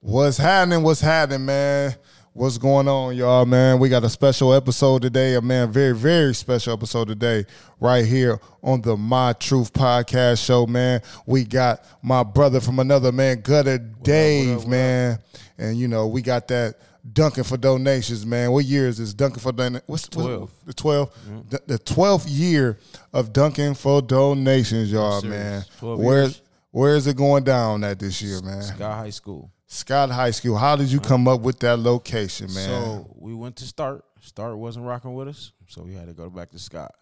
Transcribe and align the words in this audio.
What's 0.00 0.36
happening? 0.36 0.82
What's 0.82 1.00
happening, 1.00 1.46
man? 1.46 1.94
What's 2.32 2.58
going 2.58 2.86
on, 2.86 3.16
y'all, 3.16 3.46
man? 3.46 3.78
We 3.78 3.88
got 3.88 4.04
a 4.04 4.10
special 4.10 4.52
episode 4.52 5.00
today, 5.00 5.34
a 5.34 5.40
man, 5.40 5.72
very, 5.72 5.94
very 5.94 6.34
special 6.34 6.74
episode 6.74 7.08
today, 7.08 7.46
right 7.80 8.04
here 8.04 8.38
on 8.62 8.82
the 8.82 8.94
My 8.96 9.32
Truth 9.32 9.72
Podcast 9.72 10.44
Show, 10.44 10.66
man. 10.66 11.00
We 11.24 11.44
got 11.44 11.82
my 12.02 12.22
brother 12.24 12.60
from 12.60 12.78
another 12.78 13.10
man, 13.10 13.40
Gutta 13.40 13.78
Dave, 13.78 14.58
what 14.58 14.68
man. 14.68 15.18
And 15.56 15.78
you 15.78 15.88
know, 15.88 16.06
we 16.08 16.20
got 16.20 16.46
that 16.48 16.74
Dunkin' 17.10 17.44
for 17.44 17.56
donations, 17.56 18.26
man. 18.26 18.52
What 18.52 18.66
year 18.66 18.88
is 18.88 18.98
this? 18.98 19.14
Dunkin' 19.14 19.40
for 19.40 19.52
donations? 19.52 19.88
What's 19.88 20.08
12. 20.08 20.50
The 20.66 20.74
12? 20.74 21.14
Mm-hmm. 21.14 21.40
The, 21.48 21.62
the 21.66 21.78
12th 21.78 22.26
year 22.28 22.78
of 23.14 23.32
Dunkin' 23.32 23.74
for 23.74 24.02
donations, 24.02 24.92
y'all, 24.92 25.22
man. 25.22 25.64
12 25.78 25.98
Where, 25.98 26.28
where 26.70 26.96
is 26.96 27.06
it 27.06 27.16
going 27.16 27.44
down 27.44 27.82
at 27.82 27.98
this 27.98 28.20
year, 28.20 28.42
man? 28.42 28.62
Scott 28.62 28.98
High 28.98 29.10
School. 29.10 29.50
Scott 29.66 30.10
High 30.10 30.30
School. 30.30 30.56
How 30.56 30.76
did 30.76 30.88
you 30.92 31.00
come 31.00 31.26
up 31.28 31.40
with 31.40 31.58
that 31.60 31.78
location, 31.78 32.46
man? 32.54 32.68
So 32.68 33.10
we 33.16 33.34
went 33.34 33.56
to 33.56 33.64
Start. 33.64 34.04
Start 34.20 34.56
wasn't 34.56 34.86
rocking 34.86 35.14
with 35.14 35.28
us, 35.28 35.52
so 35.68 35.82
we 35.82 35.94
had 35.94 36.06
to 36.06 36.12
go 36.12 36.30
back 36.30 36.50
to 36.50 36.58
Scott. 36.58 36.92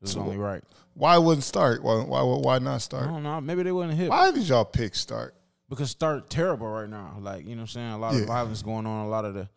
It 0.00 0.04
was 0.04 0.12
So- 0.12 0.20
only 0.20 0.36
right. 0.36 0.62
why 0.94 1.16
wouldn't 1.18 1.44
start? 1.44 1.82
Why 1.82 2.02
why 2.02 2.22
why 2.22 2.58
not 2.58 2.82
Start? 2.82 3.04
I 3.04 3.08
don't 3.10 3.22
know. 3.22 3.40
Maybe 3.40 3.62
they 3.62 3.72
wasn't 3.72 3.94
hip 3.98 4.10
Why 4.10 4.30
did 4.30 4.48
y'all 4.48 4.64
pick 4.64 4.94
start? 4.94 5.34
because 5.68 5.90
Start 5.90 6.30
terrible 6.30 6.66
right 6.68 6.88
now. 6.88 7.16
Like 7.20 7.44
you 7.46 7.54
know, 7.56 7.62
what 7.62 7.62
I'm 7.62 7.66
saying 7.68 7.90
a 7.92 7.98
lot 7.98 8.14
Yeah. 8.14 8.20
of 8.22 8.26
violence 8.26 8.62
going 8.62 8.86
on, 8.86 9.06
a 9.06 9.08
lot 9.08 9.24
of 9.24 9.34
the 9.34 9.48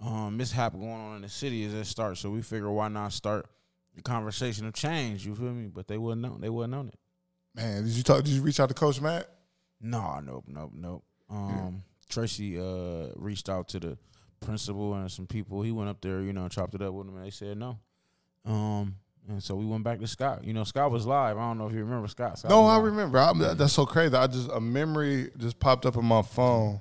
um, 0.00 0.36
mishap 0.36 0.72
going 0.74 0.90
on 0.90 1.16
in 1.16 1.22
the 1.22 1.28
city 1.28 1.62
is 1.64 1.72
at 1.74 1.86
Start. 1.86 2.18
So 2.18 2.30
we 2.30 2.42
figure 2.42 2.70
why 2.70 2.88
not 2.88 3.12
start 3.12 3.46
the 3.94 4.02
conversation 4.02 4.66
of 4.66 4.74
change? 4.74 5.24
You 5.26 5.34
feel 5.34 5.52
me? 5.52 5.68
But 5.68 5.88
they 5.88 5.96
wouldn't 5.98 6.20
know. 6.22 6.36
They 6.38 6.50
wouldn't 6.50 6.74
on 6.74 6.88
it. 6.88 6.98
Man, 7.54 7.84
did 7.84 7.92
you 7.94 8.02
talk? 8.02 8.22
Did 8.24 8.34
you 8.34 8.42
reach 8.42 8.60
out 8.60 8.68
to 8.68 8.74
Coach 8.74 9.00
Matt? 9.00 9.28
No, 9.80 10.20
nope, 10.20 10.44
nope, 10.46 10.72
nope. 10.74 11.04
Um, 11.30 11.82
Tracy 12.08 12.58
uh, 12.58 13.08
reached 13.16 13.48
out 13.48 13.68
to 13.70 13.80
the 13.80 13.98
principal 14.40 14.94
and 14.94 15.10
some 15.10 15.26
people. 15.26 15.62
He 15.62 15.72
went 15.72 15.88
up 15.90 16.00
there, 16.00 16.20
you 16.20 16.32
know, 16.32 16.48
chopped 16.48 16.74
it 16.74 16.82
up 16.82 16.92
with 16.92 17.06
them, 17.06 17.16
and 17.16 17.24
they 17.24 17.30
said 17.30 17.56
no. 17.58 17.78
Um, 18.44 18.94
and 19.28 19.42
so 19.42 19.56
we 19.56 19.66
went 19.66 19.82
back 19.82 19.98
to 20.00 20.06
Scott. 20.06 20.44
You 20.44 20.52
know, 20.52 20.62
Scott 20.64 20.90
was 20.90 21.04
live. 21.06 21.36
I 21.36 21.40
don't 21.40 21.58
know 21.58 21.66
if 21.66 21.72
you 21.72 21.80
remember 21.80 22.06
Scott. 22.08 22.38
Scott 22.38 22.50
No, 22.50 22.64
I 22.66 22.78
remember. 22.78 23.18
I, 23.18 23.32
that- 23.34 23.58
that's 23.58 23.72
so 23.72 23.84
crazy. 23.86 24.14
I 24.14 24.26
just 24.28 24.48
a 24.50 24.60
memory 24.60 25.30
just 25.36 25.58
popped 25.58 25.84
up 25.86 25.96
on 25.96 26.04
my 26.04 26.22
phone 26.22 26.80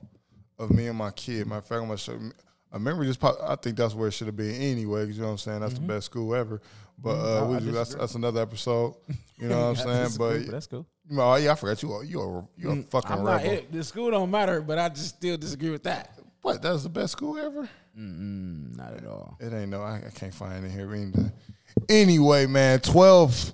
of 0.60 0.70
me 0.72 0.88
and 0.88 0.98
my 0.98 1.12
kid. 1.12 1.48
My 1.48 1.60
fact, 1.62 1.82
I'm 1.82 1.88
gonna 1.88 1.98
show 1.98 2.20
a 2.72 2.78
memory 2.80 3.08
just 3.08 3.20
popped. 3.20 3.42
I 3.42 3.56
think 3.56 3.78
that's 3.78 3.96
where 3.96 4.10
it 4.10 4.12
should 4.12 4.28
have 4.28 4.36
been 4.36 4.54
anyway. 4.54 5.06
'cause 5.08 5.16
you 5.16 5.22
know 5.22 5.28
what 5.28 5.32
I'm 5.34 5.38
saying? 5.40 5.60
That's 5.62 5.74
the 5.74 5.80
best 5.82 6.06
school 6.06 6.36
ever. 6.36 6.62
But 6.98 7.10
uh, 7.16 7.42
Mm-hmm. 7.46 7.66
We 7.66 7.72
that's 7.72 7.96
that's 7.96 8.16
another 8.16 8.42
episode. 8.42 8.96
You 9.38 9.48
know 9.50 9.58
what 9.60 9.68
I'm 9.68 9.76
saying? 9.88 10.04
disagree, 10.06 10.44
But 10.46 10.52
that's 10.52 10.68
cool. 10.68 10.86
Oh 11.12 11.36
yeah, 11.36 11.52
I 11.52 11.56
forgot 11.56 11.82
you. 11.84 11.92
Are, 11.94 12.04
you 12.04 12.22
are 12.22 12.48
you 12.58 12.70
a 12.72 12.76
fucking 12.84 13.10
Mm, 13.12 13.20
I'm 13.20 13.24
not 13.26 13.42
rebel. 13.42 13.52
it. 13.54 13.72
The 13.72 13.84
school 13.84 14.12
don't 14.12 14.32
matter, 14.32 14.62
but 14.62 14.78
I 14.80 14.90
just 14.90 15.10
still 15.16 15.38
disagree 15.38 15.70
with 15.70 15.84
that. 15.84 16.18
What? 16.42 16.62
That's 16.62 16.84
the 16.84 16.90
best 16.90 17.14
school 17.14 17.38
ever. 17.38 17.68
Mm-mm, 17.98 18.76
not 18.78 18.94
at 18.94 19.06
all. 19.06 19.38
It 19.40 19.54
ain't 19.54 19.70
no. 19.70 19.82
I, 19.82 20.04
I 20.08 20.10
can't 20.14 20.34
find 20.34 20.66
it 20.66 20.72
here. 20.72 20.94
Either. 20.94 21.32
Anyway, 21.90 22.46
man, 22.46 22.80
twelve 22.80 23.54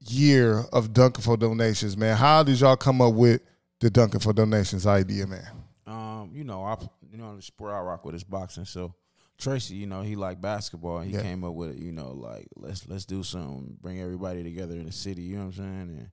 year 0.00 0.60
of 0.72 0.92
Dunkin' 0.92 1.22
for 1.22 1.36
donations, 1.36 1.96
man. 1.96 2.16
How 2.16 2.42
did 2.42 2.58
y'all 2.60 2.76
come 2.76 3.00
up 3.00 3.14
with 3.14 3.40
the 3.80 3.90
Dunkin' 3.90 4.20
for 4.20 4.32
donations 4.32 4.86
idea, 4.86 5.26
man? 5.26 5.46
Um, 5.86 6.30
you 6.34 6.44
know, 6.44 6.64
I 6.64 6.76
you 7.10 7.18
know 7.18 7.36
the 7.36 7.42
sport 7.42 7.72
I 7.72 7.80
rock 7.80 8.04
with 8.04 8.14
is 8.14 8.24
boxing. 8.24 8.64
So 8.64 8.94
Tracy, 9.38 9.74
you 9.76 9.86
know, 9.86 10.02
he 10.02 10.16
liked 10.16 10.40
basketball. 10.40 11.00
He 11.00 11.12
Yeah. 11.12 11.22
came 11.22 11.44
up 11.44 11.54
with 11.54 11.70
it. 11.70 11.78
You 11.78 11.92
know, 11.92 12.12
like 12.12 12.48
let's 12.56 12.86
let's 12.88 13.04
do 13.04 13.22
something, 13.22 13.76
bring 13.80 14.00
everybody 14.00 14.42
together 14.42 14.74
in 14.76 14.86
the 14.86 14.92
city. 14.92 15.22
You 15.22 15.36
know 15.36 15.46
what 15.46 15.58
I'm 15.58 15.64
saying? 15.64 15.98
And 15.98 16.10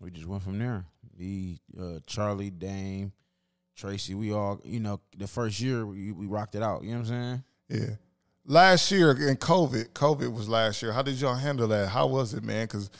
we 0.00 0.10
just 0.10 0.26
went 0.26 0.42
from 0.42 0.58
there. 0.58 0.84
Me, 1.18 1.60
uh, 1.78 1.98
Charlie, 2.06 2.50
Dame, 2.50 3.12
Tracy, 3.76 4.14
we 4.14 4.32
all, 4.32 4.60
you 4.64 4.80
know, 4.80 5.00
the 5.16 5.26
first 5.26 5.60
year 5.60 5.84
we, 5.86 6.12
we 6.12 6.26
rocked 6.26 6.54
it 6.54 6.62
out. 6.62 6.82
You 6.82 6.92
know 6.92 7.00
what 7.00 7.10
I'm 7.10 7.42
saying? 7.68 7.80
Yeah. 7.88 7.94
Last 8.46 8.90
year 8.90 9.10
in 9.28 9.36
COVID, 9.36 9.90
COVID 9.90 10.32
was 10.34 10.48
last 10.48 10.82
year. 10.82 10.92
How 10.92 11.02
did 11.02 11.20
y'all 11.20 11.34
handle 11.34 11.68
that? 11.68 11.88
How 11.88 12.06
was 12.06 12.34
it, 12.34 12.42
man? 12.42 12.64
Because 12.64 12.90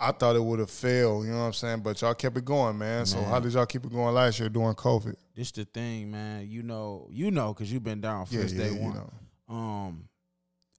I 0.00 0.12
thought 0.12 0.34
it 0.36 0.42
would 0.42 0.58
have 0.58 0.70
failed. 0.70 1.26
You 1.26 1.32
know 1.32 1.40
what 1.40 1.44
I'm 1.44 1.52
saying? 1.52 1.80
But 1.80 2.00
y'all 2.00 2.14
kept 2.14 2.36
it 2.38 2.44
going, 2.44 2.78
man. 2.78 3.04
So 3.04 3.22
how 3.22 3.38
did 3.38 3.52
y'all 3.52 3.66
keep 3.66 3.84
it 3.84 3.92
going 3.92 4.14
last 4.14 4.40
year 4.40 4.48
during 4.48 4.74
COVID? 4.74 5.14
This 5.36 5.52
the 5.52 5.66
thing, 5.66 6.10
man. 6.10 6.48
You 6.48 6.62
know, 6.62 7.08
you 7.12 7.30
know, 7.30 7.52
cause 7.52 7.70
you've 7.70 7.84
been 7.84 8.00
down 8.00 8.26
Yeah, 8.30 8.40
since 8.40 8.52
yeah, 8.54 8.64
day 8.64 8.70
you 8.74 8.80
one. 8.80 8.94
know. 8.94 9.54
um 9.54 10.08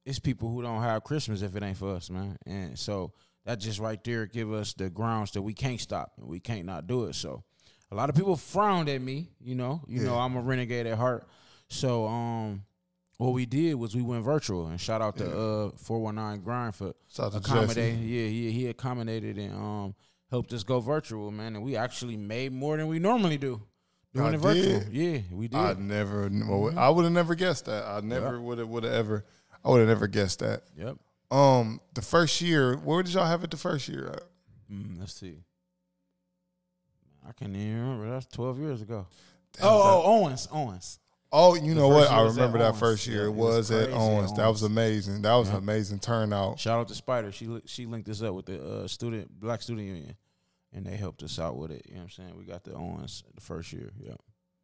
it's 0.03 0.17
people 0.17 0.49
who 0.49 0.63
don't 0.63 0.81
have 0.81 1.03
Christmas 1.03 1.43
if 1.43 1.55
it 1.55 1.61
ain't 1.61 1.77
for 1.77 1.95
us, 1.95 2.09
man. 2.09 2.35
And 2.47 2.77
so 2.77 3.13
that 3.45 3.59
just 3.59 3.79
right 3.79 4.01
there 4.03 4.25
give 4.25 4.51
us 4.51 4.73
the 4.73 4.89
grounds 4.89 5.31
that 5.31 5.41
we 5.41 5.53
can't 5.53 5.79
stop 5.79 6.13
and 6.17 6.27
we 6.27 6.39
can't 6.39 6.65
not 6.65 6.87
do 6.87 7.05
it. 7.05 7.15
So 7.15 7.43
a 7.91 7.95
lot 7.95 8.09
of 8.09 8.15
people 8.15 8.35
frowned 8.35 8.89
at 8.89 9.01
me, 9.01 9.29
you 9.39 9.55
know. 9.55 9.81
You 9.87 10.03
know, 10.03 10.15
I'm 10.17 10.35
a 10.35 10.41
renegade 10.41 10.87
at 10.87 10.97
heart. 10.97 11.27
So 11.67 12.07
um 12.07 12.63
what 13.17 13.33
we 13.33 13.45
did 13.45 13.75
was 13.75 13.95
we 13.95 14.01
went 14.01 14.23
virtual 14.23 14.67
and 14.67 14.79
shout 14.81 15.01
out 15.01 15.17
to 15.17 15.25
uh 15.25 15.69
419 15.77 16.43
Grind 16.43 16.75
for 16.75 16.93
Shout 17.09 17.27
out 17.27 17.31
to 17.31 17.37
accommodating. 17.51 17.99
Yeah, 18.01 18.27
he 18.27 18.51
he 18.51 18.67
accommodated 18.67 19.37
and 19.37 19.53
um 19.55 19.95
helped 20.29 20.53
us 20.53 20.63
go 20.63 20.79
virtual, 20.79 21.29
man. 21.31 21.55
And 21.55 21.63
we 21.63 21.75
actually 21.75 22.17
made 22.17 22.51
more 22.53 22.77
than 22.77 22.87
we 22.87 22.99
normally 22.99 23.37
do. 23.37 23.61
Doing 24.13 24.25
Y'all 24.25 24.33
it 24.33 24.37
virtual. 24.39 24.79
did? 24.79 24.93
Yeah, 24.93 25.19
we 25.31 25.47
did. 25.47 25.57
I 25.57 25.73
never, 25.73 26.29
well, 26.29 26.77
I 26.77 26.89
would 26.89 27.03
have 27.05 27.13
never 27.13 27.33
guessed 27.33 27.65
that. 27.65 27.85
I 27.85 28.01
never 28.01 28.41
would 28.41 28.57
have, 28.57 28.67
would 28.67 28.83
have 28.83 28.91
ever, 28.91 29.25
I 29.63 29.69
would 29.69 29.79
have 29.79 29.87
never 29.87 30.07
guessed 30.07 30.39
that. 30.39 30.63
yep. 30.77 30.97
Um, 31.31 31.79
the 31.93 32.01
first 32.01 32.41
year, 32.41 32.75
where 32.75 33.01
did 33.01 33.13
y'all 33.13 33.25
have 33.25 33.43
it 33.43 33.51
the 33.51 33.57
first 33.57 33.87
year? 33.87 34.07
at? 34.07 34.23
Mm, 34.71 34.99
let's 34.99 35.13
see. 35.13 35.37
I 37.27 37.31
can't 37.31 37.55
even 37.55 37.79
remember. 37.79 38.09
That's 38.09 38.25
twelve 38.25 38.59
years 38.59 38.81
ago. 38.81 39.07
Damn, 39.53 39.67
oh, 39.67 39.81
oh, 39.83 40.03
Owens, 40.05 40.47
Owens. 40.51 40.99
Oh, 41.31 41.55
you 41.55 41.73
know 41.73 41.87
what? 41.87 42.11
I 42.11 42.23
remember 42.23 42.57
that 42.57 42.69
Owens. 42.71 42.79
first 42.79 43.07
year. 43.07 43.21
Yeah, 43.21 43.27
it 43.27 43.29
it 43.29 43.35
was 43.35 43.69
was, 43.69 43.71
at 43.71 43.89
at 43.89 43.95
Owens. 43.95 44.33
That 44.33 44.47
was 44.47 44.63
amazing. 44.63 45.21
That 45.21 45.35
was 45.35 45.49
an 45.49 45.55
amazing 45.55 45.99
turnout. 45.99 46.59
Shout 46.59 46.79
out 46.79 46.87
to 46.89 46.95
Spider. 46.95 47.31
She 47.31 47.47
li- 47.47 47.61
she 47.65 47.85
linked 47.85 48.09
us 48.09 48.21
up 48.21 48.33
with 48.33 48.47
the 48.47 48.61
uh, 48.61 48.87
student 48.87 49.39
Black 49.39 49.61
Student 49.61 49.87
Union, 49.87 50.15
and 50.73 50.85
they 50.85 50.97
helped 50.97 51.23
us 51.23 51.39
out 51.39 51.55
with 51.55 51.71
it. 51.71 51.85
You 51.87 51.93
know 51.93 52.01
what 52.01 52.03
I'm 52.03 52.09
saying? 52.09 52.37
We 52.37 52.43
got 52.43 52.65
the 52.65 52.73
Owens 52.73 53.23
the 53.33 53.41
first 53.41 53.71
year. 53.71 53.91
Yeah. 53.97 54.15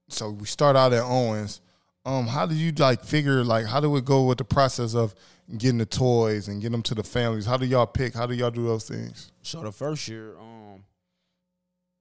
So 0.10 0.32
we 0.32 0.46
start 0.46 0.76
out 0.76 0.92
at 0.92 1.04
Owens. 1.04 1.62
Um, 2.08 2.26
how 2.26 2.46
did 2.46 2.56
you 2.56 2.72
like 2.72 3.04
figure 3.04 3.44
like 3.44 3.66
how 3.66 3.82
do 3.82 3.94
it 3.98 4.06
go 4.06 4.24
with 4.24 4.38
the 4.38 4.46
process 4.46 4.96
of 4.96 5.14
getting 5.58 5.78
the 5.78 5.86
toys 5.86 6.48
and 6.48 6.62
getting 6.62 6.72
them 6.72 6.84
to 6.84 6.96
the 6.96 7.04
families? 7.04 7.46
How 7.46 7.58
do 7.58 7.66
y'all 7.66 7.86
pick? 7.86 8.14
How 8.14 8.26
do 8.26 8.34
y'all 8.34 8.50
do 8.50 8.64
those 8.64 8.88
things? 8.88 9.30
So 9.42 9.62
the 9.62 9.74
first 9.74 10.08
year, 10.08 10.38
um, 10.40 10.86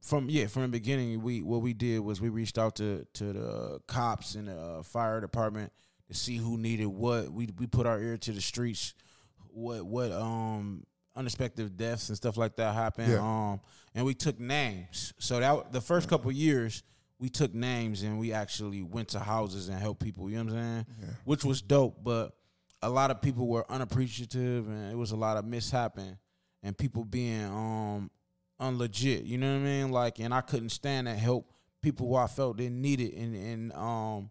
from 0.00 0.30
yeah, 0.30 0.46
from 0.46 0.62
the 0.62 0.68
beginning, 0.68 1.22
we 1.22 1.42
what 1.42 1.60
we 1.60 1.72
did 1.72 1.98
was 1.98 2.20
we 2.20 2.28
reached 2.28 2.56
out 2.56 2.76
to 2.76 3.04
to 3.14 3.32
the 3.32 3.80
cops 3.88 4.36
and 4.36 4.46
the 4.46 4.56
uh, 4.56 4.82
fire 4.84 5.20
department 5.20 5.72
to 6.06 6.14
see 6.14 6.36
who 6.36 6.56
needed 6.56 6.86
what. 6.86 7.32
We 7.32 7.48
we 7.58 7.66
put 7.66 7.84
our 7.84 8.00
ear 8.00 8.16
to 8.16 8.30
the 8.30 8.40
streets. 8.40 8.94
What 9.48 9.84
what 9.84 10.12
um 10.12 10.84
unexpected 11.16 11.76
deaths 11.76 12.10
and 12.10 12.16
stuff 12.16 12.36
like 12.36 12.54
that 12.56 12.74
happened. 12.74 13.10
Yeah. 13.10 13.18
Um, 13.18 13.60
and 13.92 14.06
we 14.06 14.14
took 14.14 14.38
names. 14.38 15.14
So 15.18 15.40
that 15.40 15.72
the 15.72 15.80
first 15.80 16.08
couple 16.08 16.30
years. 16.30 16.84
We 17.18 17.28
took 17.30 17.54
names 17.54 18.02
and 18.02 18.18
we 18.18 18.32
actually 18.32 18.82
went 18.82 19.08
to 19.08 19.18
houses 19.18 19.68
and 19.68 19.78
helped 19.78 20.02
people. 20.02 20.28
You 20.30 20.38
know 20.44 20.52
what 20.52 20.58
I'm 20.60 20.64
saying? 20.74 20.86
Yeah. 21.02 21.08
Which 21.24 21.44
was 21.44 21.62
dope, 21.62 22.02
but 22.04 22.32
a 22.82 22.90
lot 22.90 23.10
of 23.10 23.22
people 23.22 23.46
were 23.46 23.64
unappreciative 23.70 24.68
and 24.68 24.92
it 24.92 24.96
was 24.96 25.12
a 25.12 25.16
lot 25.16 25.36
of 25.38 25.44
mishappen 25.46 26.18
and 26.62 26.76
people 26.76 27.04
being 27.04 27.44
um 27.46 28.10
unlegit. 28.60 29.26
You 29.26 29.38
know 29.38 29.52
what 29.52 29.60
I 29.60 29.64
mean? 29.64 29.90
Like, 29.90 30.18
and 30.18 30.32
I 30.34 30.40
couldn't 30.40 30.70
stand 30.70 31.06
that 31.06 31.18
help 31.18 31.50
people 31.82 32.08
who 32.08 32.16
I 32.16 32.26
felt 32.26 32.56
didn't 32.56 32.80
need 32.80 33.00
it, 33.00 33.14
and 33.14 33.34
and 33.34 33.72
um, 33.74 34.30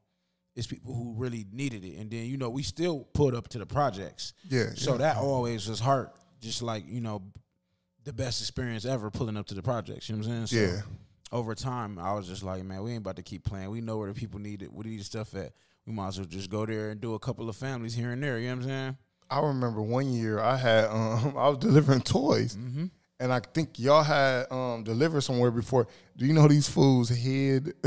it's 0.56 0.68
people 0.68 0.94
who 0.94 1.14
really 1.16 1.46
needed 1.52 1.84
it. 1.86 1.98
And 1.98 2.10
then 2.12 2.26
you 2.26 2.38
know 2.38 2.50
we 2.50 2.64
still 2.64 3.08
put 3.14 3.34
up 3.36 3.48
to 3.50 3.58
the 3.60 3.66
projects, 3.66 4.34
Yeah. 4.50 4.70
so 4.76 4.92
yeah. 4.94 4.98
that 4.98 5.18
always 5.18 5.68
was 5.68 5.80
hurt. 5.80 6.12
Just 6.42 6.62
like 6.62 6.84
you 6.88 7.02
know, 7.02 7.22
the 8.04 8.14
best 8.14 8.42
experience 8.42 8.86
ever 8.86 9.10
pulling 9.10 9.38
up 9.38 9.48
to 9.48 9.56
the 9.56 9.62
projects. 9.64 10.10
You 10.10 10.16
know 10.16 10.28
what 10.28 10.36
I'm 10.36 10.48
saying? 10.48 10.70
So 10.70 10.76
yeah. 10.76 10.82
Over 11.32 11.56
time, 11.56 12.00
I 12.00 12.14
was 12.14 12.28
just 12.28 12.44
like, 12.44 12.64
man, 12.64 12.84
we 12.84 12.92
ain't 12.92 13.00
about 13.00 13.16
to 13.18 13.24
keep 13.24 13.44
playing. 13.44 13.70
We 13.70 13.82
know 13.82 13.98
where 13.98 14.08
the 14.08 14.14
people 14.14 14.40
need 14.40 14.62
it. 14.62 14.72
We 14.72 14.86
need 14.86 15.04
stuff 15.04 15.36
at. 15.36 15.54
We 15.86 15.94
might 15.94 16.08
as 16.10 16.18
well 16.20 16.28
just 16.28 16.50
go 16.50 16.66
there 16.66 16.90
and 16.90 17.00
do 17.00 17.14
a 17.14 17.20
couple 17.20 17.48
of 17.50 17.56
families 17.56 17.94
here 17.94 18.12
and 18.12 18.24
there. 18.24 18.40
You 18.40 18.50
know 18.50 18.56
what 18.56 18.64
I'm 18.64 18.70
saying? 18.70 18.98
I 19.30 19.40
remember 19.40 19.82
one 19.82 20.12
year 20.12 20.40
I 20.40 20.56
had 20.56 20.86
um 20.86 21.34
I 21.38 21.50
was 21.50 21.58
delivering 21.60 22.02
toys. 22.02 22.56
Mm-hmm. 22.56 22.86
And 23.20 23.32
I 23.32 23.40
think 23.40 23.80
y'all 23.80 24.04
had 24.04 24.52
um 24.52 24.84
delivered 24.84 25.22
somewhere 25.22 25.52
before. 25.52 25.88
Do 26.18 26.26
you 26.26 26.34
know 26.34 26.48
these 26.48 26.68
fools 26.70 27.10
hid 27.10 27.74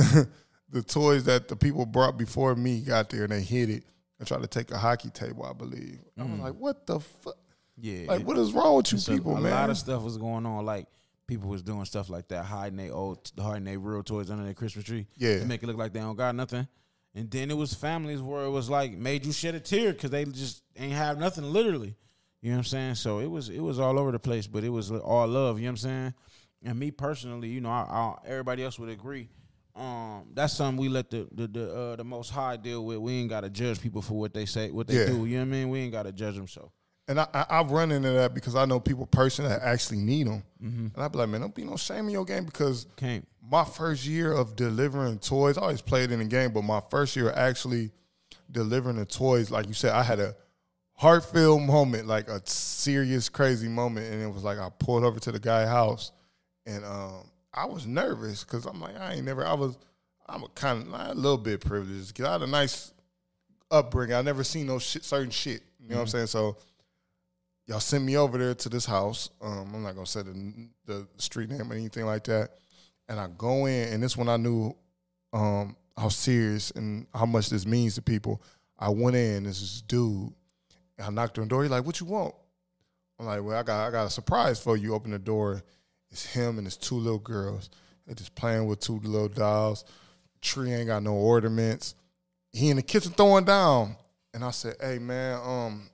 the 0.71 0.83
toys 0.83 1.25
that 1.25 1.49
the 1.49 1.57
people 1.57 1.87
brought 1.87 2.17
before 2.17 2.55
me 2.55 2.81
got 2.81 3.11
there 3.11 3.25
and 3.25 3.33
they 3.33 3.43
hid 3.43 3.71
it 3.71 3.85
and 4.19 4.27
tried 4.27 4.43
to 4.43 4.49
take 4.49 4.71
a 4.71 4.79
hockey 4.79 5.11
table, 5.11 5.45
I 5.45 5.53
believe. 5.53 5.99
I 6.19 6.25
was 6.25 6.41
like, 6.41 6.55
what 6.55 6.87
the 6.87 7.01
fuck? 7.01 7.37
Yeah. 7.77 8.09
Like, 8.09 8.27
what 8.27 8.37
is 8.37 8.53
wrong 8.53 8.77
with 8.77 8.93
you 8.93 8.99
people, 8.99 9.37
a 9.37 9.41
man? 9.41 9.53
lot 9.53 9.71
of 9.71 9.79
stuff 9.79 10.03
was 10.03 10.19
going 10.19 10.45
on. 10.45 10.65
Like 10.65 10.87
people 11.29 11.49
was 11.49 11.63
doing 11.63 11.85
stuff 11.85 12.11
like 12.11 12.27
that, 12.29 12.45
hiding 12.45 12.79
their 12.79 12.93
old, 12.93 13.31
hiding 13.39 13.65
their 13.65 13.79
real 13.79 14.03
toys 14.03 14.31
under 14.31 14.43
their 14.45 14.55
Christmas 14.55 14.85
tree. 14.85 15.07
Yeah. 15.17 15.39
to 15.39 15.45
make 15.45 15.63
it 15.63 15.67
look 15.67 15.77
like 15.79 15.93
they 15.93 16.01
don't 16.01 16.17
got 16.17 16.35
nothing. 16.35 16.67
And 17.15 17.31
then 17.31 17.51
it 17.51 17.57
was 17.57 17.73
families 17.75 18.21
where 18.21 18.45
it 18.45 18.51
was 18.51 18.69
like 18.69 18.93
made 18.93 19.25
you 19.25 19.33
shed 19.33 19.55
a 19.55 19.61
tear 19.61 19.93
because 19.93 20.11
they 20.11 20.25
just 20.25 20.63
ain't 20.77 20.93
have 20.95 21.19
nothing, 21.19 21.45
literally. 21.45 21.95
You 22.41 22.51
know 22.51 22.57
what 22.57 22.59
I'm 22.61 22.65
saying? 22.65 22.95
So 22.97 23.21
it 23.21 23.27
was 23.31 23.49
it 23.49 23.61
was 23.61 23.79
all 23.79 23.99
over 23.99 24.11
the 24.13 24.19
place, 24.19 24.47
but 24.49 24.65
it 24.65 24.69
was 24.71 24.91
all 24.91 25.27
love. 25.29 25.59
You 25.59 25.67
know 25.67 25.69
what 25.71 25.73
I'm 25.73 25.77
saying? 25.77 26.15
And 26.65 26.79
me 26.79 26.91
personally, 26.91 27.49
you 27.49 27.61
know, 27.61 27.71
I, 27.71 27.83
I, 27.91 28.15
everybody 28.29 28.65
else 28.65 28.79
would 28.79 28.89
agree. 28.89 29.29
um, 29.77 30.27
that's 30.35 30.55
something 30.55 30.81
we 30.81 30.89
let 30.89 31.11
the 31.11 31.29
the 31.33 31.47
the, 31.49 31.75
uh, 31.75 31.97
the 31.97 32.05
Most 32.05 32.31
High 32.31 32.57
deal 32.57 32.85
with. 32.85 32.99
We 32.99 33.13
ain't 33.15 33.31
gotta 33.31 33.51
judge 33.51 33.81
people 33.81 34.03
for 34.03 34.15
what 34.15 34.33
they 34.35 34.45
say, 34.47 34.71
what 34.71 34.87
they 34.87 34.99
Yeah. 35.01 35.07
do. 35.07 35.25
You 35.27 35.39
know 35.39 35.45
what 35.45 35.49
I 35.49 35.59
mean? 35.59 35.69
We 35.71 35.81
ain't 35.81 35.93
gotta 35.93 36.13
judge 36.13 36.37
them. 36.37 36.47
So 36.49 36.71
And 37.09 37.19
I, 37.19 37.27
I, 37.33 37.47
I've 37.51 37.71
run 37.71 37.91
into 37.91 38.11
that 38.11 38.35
because 38.35 38.55
I 38.55 38.67
know 38.67 38.79
people 38.79 39.07
personally 39.07 39.51
that 39.51 39.63
actually 39.63 39.99
need 39.99 40.27
them. 40.27 40.43
Mm-hmm. 40.63 40.87
And 40.95 40.97
I 40.97 41.09
be 41.09 41.19
like, 41.19 41.29
man, 41.31 41.41
don't 41.41 41.55
be 41.55 41.65
no 41.65 41.77
shame 41.77 42.05
in 42.07 42.11
your 42.11 42.27
game 42.27 42.45
because 42.45 42.87
my 43.51 43.65
first 43.65 44.07
year 44.07 44.33
of 44.33 44.57
delivering 44.57 45.19
toys, 45.19 45.57
I 45.57 45.63
always 45.63 45.81
played 45.81 46.11
in 46.11 46.19
the 46.19 46.27
game, 46.27 46.53
but 46.53 46.63
my 46.63 46.83
first 46.91 47.17
year 47.17 47.33
actually 47.33 47.91
delivering 48.51 48.97
the 48.97 49.07
toys, 49.07 49.51
like 49.51 49.67
you 49.67 49.75
said, 49.75 49.93
I 49.93 50.03
had 50.03 50.21
a 50.21 50.37
heartfelt 50.93 51.63
moment, 51.63 52.07
like 52.07 52.29
a 52.29 52.43
serious, 52.45 53.29
crazy 53.29 53.69
moment. 53.69 54.13
And 54.13 54.23
it 54.23 54.33
was 54.33 54.45
like 54.45 54.59
I 54.59 54.69
pulled 54.79 55.05
over 55.05 55.19
to 55.21 55.33
the 55.33 55.41
guy's 55.41 55.69
house 55.69 56.13
and 56.67 56.85
um, 56.85 57.25
I 57.55 57.65
was 57.65 57.87
nervous 57.87 58.45
because 58.45 58.67
I'm 58.67 58.81
like, 58.81 58.99
I 59.01 59.15
ain't 59.15 59.25
never, 59.25 59.47
I 59.47 59.55
was, 59.55 59.79
I'm 60.27 60.43
a 60.43 60.49
kind 60.49 60.87
of 60.87 61.11
a 61.11 61.15
little 61.15 61.39
bit 61.39 61.61
privileged 61.63 62.09
because 62.09 62.27
I 62.27 62.33
had 62.33 62.43
a 62.43 62.47
nice 62.47 62.93
upbringing. 63.71 64.15
I 64.15 64.23
never 64.23 64.45
seen 64.45 64.67
no 64.67 64.79
shit, 64.79 65.05
certain 65.05 65.31
shit. 65.31 65.63
You 65.81 65.91
know 65.91 65.97
what 65.97 66.03
I'm 66.03 66.09
saying? 66.09 66.27
So 66.27 66.59
y'all 67.69 67.81
sent 67.81 68.03
me 68.03 68.17
over 68.17 68.39
there 68.39 68.55
to 68.55 68.69
this 68.69 68.87
house. 68.87 69.31
Um, 69.41 69.71
I'm 69.75 69.83
not 69.83 69.95
gonna 69.95 70.07
say 70.07 70.23
the, 70.23 70.69
the 70.87 71.07
street 71.19 71.51
name 71.51 71.71
or 71.71 71.75
anything 71.75 72.07
like 72.07 72.25
that. 72.25 72.51
And 73.09 73.21
I 73.21 73.29
go 73.37 73.67
in, 73.67 73.93
and 73.93 74.03
this 74.03 74.17
one 74.17 74.29
I 74.29 74.37
knew 74.37 74.75
um, 75.33 75.77
how 75.97 76.09
serious 76.09 76.71
and 76.73 77.07
how 77.15 77.27
much 77.27 77.51
this 77.51 77.67
means 77.67 77.95
to 77.95 78.03
people. 78.03 78.43
I 78.79 78.89
went 78.89 79.17
in, 79.17 79.45
this 79.45 79.61
is 79.61 79.83
dude. 79.83 80.33
And 80.97 81.07
I 81.07 81.11
knocked 81.11 81.39
on 81.39 81.45
the 81.45 81.49
door. 81.49 81.63
He's 81.63 81.71
like, 81.71 81.85
"What 81.85 82.01
you 82.01 82.07
want?" 82.07 82.35
I'm 83.19 83.27
like, 83.27 83.43
"Well, 83.43 83.59
I 83.59 83.63
got 83.63 83.87
I 83.87 83.91
got 83.91 84.07
a 84.07 84.11
surprise 84.11 84.59
for 84.61 84.77
you." 84.77 84.95
Open 84.95 85.11
the 85.11 85.19
door. 85.19 85.63
It's 86.11 86.25
him 86.25 86.57
and 86.59 86.67
his 86.67 86.77
two 86.77 86.97
little 86.97 87.19
girls. 87.19 87.71
They're 88.07 88.15
just 88.15 88.35
playing 88.35 88.67
with 88.67 88.81
two 88.81 88.99
little 89.01 89.29
dolls. 89.29 89.85
Tree 90.41 90.73
ain't 90.73 90.87
got 90.87 91.03
no 91.03 91.15
ornaments. 91.15 91.95
He 92.53 92.71
in 92.71 92.77
the 92.77 92.83
kitchen 92.83 93.13
throwing 93.13 93.45
down. 93.45 93.97
And 94.33 94.45
I 94.45 94.51
said, 94.51 94.77
"Hey 94.81 94.99
man, 94.99 95.41
um, 95.45 95.91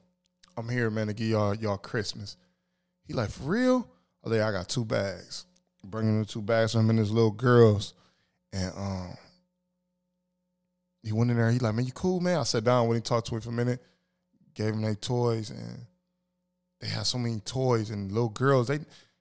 I'm 0.56 0.68
here, 0.68 0.90
man, 0.90 1.06
to 1.08 1.12
give 1.14 1.28
y'all 1.28 1.54
y'all 1.54 1.76
Christmas." 1.78 2.36
He 3.06 3.12
like, 3.14 3.30
"For 3.30 3.42
real?" 3.44 3.88
I 4.24 4.28
like, 4.30 4.40
"I 4.40 4.52
got 4.52 4.68
two 4.68 4.84
bags." 4.84 5.46
Bringing 5.86 6.20
the 6.20 6.24
two 6.26 6.40
bags 6.40 6.72
for 6.72 6.78
him 6.80 6.88
and 6.90 6.98
his 6.98 7.10
little 7.10 7.30
girls, 7.30 7.92
and 8.54 8.72
um, 8.74 9.16
he 11.02 11.12
went 11.12 11.30
in 11.30 11.36
there. 11.36 11.50
He 11.50 11.58
like, 11.58 11.74
"Man, 11.74 11.84
you 11.84 11.92
cool, 11.92 12.20
man?" 12.20 12.38
I 12.38 12.42
sat 12.44 12.64
down 12.64 12.88
when 12.88 12.96
he 12.96 13.02
talked 13.02 13.26
to 13.28 13.34
me 13.34 13.40
for 13.40 13.50
a 13.50 13.52
minute, 13.52 13.82
gave 14.54 14.72
him 14.72 14.80
their 14.82 14.94
toys, 14.94 15.50
and 15.50 15.84
they 16.80 16.88
had 16.88 17.04
so 17.06 17.18
many 17.18 17.40
toys 17.40 17.90
and 17.90 18.10
little 18.10 18.30
girls. 18.30 18.68
They, 18.68 18.78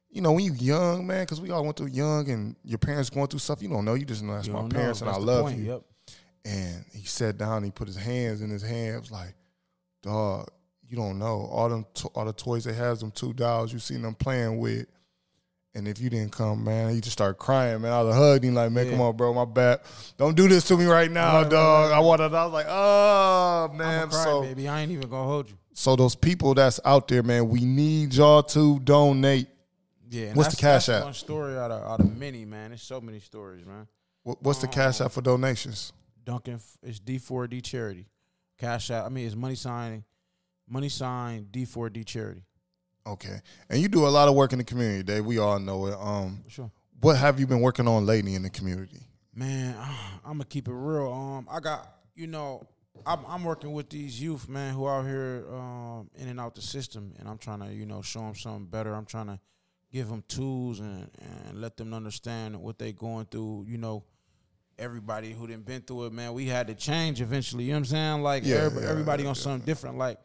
you 0.10 0.22
know, 0.22 0.32
when 0.32 0.46
you 0.46 0.54
young, 0.54 1.06
man, 1.06 1.24
because 1.24 1.42
we 1.42 1.52
all 1.52 1.64
went 1.66 1.76
through 1.76 1.88
young, 1.88 2.30
and 2.30 2.56
your 2.64 2.78
parents 2.78 3.10
going 3.10 3.28
through 3.28 3.40
stuff. 3.40 3.62
You 3.62 3.68
don't 3.68 3.84
know. 3.84 3.96
You 3.96 4.06
just 4.06 4.24
know 4.24 4.36
that's 4.36 4.48
You 4.48 4.54
my 4.54 4.60
don't 4.62 4.72
know. 4.74 4.80
parents, 4.80 5.02
and 5.02 5.10
I 5.10 5.14
That's 5.14 5.26
the 5.26 5.32
love 5.32 5.46
point. 5.46 5.58
you. 5.60 5.66
Yep. 5.66 5.82
And 6.46 6.86
he 6.94 7.06
sat 7.06 7.38
down. 7.38 7.64
He 7.64 7.72
put 7.72 7.88
his 7.88 7.98
hands 7.98 8.42
in 8.42 8.50
his 8.50 8.62
hands, 8.64 9.12
like, 9.12 9.34
dog, 10.02 10.50
you 10.94 10.98
don't 11.00 11.18
know 11.18 11.48
all 11.52 11.70
them, 11.70 11.88
to- 11.96 12.08
all 12.10 12.24
the 12.24 12.34
toys 12.34 12.66
they 12.66 12.74
has, 12.74 13.00
them 13.00 13.10
two 13.10 13.34
dolls 13.34 13.74
you 13.74 13.80
seen 13.80 14.04
them 14.04 14.14
playing 14.14 14.60
with. 14.60 14.86
And 15.74 15.88
if 15.88 16.00
you 16.00 16.08
didn't 16.12 16.32
come, 16.32 16.64
man, 16.64 16.94
you 16.94 17.02
just 17.02 17.14
start 17.14 17.40
crying, 17.40 17.82
man. 17.82 17.92
I 17.92 18.04
was 18.04 18.16
hugging 18.16 18.50
him, 18.50 18.54
like, 18.56 18.72
man, 18.72 18.92
come 18.92 19.00
Yeah. 19.00 19.06
on, 19.06 19.18
bro, 19.18 19.34
my 19.34 19.46
bad. 19.46 19.80
Don't 20.18 20.36
do 20.38 20.48
this 20.48 20.66
to 20.68 20.78
me 20.78 20.86
right 20.86 21.10
now, 21.10 21.34
Right, 21.34 21.42
right, 21.42 21.50
dog. 21.52 21.90
right. 21.90 21.98
I 21.98 22.00
wanted. 22.00 22.32
I 22.36 22.44
was 22.46 22.54
like, 22.54 22.68
oh 22.70 23.72
man. 23.74 24.08
cry, 24.10 24.24
so, 24.24 24.42
baby. 24.44 24.68
I 24.68 24.82
ain't 24.82 24.92
even 24.92 25.10
gonna 25.10 25.28
hold 25.28 25.50
you. 25.50 25.58
so 25.74 25.96
those 25.96 26.14
people 26.14 26.54
that's 26.54 26.80
out 26.86 27.08
there, 27.08 27.24
man, 27.24 27.50
we 27.50 27.66
need 27.66 28.14
y'all 28.14 28.44
to 28.44 28.78
donate. 28.82 29.48
Yeah. 30.12 30.34
What's 30.36 30.54
the 30.56 30.62
cash 30.62 30.90
app? 30.90 31.06
One 31.06 31.14
story 31.16 31.58
out 31.58 31.72
of 31.72 31.84
out 31.92 32.02
of 32.02 32.16
many, 32.20 32.46
man. 32.46 32.70
There's 32.70 32.84
so 32.84 33.02
many 33.02 33.20
stories, 33.20 33.66
man. 33.66 33.88
What- 34.22 34.44
What's 34.44 34.60
the 34.60 34.68
cash 34.68 35.02
um, 35.02 35.06
Oh. 35.06 35.06
out 35.06 35.12
for 35.14 35.22
donations? 35.22 35.92
Duncan, 36.24 36.60
it's 36.84 37.00
D4D 37.00 37.62
charity. 37.64 38.06
Cash 38.60 38.92
out. 38.92 39.08
I 39.08 39.10
mean, 39.10 39.26
it's 39.26 39.36
money 39.36 39.56
sign, 39.56 40.04
money 40.74 40.90
sign 40.90 41.48
D4D 41.52 42.06
charity. 42.06 42.44
Okay, 43.06 43.40
and 43.70 43.82
you 43.82 43.88
do 43.88 44.08
a 44.08 44.10
lot 44.10 44.28
of 44.28 44.36
work 44.36 44.54
in 44.54 44.58
the 44.58 44.64
community, 44.64 45.04
Dave. 45.04 45.26
We 45.26 45.38
all 45.38 45.60
know 45.60 45.86
it. 45.88 45.94
Um, 45.94 46.44
sure. 46.48 46.72
what 47.02 47.18
have 47.18 47.40
you 47.40 47.46
been 47.46 47.60
working 47.60 47.88
on 47.88 48.06
lately 48.06 48.34
in 48.34 48.44
the 48.44 48.50
community? 48.50 49.02
Man, 49.36 49.76
I'm 50.26 50.34
gonna 50.34 50.46
keep 50.46 50.68
it 50.68 50.74
real. 50.74 51.12
Um, 51.12 51.48
I 51.52 51.60
got 51.60 51.88
you 52.16 52.28
know, 52.28 52.66
I'm 53.06 53.20
I'm 53.28 53.44
working 53.44 53.74
with 53.74 53.90
these 53.90 54.22
youth, 54.22 54.48
man, 54.48 54.74
who 54.74 54.88
out 54.88 55.06
here 55.06 55.46
um 55.52 56.10
in 56.16 56.28
and 56.28 56.40
out 56.40 56.56
the 56.56 56.62
system, 56.62 57.14
and 57.20 57.28
I'm 57.28 57.38
trying 57.38 57.60
to 57.60 57.74
you 57.74 57.86
know 57.86 58.02
show 58.02 58.22
them 58.22 58.36
something 58.36 58.66
better. 58.66 58.94
I'm 58.94 59.06
trying 59.06 59.28
to 59.28 59.40
give 59.92 60.08
them 60.08 60.24
tools 60.30 60.80
and 60.80 61.10
and 61.20 61.60
let 61.60 61.76
them 61.76 61.94
understand 61.94 62.60
what 62.60 62.80
they 62.80 62.94
going 62.94 63.26
through. 63.26 63.66
You 63.68 63.78
know, 63.78 64.06
everybody 64.80 65.34
who 65.34 65.46
done 65.48 65.62
been 65.62 65.82
through 65.82 66.06
it, 66.06 66.14
man, 66.14 66.34
we 66.34 66.46
had 66.46 66.68
to 66.68 66.74
change 66.74 67.22
eventually. 67.22 67.66
You 67.66 67.72
know 67.72 67.80
what 67.80 67.80
I'm 67.80 67.86
saying? 67.86 68.24
Like 68.24 68.46
Yeah, 68.46 68.56
everybody, 68.56 68.86
yeah, 68.86 68.92
everybody 68.92 69.24
yeah, 69.24 69.30
on 69.30 69.36
something 69.36 69.66
different. 69.66 69.98
Like 69.98 70.20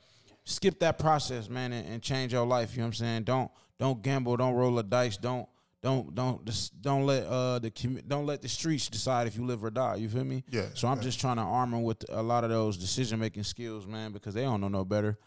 skip 0.48 0.78
that 0.80 0.98
process, 0.98 1.48
man, 1.48 1.72
and, 1.72 1.86
and 1.88 2.02
change 2.02 2.32
your 2.32 2.46
life. 2.46 2.72
You 2.72 2.78
know 2.78 2.84
what 2.84 2.88
I'm 2.88 2.94
saying? 2.94 3.22
Don't 3.24 3.50
don't 3.78 4.02
gamble. 4.02 4.36
Don't 4.36 4.54
roll 4.54 4.78
a 4.78 4.82
dice. 4.82 5.16
Don't 5.16 5.48
don't 5.82 6.14
don't 6.14 6.44
just 6.44 6.80
don't 6.82 7.06
let 7.06 7.24
uh 7.26 7.58
the 7.58 7.70
don't 8.06 8.26
let 8.26 8.42
the 8.42 8.48
streets 8.48 8.88
decide 8.88 9.26
if 9.26 9.36
you 9.36 9.44
live 9.44 9.62
or 9.62 9.70
die. 9.70 9.96
You 9.96 10.08
feel 10.08 10.24
me? 10.24 10.44
Yeah, 10.50 10.66
So 10.74 10.88
I'm 10.88 10.96
yeah. 10.96 11.02
just 11.04 11.20
trying 11.20 11.36
to 11.36 11.42
arm 11.42 11.70
them 11.70 11.82
with 11.84 12.04
a 12.08 12.22
lot 12.22 12.44
of 12.44 12.50
those 12.50 12.76
decision 12.76 13.20
making 13.20 13.44
skills, 13.44 13.86
man, 13.86 14.12
because 14.12 14.34
they 14.34 14.42
don't 14.42 14.60
know 14.60 14.68
no 14.68 14.84
better. 14.84 15.18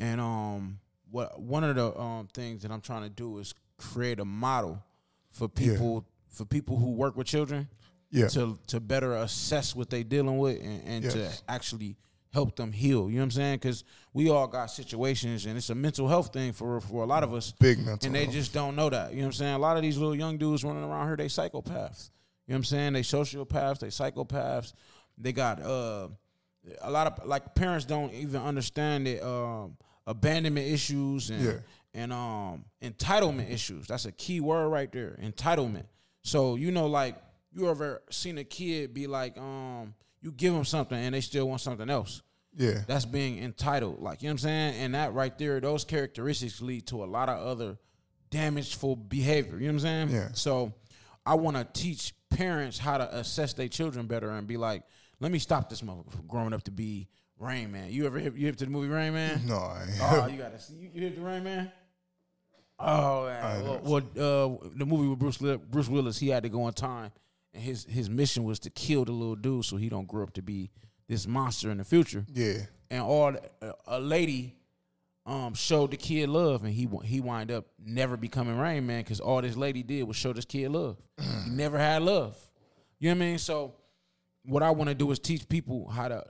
And 0.00 0.20
um, 0.20 0.78
what 1.10 1.40
one 1.40 1.64
of 1.64 1.74
the 1.74 1.98
um 1.98 2.28
things 2.32 2.62
that 2.62 2.70
I'm 2.70 2.80
trying 2.80 3.02
to 3.02 3.08
do 3.10 3.38
is 3.38 3.54
create 3.76 4.20
a 4.20 4.24
model 4.24 4.82
for 5.30 5.50
Yeah. 5.56 5.72
people 5.72 6.06
for 6.28 6.44
people 6.44 6.76
who 6.76 6.90
work 6.92 7.16
with 7.16 7.26
children 7.26 7.68
Yeah, 8.10 8.28
to 8.28 8.58
to 8.68 8.78
better 8.80 9.14
assess 9.16 9.74
what 9.74 9.90
they're 9.90 10.04
dealing 10.04 10.38
with 10.38 10.60
and, 10.62 10.82
and 10.84 11.04
Yes. 11.04 11.14
to 11.14 11.42
actually 11.48 11.96
help 12.38 12.54
them 12.56 12.72
heal. 12.72 13.02
You 13.10 13.16
know 13.16 13.22
what 13.22 13.24
I'm 13.24 13.30
saying? 13.32 13.56
Because 13.56 13.84
we 14.12 14.30
all 14.30 14.46
got 14.46 14.66
situations, 14.70 15.46
and 15.46 15.56
it's 15.56 15.70
a 15.70 15.74
mental 15.74 16.06
health 16.08 16.32
thing 16.32 16.52
for 16.52 16.80
for 16.80 17.02
a 17.02 17.06
lot 17.06 17.22
of 17.24 17.34
us, 17.34 17.52
big 17.58 17.78
mental. 17.78 18.06
and 18.06 18.14
they 18.14 18.22
health. 18.24 18.34
just 18.34 18.52
don't 18.54 18.74
know 18.76 18.88
that. 18.90 19.10
You 19.12 19.18
know 19.18 19.22
what 19.24 19.26
I'm 19.26 19.32
saying? 19.42 19.54
A 19.54 19.58
lot 19.58 19.76
of 19.76 19.82
these 19.82 19.98
little 19.98 20.14
young 20.14 20.38
dudes 20.38 20.62
running 20.64 20.84
around 20.84 21.06
here, 21.08 21.16
they 21.16 21.26
psychopaths. 21.26 22.10
You 22.46 22.52
know 22.52 22.54
what 22.54 22.56
I'm 22.56 22.64
saying? 22.64 22.92
They 22.94 23.02
sociopaths, 23.02 23.80
they 23.80 23.88
psychopaths. 23.88 24.72
They 25.18 25.32
got 25.32 25.60
uh 25.62 26.08
a 26.82 26.90
lot 26.90 27.06
of 27.08 27.26
like 27.26 27.54
parents 27.54 27.84
don't 27.84 28.12
even 28.12 28.40
understand 28.40 29.06
that 29.06 29.26
um 29.26 29.76
abandonment 30.06 30.66
issues 30.66 31.30
and 31.30 31.42
Yeah. 31.44 31.58
and 31.94 32.12
um 32.12 32.64
entitlement 32.82 33.50
issues. 33.50 33.86
That's 33.88 34.06
a 34.06 34.12
key 34.12 34.40
word 34.40 34.68
right 34.68 34.90
there. 34.92 35.18
Entitlement. 35.22 35.86
So 36.22 36.56
you 36.56 36.70
know, 36.70 36.86
like 36.86 37.16
you 37.52 37.68
ever 37.68 38.02
seen 38.10 38.38
a 38.38 38.44
kid 38.44 38.92
be 38.94 39.06
like, 39.06 39.36
um, 39.38 39.94
you 40.20 40.30
give 40.32 40.52
them 40.52 40.64
something 40.64 40.98
and 40.98 41.14
they 41.14 41.20
still 41.20 41.48
want 41.48 41.60
something 41.60 41.88
else. 41.90 42.22
Yeah, 42.58 42.82
That's 42.88 43.04
being 43.04 43.42
entitled. 43.42 44.02
Like, 44.02 44.20
you 44.20 44.28
know 44.28 44.32
what 44.32 44.42
I'm 44.42 44.48
saying? 44.48 44.74
And 44.82 44.94
that 44.94 45.14
right 45.14 45.36
there, 45.38 45.60
those 45.60 45.84
characteristics 45.84 46.60
lead 46.60 46.88
to 46.88 47.04
a 47.04 47.06
lot 47.06 47.28
of 47.28 47.38
other 47.38 47.78
damageful 48.30 48.96
behavior. 48.96 49.58
You 49.58 49.68
know 49.68 49.74
what 49.74 49.84
I'm 49.84 50.08
saying? 50.08 50.08
Yeah. 50.10 50.28
So 50.32 50.74
I 51.24 51.34
want 51.34 51.56
to 51.56 51.80
teach 51.80 52.14
parents 52.30 52.76
how 52.76 52.98
to 52.98 53.16
assess 53.16 53.52
their 53.52 53.68
children 53.68 54.06
better 54.06 54.30
and 54.30 54.46
be 54.48 54.56
like, 54.56 54.82
let 55.20 55.30
me 55.30 55.38
stop 55.38 55.70
this 55.70 55.82
motherfucker 55.82 56.10
from 56.10 56.26
growing 56.26 56.52
up 56.52 56.64
to 56.64 56.72
be 56.72 57.08
Rain 57.38 57.70
Man. 57.70 57.90
You 57.90 58.06
ever 58.06 58.18
hip, 58.18 58.36
you 58.36 58.46
hip 58.46 58.56
to 58.56 58.64
the 58.64 58.70
movie 58.70 58.88
Rain 58.88 59.14
Man? 59.14 59.42
no, 59.46 59.56
I 59.56 59.82
ain't. 59.82 60.00
Oh, 60.02 60.26
you 60.26 60.38
gotta 60.38 60.58
see. 60.58 60.74
You, 60.74 60.90
you 60.92 61.00
hit 61.02 61.16
the 61.16 61.22
Rain 61.22 61.44
Man. 61.44 61.70
Oh, 62.80 63.26
man. 63.26 63.64
Well, 63.64 63.80
well, 63.82 63.96
uh, 63.96 64.68
the 64.76 64.86
movie 64.86 65.08
with 65.08 65.18
Bruce 65.18 65.38
Bruce 65.38 65.88
Willis, 65.88 66.18
he 66.18 66.28
had 66.28 66.44
to 66.44 66.48
go 66.48 66.66
in 66.66 66.74
time, 66.74 67.12
and 67.54 67.62
his 67.62 67.84
his 67.84 68.08
mission 68.10 68.44
was 68.44 68.58
to 68.60 68.70
kill 68.70 69.04
the 69.04 69.12
little 69.12 69.36
dude 69.36 69.64
so 69.64 69.76
he 69.76 69.88
don't 69.88 70.06
grow 70.06 70.24
up 70.24 70.32
to 70.34 70.42
be 70.42 70.70
this 71.08 71.26
monster 71.26 71.70
in 71.70 71.78
the 71.78 71.84
future. 71.84 72.24
yeah, 72.32 72.58
And 72.90 73.02
all 73.02 73.34
a 73.86 74.00
lady 74.00 74.54
um 75.26 75.52
showed 75.54 75.90
the 75.90 75.96
kid 75.96 76.28
love, 76.28 76.64
and 76.64 76.72
he 76.72 76.88
he 77.04 77.20
wind 77.20 77.50
up 77.50 77.66
never 77.84 78.16
becoming 78.16 78.56
Rain 78.58 78.86
Man 78.86 79.02
because 79.02 79.20
all 79.20 79.42
this 79.42 79.56
lady 79.56 79.82
did 79.82 80.04
was 80.04 80.16
show 80.16 80.32
this 80.32 80.44
kid 80.44 80.70
love. 80.70 80.96
he 81.44 81.50
never 81.50 81.78
had 81.78 82.02
love. 82.02 82.36
You 82.98 83.10
know 83.10 83.16
what 83.18 83.24
I 83.24 83.26
mean? 83.28 83.38
So 83.38 83.74
what 84.44 84.62
I 84.62 84.70
want 84.70 84.88
to 84.88 84.94
do 84.94 85.10
is 85.10 85.18
teach 85.18 85.48
people 85.48 85.88
how 85.88 86.08
to 86.08 86.24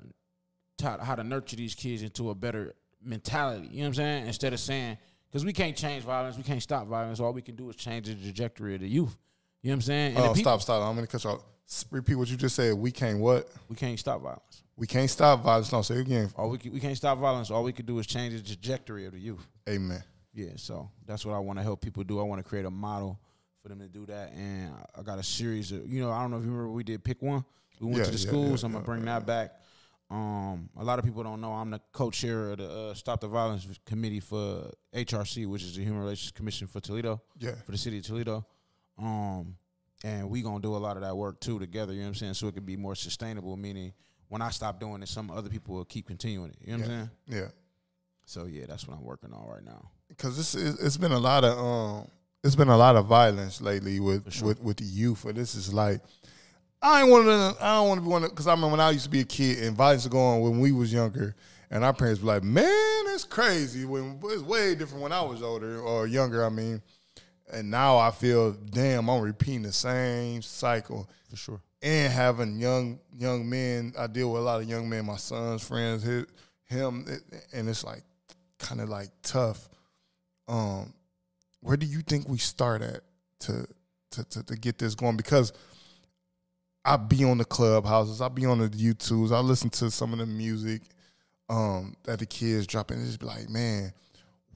how, 0.83 0.99
how 0.99 1.15
to 1.15 1.25
nurture 1.25 1.57
these 1.57 1.75
kids 1.75 2.03
into 2.03 2.31
a 2.31 2.35
better 2.35 2.75
mentality. 3.03 3.69
You 3.71 3.79
know 3.79 3.83
what 3.83 3.87
I'm 3.89 3.95
saying? 3.95 4.27
Instead 4.27 4.53
of 4.53 4.61
saying, 4.61 4.99
because 5.29 5.45
we 5.45 5.53
can't 5.53 5.77
change 5.77 6.03
violence, 6.05 6.37
we 6.37 6.43
can't 6.43 6.63
stop 6.63 6.87
violence. 6.87 7.21
All 7.21 7.33
we 7.33 7.43
can 7.43 7.55
do 7.57 7.69
is 7.71 7.77
change 7.77 8.07
the 8.07 8.15
trajectory 8.15 8.75
of 8.75 8.81
the 8.81 8.89
youth. 8.89 9.17
You 9.63 9.71
know 9.71 9.73
what 9.73 9.75
I'm 9.77 9.81
saying? 9.83 10.17
And 10.17 10.25
Oh, 10.25 10.35
people- 10.35 10.43
stop, 10.53 10.63
stop. 10.63 10.83
I'm 10.89 10.95
gonna 10.97 11.07
cut 11.07 11.23
you 11.25 11.31
off. 11.31 11.43
Repeat 11.91 12.15
what 12.15 12.29
you 12.31 12.37
just 12.37 12.57
said. 12.57 12.75
We 12.75 12.91
can't 12.91 13.19
what? 13.21 13.49
We 13.69 13.77
can't 13.77 13.99
stop 13.99 14.23
violence. 14.23 14.63
We 14.77 14.87
can't 14.87 15.11
stop 15.11 15.43
violence. 15.43 15.71
No, 15.73 15.83
say 15.83 15.97
it 15.97 16.01
again. 16.01 16.31
All 16.37 16.49
we 16.51 16.59
can, 16.59 16.73
we 16.73 16.81
can't 16.81 16.97
stop 16.97 17.19
violence. 17.19 17.51
All 17.51 17.63
we 17.65 17.73
can 17.73 17.85
do 17.85 17.99
is 17.99 18.07
change 18.07 18.35
the 18.41 18.47
trajectory 18.47 19.07
of 19.07 19.13
the 19.13 19.19
youth. 19.19 19.47
Amen. 19.69 20.03
Yeah, 20.33 20.51
so 20.57 20.91
that's 21.05 21.27
what 21.27 21.35
I 21.35 21.39
want 21.41 21.59
to 21.59 21.63
help 21.63 21.81
people 21.81 22.05
do. 22.05 22.21
I 22.21 22.23
want 22.23 22.43
to 22.43 22.49
create 22.49 22.65
a 22.65 22.71
model 22.71 23.19
for 23.63 23.69
them 23.69 23.81
to 23.81 23.89
do 23.89 24.07
that, 24.07 24.33
and 24.33 24.73
I 24.97 25.03
got 25.03 25.19
a 25.19 25.23
series 25.23 25.73
of 25.73 25.87
you 25.93 26.01
know 26.01 26.11
I 26.11 26.23
don't 26.23 26.31
know 26.31 26.39
if 26.39 26.45
you 26.45 26.51
remember 26.51 26.71
we 26.73 26.85
did 26.85 27.03
pick 27.05 27.21
one. 27.21 27.45
We 27.81 27.87
went 27.87 27.99
Yeah, 27.99 28.05
to 28.05 28.11
the 28.13 28.19
yeah, 28.19 28.27
schools. 28.29 28.63
yeah, 28.63 28.67
I'm 28.67 28.73
gonna 28.73 28.85
bring 28.85 29.05
that 29.07 29.27
back. 29.27 29.53
Um, 30.11 30.71
a 30.79 30.85
lot 30.85 30.99
of 30.99 31.05
people 31.05 31.23
don't 31.23 31.41
know 31.41 31.53
I'm 31.53 31.71
the 31.71 31.81
co-chair 31.93 32.53
of 32.53 32.59
the 32.59 32.71
uh, 32.71 32.95
Stop 32.95 33.21
the 33.21 33.29
Violence 33.29 33.67
Committee 33.85 34.21
for 34.21 34.71
HRC, 34.95 35.47
which 35.47 35.63
is 35.63 35.77
the 35.77 35.83
Human 35.83 36.01
Relations 36.01 36.31
Commission 36.33 36.67
for 36.67 36.81
Toledo, 36.81 37.21
Yeah. 37.39 37.57
for 37.67 37.73
the 37.73 37.79
city 37.79 37.99
of 37.99 38.05
Toledo. 38.05 38.47
Um, 38.97 39.57
and 40.05 40.31
we 40.31 40.43
gonna 40.43 40.61
do 40.61 40.75
a 40.75 40.79
lot 40.79 40.97
of 40.97 41.03
that 41.03 41.17
work 41.17 41.41
too 41.41 41.59
together. 41.59 41.93
You 41.93 42.01
know 42.01 42.07
what 42.07 42.09
I'm 42.09 42.15
saying? 42.15 42.35
So 42.35 42.49
it 42.49 42.55
can 42.55 42.65
be 42.65 42.77
more 42.77 42.95
sustainable. 42.95 43.57
Meaning, 43.57 43.93
when 44.29 44.43
I 44.43 44.51
stop 44.51 44.81
doing 44.81 45.03
it, 45.03 45.09
some 45.09 45.31
other 45.31 45.49
people 45.49 45.75
will 45.75 45.85
keep 45.85 46.07
continuing 46.07 46.51
it. 46.51 46.57
You 46.61 46.73
know 46.73 46.79
what 46.79 46.91
I'm 46.91 46.91
saying? 46.91 47.11
Yeah. 47.29 47.49
So 48.25 48.45
yeah, 48.45 48.67
that's 48.69 48.87
what 48.87 48.97
I'm 48.97 49.05
working 49.05 49.33
on 49.33 49.47
right 49.49 49.65
now. 49.65 49.91
because 50.09 50.39
it's 50.39 50.55
it's 50.55 50.83
it's 50.83 50.97
been 50.97 51.13
a 51.13 51.19
lot 51.19 51.45
of 51.45 51.59
um 51.59 52.09
it's 52.45 52.55
been 52.55 52.69
a 52.69 52.77
lot 52.77 52.97
of 52.97 53.07
violence 53.07 53.61
lately 53.61 54.01
with 54.01 54.33
sure. 54.33 54.49
with 54.49 54.63
with 54.63 54.77
the 54.77 54.85
youth. 54.85 55.25
And 55.25 55.37
this 55.37 55.55
is 55.55 55.73
like 55.73 56.01
I 56.81 57.03
ain't 57.03 57.11
want 57.11 57.27
to 57.27 57.65
I 57.65 57.77
don't 57.77 57.89
want 57.89 57.99
to 57.99 58.03
be 58.03 58.09
one 58.09 58.23
because 58.23 58.47
I 58.47 58.53
remember 58.53 58.73
when 58.73 58.81
I 58.81 58.91
used 58.91 59.05
to 59.05 59.11
be 59.11 59.21
a 59.21 59.25
kid 59.25 59.65
and 59.65 59.77
violence 59.77 60.05
was 60.05 60.13
going 60.13 60.43
when 60.43 60.61
we 60.61 60.73
was 60.73 60.93
younger. 60.93 61.35
And 61.71 61.85
our 61.85 61.93
parents 61.93 62.23
were 62.23 62.29
like, 62.29 62.43
"Man, 62.43 63.05
it's 63.09 63.25
crazy." 63.25 63.85
When 63.85 64.19
it's 64.25 64.43
way 64.43 64.75
different 64.75 65.03
when 65.03 65.13
I 65.13 65.21
was 65.21 65.43
older 65.43 65.81
or 65.81 66.07
younger. 66.07 66.43
I 66.43 66.49
mean, 66.49 66.81
and 67.53 67.71
now 67.71 67.99
I 67.99 68.11
feel, 68.11 68.53
damn, 68.53 69.09
I'm 69.09 69.21
repeating 69.23 69.63
the 69.63 69.73
same 69.73 70.43
cycle 70.43 71.09
For 71.31 71.37
sure. 71.37 71.61
and 71.83 72.13
having 72.13 72.59
young 72.59 72.99
young 73.17 73.49
men. 73.49 73.93
I 73.99 74.07
deal 74.07 74.33
with 74.33 74.43
a 74.43 74.45
lot 74.45 74.61
of 74.61 74.69
young 74.69 74.89
men, 74.89 75.07
my 75.07 75.17
son's 75.17 75.63
friends, 75.67 76.03
his, 76.03 76.27
him, 76.65 77.07
and 77.53 77.69
it's 77.69 77.85
like 77.85 78.03
kind 78.59 78.81
of 78.81 78.89
like 78.89 79.09
tough. 79.23 79.69
Um, 80.47 80.93
where 81.61 81.77
do 81.77 81.87
you 81.87 82.01
think 82.03 82.29
we 82.29 82.39
start 82.39 82.83
at 82.83 83.01
to 83.41 83.67
to 84.13 84.25
to, 84.25 84.43
to 84.45 84.57
get 84.57 84.79
this 84.79 84.95
going? 84.95 85.17
Because 85.17 85.53
I 86.85 86.97
be 86.97 87.25
on 87.25 87.39
the 87.39 87.45
clubhouses, 87.45 88.21
I 88.21 88.29
be 88.29 88.47
on 88.47 88.59
the 88.59 88.69
YouTubes, 88.69 89.33
I 89.33 89.41
listen 89.41 89.69
to 89.71 89.91
some 89.91 90.13
of 90.13 90.19
the 90.19 90.27
music 90.27 90.83
um, 91.51 91.97
that 92.05 92.19
the 92.19 92.27
kids 92.27 92.67
dropping. 92.67 92.99
It's 92.99 93.09
just 93.09 93.21
be 93.21 93.27
like, 93.27 93.49
man, 93.51 93.93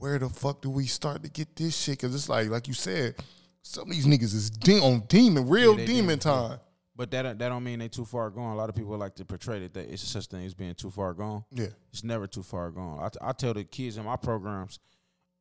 where 0.03 0.19
the 0.19 0.27
fuck 0.27 0.61
do 0.61 0.69
we 0.69 0.85
start 0.85 1.23
to 1.23 1.29
get 1.29 1.55
this 1.55 1.77
shit? 1.77 1.97
Because 1.97 2.13
it's 2.13 2.27
like, 2.27 2.49
like 2.49 2.67
you 2.67 2.73
said, 2.73 3.15
some 3.61 3.83
of 3.89 3.91
these 3.91 4.05
niggas 4.05 4.35
is 4.35 4.49
de- 4.49 4.81
on 4.81 4.99
demon, 5.07 5.47
real 5.47 5.79
Yeah, 5.79 5.85
demon 5.85 6.19
time. 6.19 6.59
But 6.93 7.09
that 7.11 7.39
that 7.39 7.49
don't 7.49 7.63
mean 7.63 7.79
they 7.79 7.87
too 7.87 8.03
far 8.03 8.29
gone. 8.29 8.51
A 8.51 8.55
lot 8.55 8.67
of 8.67 8.75
people 8.75 8.97
like 8.97 9.15
to 9.15 9.23
portray 9.23 9.59
that, 9.61 9.73
that 9.75 9.89
it's 9.89 10.03
such 10.03 10.25
a 10.25 10.27
thing 10.27 10.45
as 10.45 10.53
being 10.53 10.75
too 10.75 10.89
far 10.89 11.13
gone. 11.13 11.45
Yeah. 11.51 11.67
It's 11.93 12.03
never 12.03 12.27
too 12.27 12.43
far 12.43 12.69
gone. 12.69 12.99
I, 12.99 13.29
I 13.29 13.31
tell 13.31 13.53
the 13.53 13.63
kids 13.63 13.95
in 13.95 14.03
my 14.03 14.17
programs, 14.17 14.77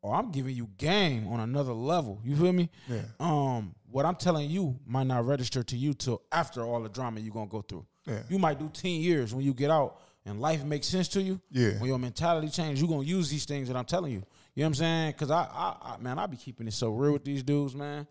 oh, 0.00 0.12
I'm 0.12 0.30
giving 0.30 0.54
you 0.54 0.68
game 0.78 1.26
on 1.26 1.40
another 1.40 1.72
level. 1.72 2.20
You 2.24 2.36
feel 2.36 2.52
me? 2.52 2.70
Yeah. 2.88 3.02
Um, 3.18 3.74
what 3.90 4.06
I'm 4.06 4.14
telling 4.14 4.48
you 4.48 4.78
might 4.86 5.08
not 5.08 5.26
register 5.26 5.64
to 5.64 5.76
you 5.76 5.92
till 5.92 6.22
after 6.30 6.62
all 6.64 6.80
the 6.80 6.88
drama 6.88 7.18
you're 7.18 7.34
gonna 7.34 7.46
go 7.46 7.62
through. 7.62 7.84
Yeah. 8.06 8.22
You 8.28 8.38
might 8.38 8.60
do 8.60 8.70
10 8.72 8.92
years 8.92 9.34
when 9.34 9.44
you 9.44 9.54
get 9.54 9.72
out 9.72 9.98
and 10.24 10.40
life 10.40 10.64
makes 10.64 10.86
sense 10.86 11.08
to 11.08 11.20
you. 11.20 11.40
Yeah. 11.50 11.80
When 11.80 11.88
your 11.88 11.98
mentality 11.98 12.48
changes, 12.48 12.80
you're 12.80 12.88
gonna 12.88 13.02
use 13.02 13.28
these 13.28 13.44
things 13.44 13.66
that 13.66 13.76
I'm 13.76 13.84
telling 13.84 14.12
you. 14.12 14.22
You 14.54 14.62
know 14.62 14.66
what 14.66 14.68
I'm 14.68 14.74
saying? 14.74 15.12
Cause 15.14 15.30
I, 15.30 15.42
I, 15.44 15.94
I 15.94 15.96
man, 15.98 16.18
I 16.18 16.26
be 16.26 16.36
keeping 16.36 16.66
it 16.66 16.74
so 16.74 16.90
real 16.90 17.12
with 17.12 17.24
these 17.24 17.42
dudes, 17.42 17.74
man. 17.74 18.06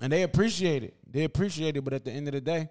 And 0.00 0.12
they 0.12 0.22
appreciate 0.22 0.82
it. 0.82 0.94
They 1.08 1.24
appreciate 1.24 1.76
it, 1.76 1.82
but 1.84 1.92
at 1.92 2.04
the 2.04 2.10
end 2.10 2.26
of 2.28 2.32
the 2.34 2.40
day, 2.40 2.70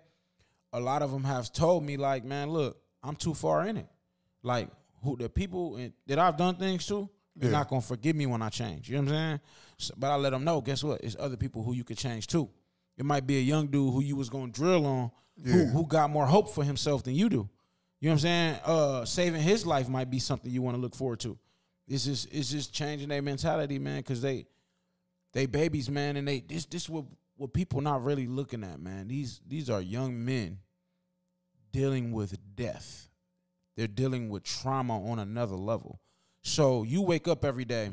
a 0.74 0.80
lot 0.80 1.02
of 1.02 1.12
them 1.12 1.24
have 1.24 1.52
told 1.54 1.84
me 1.84 1.98
like, 1.98 2.26
man, 2.26 2.50
look, 2.50 2.78
I'm 3.04 3.16
too 3.16 3.34
far 3.34 3.68
in 3.68 3.78
it. 3.78 3.88
Like 4.44 4.70
who 5.04 5.18
the 5.18 5.30
people 5.30 5.78
in, 5.78 5.94
that 6.08 6.18
I've 6.20 6.36
done 6.38 6.56
things 6.56 6.86
to, 6.88 7.10
they're 7.36 7.52
Yeah. 7.52 7.58
not 7.60 7.70
gonna 7.70 7.82
forgive 7.82 8.16
me 8.16 8.26
when 8.26 8.42
I 8.42 8.50
change. 8.50 8.90
You 8.90 8.96
know 8.98 9.04
what 9.04 9.12
I'm 9.12 9.16
saying? 9.16 9.40
So, 9.78 9.94
but 9.98 10.12
I 10.12 10.16
let 10.16 10.32
them 10.32 10.44
know. 10.44 10.60
Guess 10.62 10.84
what? 10.84 11.02
It's 11.02 11.16
other 11.20 11.38
people 11.38 11.64
who 11.64 11.74
you 11.74 11.84
could 11.84 11.98
change 11.98 12.28
too. 12.28 12.50
It 12.98 13.06
might 13.06 13.26
be 13.28 13.38
a 13.38 13.42
young 13.42 13.68
dude 13.68 13.94
who 13.94 14.02
you 14.02 14.16
was 14.16 14.30
gonna 14.30 14.52
drill 14.52 14.86
on, 14.86 15.12
who 15.44 15.50
Yeah. 15.60 15.66
who 15.68 15.86
got 15.86 16.10
more 16.10 16.26
hope 16.26 16.50
for 16.54 16.64
himself 16.64 17.04
than 17.04 17.14
you 17.16 17.30
do. 17.30 17.48
You 18.00 18.10
know 18.10 18.14
what 18.14 18.14
I'm 18.14 18.20
saying? 18.20 18.60
Uh, 18.66 19.06
saving 19.06 19.42
his 19.42 19.66
life 19.66 19.88
might 19.88 20.10
be 20.10 20.18
something 20.20 20.52
you 20.52 20.62
want 20.64 20.76
to 20.76 20.82
look 20.82 20.96
forward 20.96 21.20
to. 21.22 21.38
It's 21.92 22.06
just 22.06 22.30
it's 22.32 22.50
just 22.50 22.74
changing 22.74 23.10
their 23.10 23.22
mentality, 23.22 23.78
man, 23.78 23.98
because 23.98 24.22
they 24.22 24.46
they 25.34 25.46
babies, 25.46 25.90
man, 25.90 26.16
and 26.16 26.26
they 26.26 26.40
this 26.40 26.66
this 26.66 26.88
what 26.88 27.04
what 27.36 27.54
people 27.54 27.82
not 27.82 28.02
really 28.04 28.28
looking 28.28 28.64
at, 28.64 28.80
man. 28.80 29.10
These 29.10 29.42
these 29.46 29.70
are 29.70 29.82
young 29.82 30.24
men 30.24 30.60
dealing 31.74 32.14
with 32.14 32.38
death. 32.56 33.10
They're 33.76 33.88
dealing 33.88 34.30
with 34.30 34.44
trauma 34.44 35.04
on 35.06 35.20
another 35.20 35.56
level. 35.56 36.00
So 36.44 36.84
you 36.84 37.02
wake 37.02 37.28
up 37.28 37.44
every 37.44 37.66
day 37.66 37.92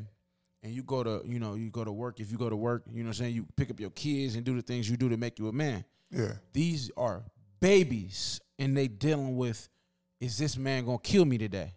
and 0.62 0.72
you 0.72 0.84
go 0.84 1.02
to, 1.02 1.22
you 1.24 1.40
know, 1.40 1.54
you 1.54 1.70
go 1.70 1.84
to 1.84 1.92
work. 1.92 2.20
If 2.20 2.30
you 2.30 2.38
go 2.38 2.48
to 2.48 2.56
work, 2.56 2.84
you 2.92 3.02
know 3.02 3.08
what 3.08 3.16
I'm 3.16 3.24
saying, 3.24 3.34
you 3.34 3.46
pick 3.56 3.70
up 3.70 3.80
your 3.80 3.90
kids 3.90 4.36
and 4.36 4.44
do 4.44 4.54
the 4.54 4.62
things 4.62 4.88
you 4.88 4.96
do 4.96 5.08
to 5.08 5.16
make 5.16 5.40
you 5.40 5.48
a 5.48 5.52
man. 5.52 5.84
Yeah. 6.10 6.34
These 6.52 6.90
are 6.96 7.24
babies 7.60 8.40
and 8.60 8.76
they 8.76 8.86
dealing 8.86 9.36
with 9.36 9.68
is 10.20 10.38
this 10.38 10.56
man 10.56 10.84
gonna 10.84 10.98
kill 10.98 11.24
me 11.24 11.38
today? 11.38 11.74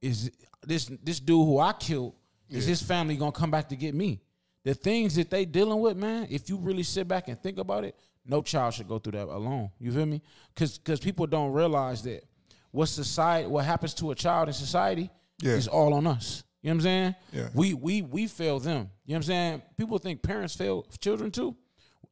Is 0.00 0.30
this 0.66 0.86
this 1.02 1.20
dude 1.20 1.46
who 1.46 1.58
I 1.58 1.72
killed, 1.72 2.14
is 2.48 2.66
his 2.66 2.82
family 2.82 3.16
gonna 3.16 3.32
come 3.32 3.50
back 3.50 3.68
to 3.68 3.76
get 3.76 3.94
me? 3.94 4.20
The 4.64 4.74
things 4.74 5.14
that 5.14 5.30
they 5.30 5.44
dealing 5.44 5.80
with, 5.80 5.96
man, 5.96 6.26
if 6.30 6.48
you 6.48 6.56
really 6.56 6.82
sit 6.82 7.06
back 7.08 7.28
and 7.28 7.40
think 7.42 7.58
about 7.58 7.84
it, 7.84 7.94
no 8.26 8.42
child 8.42 8.74
should 8.74 8.88
go 8.88 8.98
through 8.98 9.12
that 9.12 9.28
alone. 9.28 9.70
You 9.78 9.92
feel 9.92 10.06
me? 10.06 10.20
Cause 10.56 10.78
cause 10.84 11.00
people 11.00 11.26
don't 11.26 11.52
realize 11.52 12.02
that 12.02 12.24
what 12.70 12.86
society 12.86 13.48
what 13.48 13.64
happens 13.64 13.94
to 13.94 14.10
a 14.10 14.14
child 14.14 14.48
in 14.48 14.54
society 14.54 15.10
Yeah. 15.40 15.52
is 15.52 15.68
all 15.68 15.94
on 15.94 16.06
us. 16.06 16.42
You 16.60 16.68
know 16.68 16.72
what 16.72 16.74
I'm 16.78 16.80
saying? 16.82 17.14
Yeah. 17.32 17.48
We 17.54 17.74
we 17.74 18.02
we 18.02 18.26
fail 18.26 18.58
them. 18.58 18.90
You 19.06 19.14
know 19.14 19.14
what 19.14 19.16
I'm 19.16 19.22
saying? 19.22 19.62
People 19.76 19.98
think 19.98 20.22
parents 20.22 20.54
fail 20.56 20.84
children 21.00 21.30
too. 21.30 21.56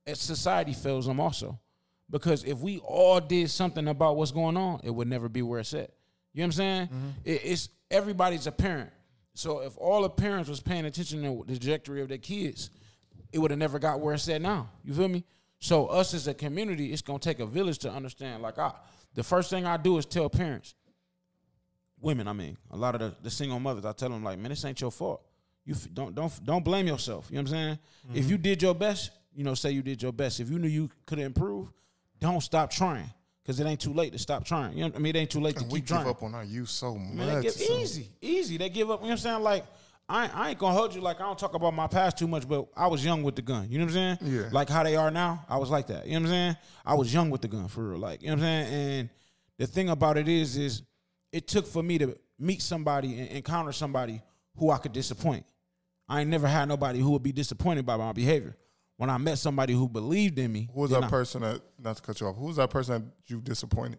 And 0.06 0.16
society 0.16 0.72
fails 0.72 1.06
them 1.06 1.18
also. 1.20 1.58
Because 2.08 2.44
if 2.44 2.58
we 2.58 2.78
all 2.78 3.18
did 3.20 3.50
something 3.50 3.88
about 3.88 4.16
what's 4.16 4.30
going 4.30 4.56
on, 4.56 4.80
it 4.84 4.90
would 4.90 5.08
never 5.08 5.28
be 5.28 5.42
where 5.42 5.58
it's 5.58 5.74
at. 5.74 5.90
You 6.36 6.42
know 6.42 6.48
what 6.48 6.48
I'm 6.48 6.52
saying? 6.52 6.88
It, 7.24 7.40
it's 7.44 7.68
everybody's 7.90 8.46
a 8.46 8.52
parent. 8.52 8.90
So 9.32 9.60
if 9.60 9.76
all 9.78 10.02
the 10.02 10.10
parents 10.10 10.50
was 10.50 10.60
paying 10.60 10.84
attention 10.84 11.22
to 11.22 11.44
the 11.46 11.54
trajectory 11.54 12.02
of 12.02 12.08
their 12.08 12.18
kids, 12.18 12.68
it 13.32 13.38
would 13.38 13.50
have 13.50 13.58
never 13.58 13.78
got 13.78 14.00
where 14.00 14.12
it's 14.12 14.28
at 14.28 14.42
now. 14.42 14.68
You 14.84 14.92
feel 14.92 15.08
me? 15.08 15.24
So 15.60 15.86
us 15.86 16.12
as 16.12 16.28
a 16.28 16.34
community, 16.34 16.92
it's 16.92 17.00
gonna 17.00 17.18
take 17.18 17.40
a 17.40 17.46
village 17.46 17.78
to 17.78 17.90
understand. 17.90 18.42
Like 18.42 18.58
I, 18.58 18.72
the 19.14 19.22
first 19.22 19.48
thing 19.48 19.64
I 19.64 19.78
do 19.78 19.96
is 19.96 20.04
tell 20.04 20.28
parents, 20.28 20.74
women, 22.02 22.28
I 22.28 22.34
mean, 22.34 22.58
a 22.70 22.76
lot 22.76 22.94
of 22.94 23.00
the, 23.00 23.16
the 23.22 23.30
single 23.30 23.58
mothers, 23.58 23.86
I 23.86 23.92
tell 23.92 24.10
them 24.10 24.22
like, 24.22 24.38
man, 24.38 24.50
this 24.50 24.62
ain't 24.66 24.78
your 24.78 24.90
fault. 24.92 25.22
You 25.64 25.72
f- 25.72 25.88
don't 25.94 26.14
don't 26.14 26.44
don't 26.44 26.64
blame 26.66 26.86
yourself. 26.86 27.28
You 27.30 27.36
know 27.36 27.44
what 27.44 27.48
I'm 27.48 27.54
saying? 27.54 27.78
If 28.12 28.24
mm-hmm. 28.24 28.30
you 28.30 28.38
did 28.38 28.60
your 28.60 28.74
best, 28.74 29.10
you 29.34 29.42
know, 29.42 29.54
say 29.54 29.70
you 29.70 29.82
did 29.82 30.02
your 30.02 30.12
best. 30.12 30.38
If 30.38 30.50
you 30.50 30.58
knew 30.58 30.68
you 30.68 30.90
could 31.06 31.18
improve, 31.18 31.72
don't 32.20 32.42
stop 32.42 32.70
trying 32.70 33.10
because 33.46 33.60
it 33.60 33.64
ain't 33.66 33.78
too 33.80 33.92
late 33.92 34.12
to 34.12 34.18
stop 34.18 34.44
trying. 34.44 34.72
You 34.72 34.80
know, 34.80 34.86
what 34.88 34.96
I 34.96 34.98
mean, 34.98 35.14
it 35.14 35.20
ain't 35.20 35.30
too 35.30 35.38
late 35.40 35.54
to 35.56 35.62
And 35.62 35.70
we 35.72 35.78
keep 35.78 35.86
give 35.86 35.96
trying. 35.98 36.08
up 36.08 36.20
on 36.24 36.34
our 36.34 36.42
youth 36.42 36.68
so 36.68 36.96
much. 36.96 37.14
Man, 37.14 37.36
they 37.36 37.42
give 37.42 37.52
so- 37.52 37.78
easy, 37.78 38.10
easy. 38.20 38.56
They 38.56 38.68
give 38.68 38.90
up. 38.90 39.00
You 39.00 39.04
know 39.04 39.10
what 39.10 39.12
I'm 39.12 39.18
saying? 39.18 39.42
Like, 39.42 39.64
I, 40.08 40.24
ain't- 40.24 40.36
I 40.36 40.48
ain't 40.50 40.58
gonna 40.58 40.74
hold 40.74 40.94
you. 40.96 41.00
Like, 41.00 41.20
I 41.20 41.24
don't 41.24 41.38
talk 41.38 41.54
about 41.54 41.72
my 41.72 41.86
past 41.86 42.18
too 42.18 42.26
much, 42.26 42.48
but 42.48 42.66
I 42.76 42.88
was 42.88 43.04
young 43.04 43.22
with 43.22 43.36
the 43.36 43.42
gun. 43.42 43.68
You 43.70 43.78
know 43.78 43.84
what 43.84 43.94
I'm 43.96 44.18
saying? 44.20 44.34
Yeah. 44.34 44.48
Like 44.50 44.68
how 44.68 44.82
they 44.82 44.96
are 44.96 45.12
now, 45.12 45.44
I 45.48 45.58
was 45.58 45.70
like 45.70 45.86
that. 45.86 46.06
You 46.06 46.14
know 46.14 46.20
what 46.20 46.26
I'm 46.26 46.32
saying? 46.32 46.56
I 46.84 46.94
was 46.94 47.14
young 47.14 47.30
with 47.30 47.42
the 47.42 47.48
gun 47.48 47.68
for 47.68 47.88
real. 47.90 47.98
Like, 48.00 48.22
you 48.22 48.28
know 48.28 48.34
what 48.34 48.42
I'm 48.44 48.64
saying? 48.66 48.74
And 49.00 49.10
the 49.58 49.66
thing 49.68 49.88
about 49.90 50.16
it 50.18 50.28
is, 50.28 50.56
is 50.56 50.82
it 51.32 51.46
took 51.46 51.66
for 51.68 51.82
me 51.84 51.98
to 51.98 52.16
meet 52.38 52.62
somebody 52.62 53.18
and 53.20 53.28
encounter 53.30 53.72
somebody 53.72 54.22
who 54.56 54.70
I 54.70 54.78
could 54.78 54.92
disappoint. 54.92 55.44
I 56.08 56.20
ain't 56.20 56.30
never 56.30 56.46
had 56.48 56.66
nobody 56.68 56.98
who 57.00 57.10
would 57.12 57.22
be 57.22 57.32
disappointed 57.32 57.84
by 57.86 57.96
my 57.96 58.12
behavior. 58.12 58.56
When 58.96 59.10
I 59.10 59.18
met 59.18 59.38
somebody 59.38 59.74
who 59.74 59.88
believed 59.88 60.38
in 60.38 60.52
me, 60.52 60.68
Who 60.72 60.80
was 60.82 60.90
that 60.90 61.04
I- 61.04 61.08
person 61.08 61.42
that 61.42 61.60
not 61.78 61.96
to 61.96 62.02
cut 62.02 62.20
you 62.20 62.26
off? 62.28 62.36
Who 62.36 62.46
was 62.46 62.56
that 62.56 62.70
person 62.70 62.94
that 63.02 63.30
you 63.30 63.40
disappointed? 63.40 63.98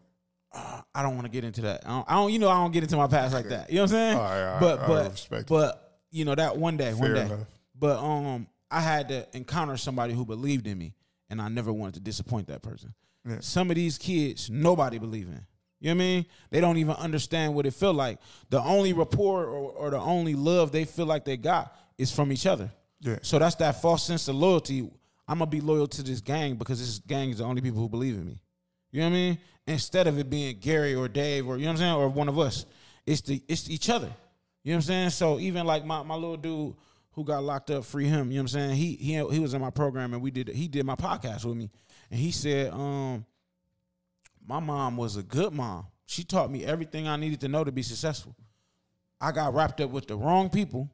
I 0.95 1.03
don't 1.03 1.13
want 1.15 1.25
to 1.25 1.31
get 1.31 1.43
into 1.43 1.61
that. 1.61 1.83
I 1.85 1.89
don't, 1.89 2.05
I 2.09 2.13
don't, 2.15 2.33
you 2.33 2.39
know, 2.39 2.49
I 2.49 2.55
don't 2.55 2.71
get 2.71 2.81
into 2.81 2.97
my 2.97 3.05
past 3.07 3.33
like 3.33 3.49
that. 3.49 3.69
You 3.69 3.75
know 3.75 3.81
what 3.83 3.91
I'm 3.91 3.95
saying? 3.95 4.17
All 4.17 4.23
right, 4.23 4.53
all 4.53 4.59
but 4.59 4.87
but 4.87 5.45
but 5.47 5.99
you 6.09 6.25
know 6.25 6.33
that 6.33 6.57
one 6.57 6.77
day, 6.77 6.93
one 6.93 7.13
day. 7.13 7.25
enough. 7.25 7.41
But 7.77 7.99
um, 7.99 8.47
I 8.71 8.81
had 8.81 9.09
to 9.09 9.27
encounter 9.33 9.77
somebody 9.77 10.13
who 10.13 10.25
believed 10.25 10.65
in 10.65 10.77
me, 10.77 10.95
and 11.29 11.39
I 11.39 11.49
never 11.49 11.71
wanted 11.71 11.95
to 11.95 11.99
disappoint 11.99 12.47
that 12.47 12.63
person. 12.63 12.95
Yeah. 13.27 13.37
Some 13.41 13.69
of 13.69 13.75
these 13.75 13.99
kids, 13.99 14.49
nobody 14.49 14.97
believe 14.97 15.27
in. 15.27 15.45
You 15.79 15.89
know 15.89 15.95
what 15.97 16.03
I 16.03 16.07
mean? 16.07 16.25
They 16.49 16.59
don't 16.61 16.77
even 16.77 16.95
understand 16.95 17.53
what 17.53 17.67
it 17.67 17.73
feel 17.75 17.93
like. 17.93 18.17
The 18.49 18.61
only 18.61 18.93
rapport 18.93 19.43
or, 19.45 19.71
or 19.73 19.89
the 19.91 19.99
only 19.99 20.33
love 20.33 20.71
they 20.71 20.85
feel 20.85 21.05
like 21.05 21.23
they 21.23 21.37
got 21.37 21.75
is 21.99 22.11
from 22.11 22.31
each 22.31 22.47
other. 22.47 22.71
Yeah. 22.99 23.17
So 23.21 23.39
that's 23.39 23.55
that 23.55 23.81
false 23.81 24.03
sense 24.03 24.27
of 24.27 24.35
loyalty. 24.35 24.89
I'm 25.27 25.39
gonna 25.39 25.45
be 25.47 25.61
loyal 25.61 25.87
to 25.87 26.03
this 26.03 26.21
gang 26.21 26.55
because 26.55 26.79
this 26.79 26.99
gang 26.99 27.29
is 27.29 27.39
the 27.39 27.43
only 27.43 27.61
people 27.61 27.79
who 27.79 27.89
believe 27.89 28.15
in 28.15 28.25
me. 28.25 28.41
You 28.91 29.01
know 29.01 29.07
what 29.07 29.11
I 29.11 29.15
mean? 29.15 29.37
Instead 29.67 30.07
of 30.07 30.17
it 30.17 30.29
being 30.29 30.57
Gary 30.59 30.95
or 30.95 31.07
Dave 31.07 31.47
or 31.47 31.57
you 31.57 31.65
know 31.65 31.71
what 31.71 31.73
I'm 31.73 31.77
saying, 31.77 31.95
or 31.95 32.09
one 32.09 32.29
of 32.29 32.39
us, 32.39 32.65
it's 33.05 33.21
the 33.21 33.43
it's 33.47 33.69
each 33.69 33.89
other. 33.89 34.09
You 34.63 34.73
know 34.73 34.77
what 34.77 34.83
I'm 34.85 34.87
saying? 34.87 35.09
So 35.11 35.39
even 35.39 35.65
like 35.65 35.85
my, 35.85 36.03
my 36.03 36.15
little 36.15 36.37
dude 36.37 36.75
who 37.11 37.23
got 37.23 37.43
locked 37.43 37.71
up, 37.71 37.83
free 37.83 38.05
him. 38.05 38.31
You 38.31 38.37
know 38.37 38.43
what 38.43 38.53
I'm 38.53 38.59
saying? 38.59 38.75
He 38.75 38.95
he 38.95 39.13
he 39.13 39.39
was 39.39 39.53
in 39.53 39.61
my 39.61 39.69
program 39.69 40.13
and 40.13 40.21
we 40.21 40.31
did 40.31 40.49
he 40.49 40.67
did 40.67 40.85
my 40.85 40.95
podcast 40.95 41.45
with 41.45 41.57
me, 41.57 41.69
and 42.09 42.19
he 42.19 42.31
said, 42.31 42.71
um, 42.71 43.25
my 44.47 44.59
mom 44.59 44.97
was 44.97 45.17
a 45.17 45.23
good 45.23 45.53
mom. 45.53 45.87
She 46.05 46.23
taught 46.23 46.49
me 46.49 46.63
everything 46.63 47.07
I 47.07 47.17
needed 47.17 47.41
to 47.41 47.49
know 47.49 47.63
to 47.63 47.71
be 47.71 47.81
successful. 47.81 48.35
I 49.19 49.31
got 49.31 49.53
wrapped 49.53 49.81
up 49.81 49.89
with 49.89 50.07
the 50.07 50.15
wrong 50.15 50.49
people, 50.49 50.89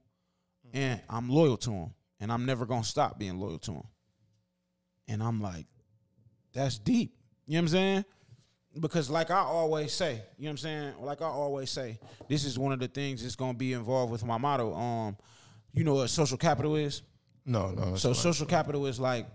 and 0.73 1.01
I'm 1.09 1.29
loyal 1.29 1.57
to 1.57 1.71
him. 1.71 1.93
and 2.19 2.31
I'm 2.31 2.45
never 2.45 2.65
gonna 2.65 2.83
stop 2.83 3.19
being 3.19 3.37
loyal 3.37 3.59
to 3.59 3.71
him. 3.73 3.83
And 5.07 5.21
I'm 5.21 5.41
like, 5.41 5.67
that's 6.53 6.77
deep. 6.79 7.15
You 7.45 7.53
know 7.53 7.57
what 7.57 7.61
I'm 7.63 7.67
saying? 7.69 8.05
Because 8.79 9.09
like 9.09 9.29
I 9.29 9.39
always 9.39 9.93
say, 9.93 10.21
you 10.37 10.45
know 10.45 10.47
what 10.47 10.49
I'm 10.51 10.57
saying? 10.57 10.93
Like 10.99 11.21
I 11.21 11.25
always 11.25 11.69
say, 11.69 11.99
this 12.27 12.45
is 12.45 12.57
one 12.57 12.71
of 12.71 12.79
the 12.79 12.87
things 12.87 13.21
that's 13.21 13.35
gonna 13.35 13.53
be 13.53 13.73
involved 13.73 14.11
with 14.11 14.25
my 14.25 14.37
motto. 14.37 14.73
Um, 14.73 15.17
you 15.73 15.83
know 15.83 15.95
what 15.95 16.09
social 16.09 16.37
capital 16.37 16.75
is? 16.75 17.01
No, 17.45 17.71
no. 17.71 17.95
So 17.95 18.13
social 18.13 18.45
capital 18.45 18.85
is 18.87 18.99
like 18.99 19.27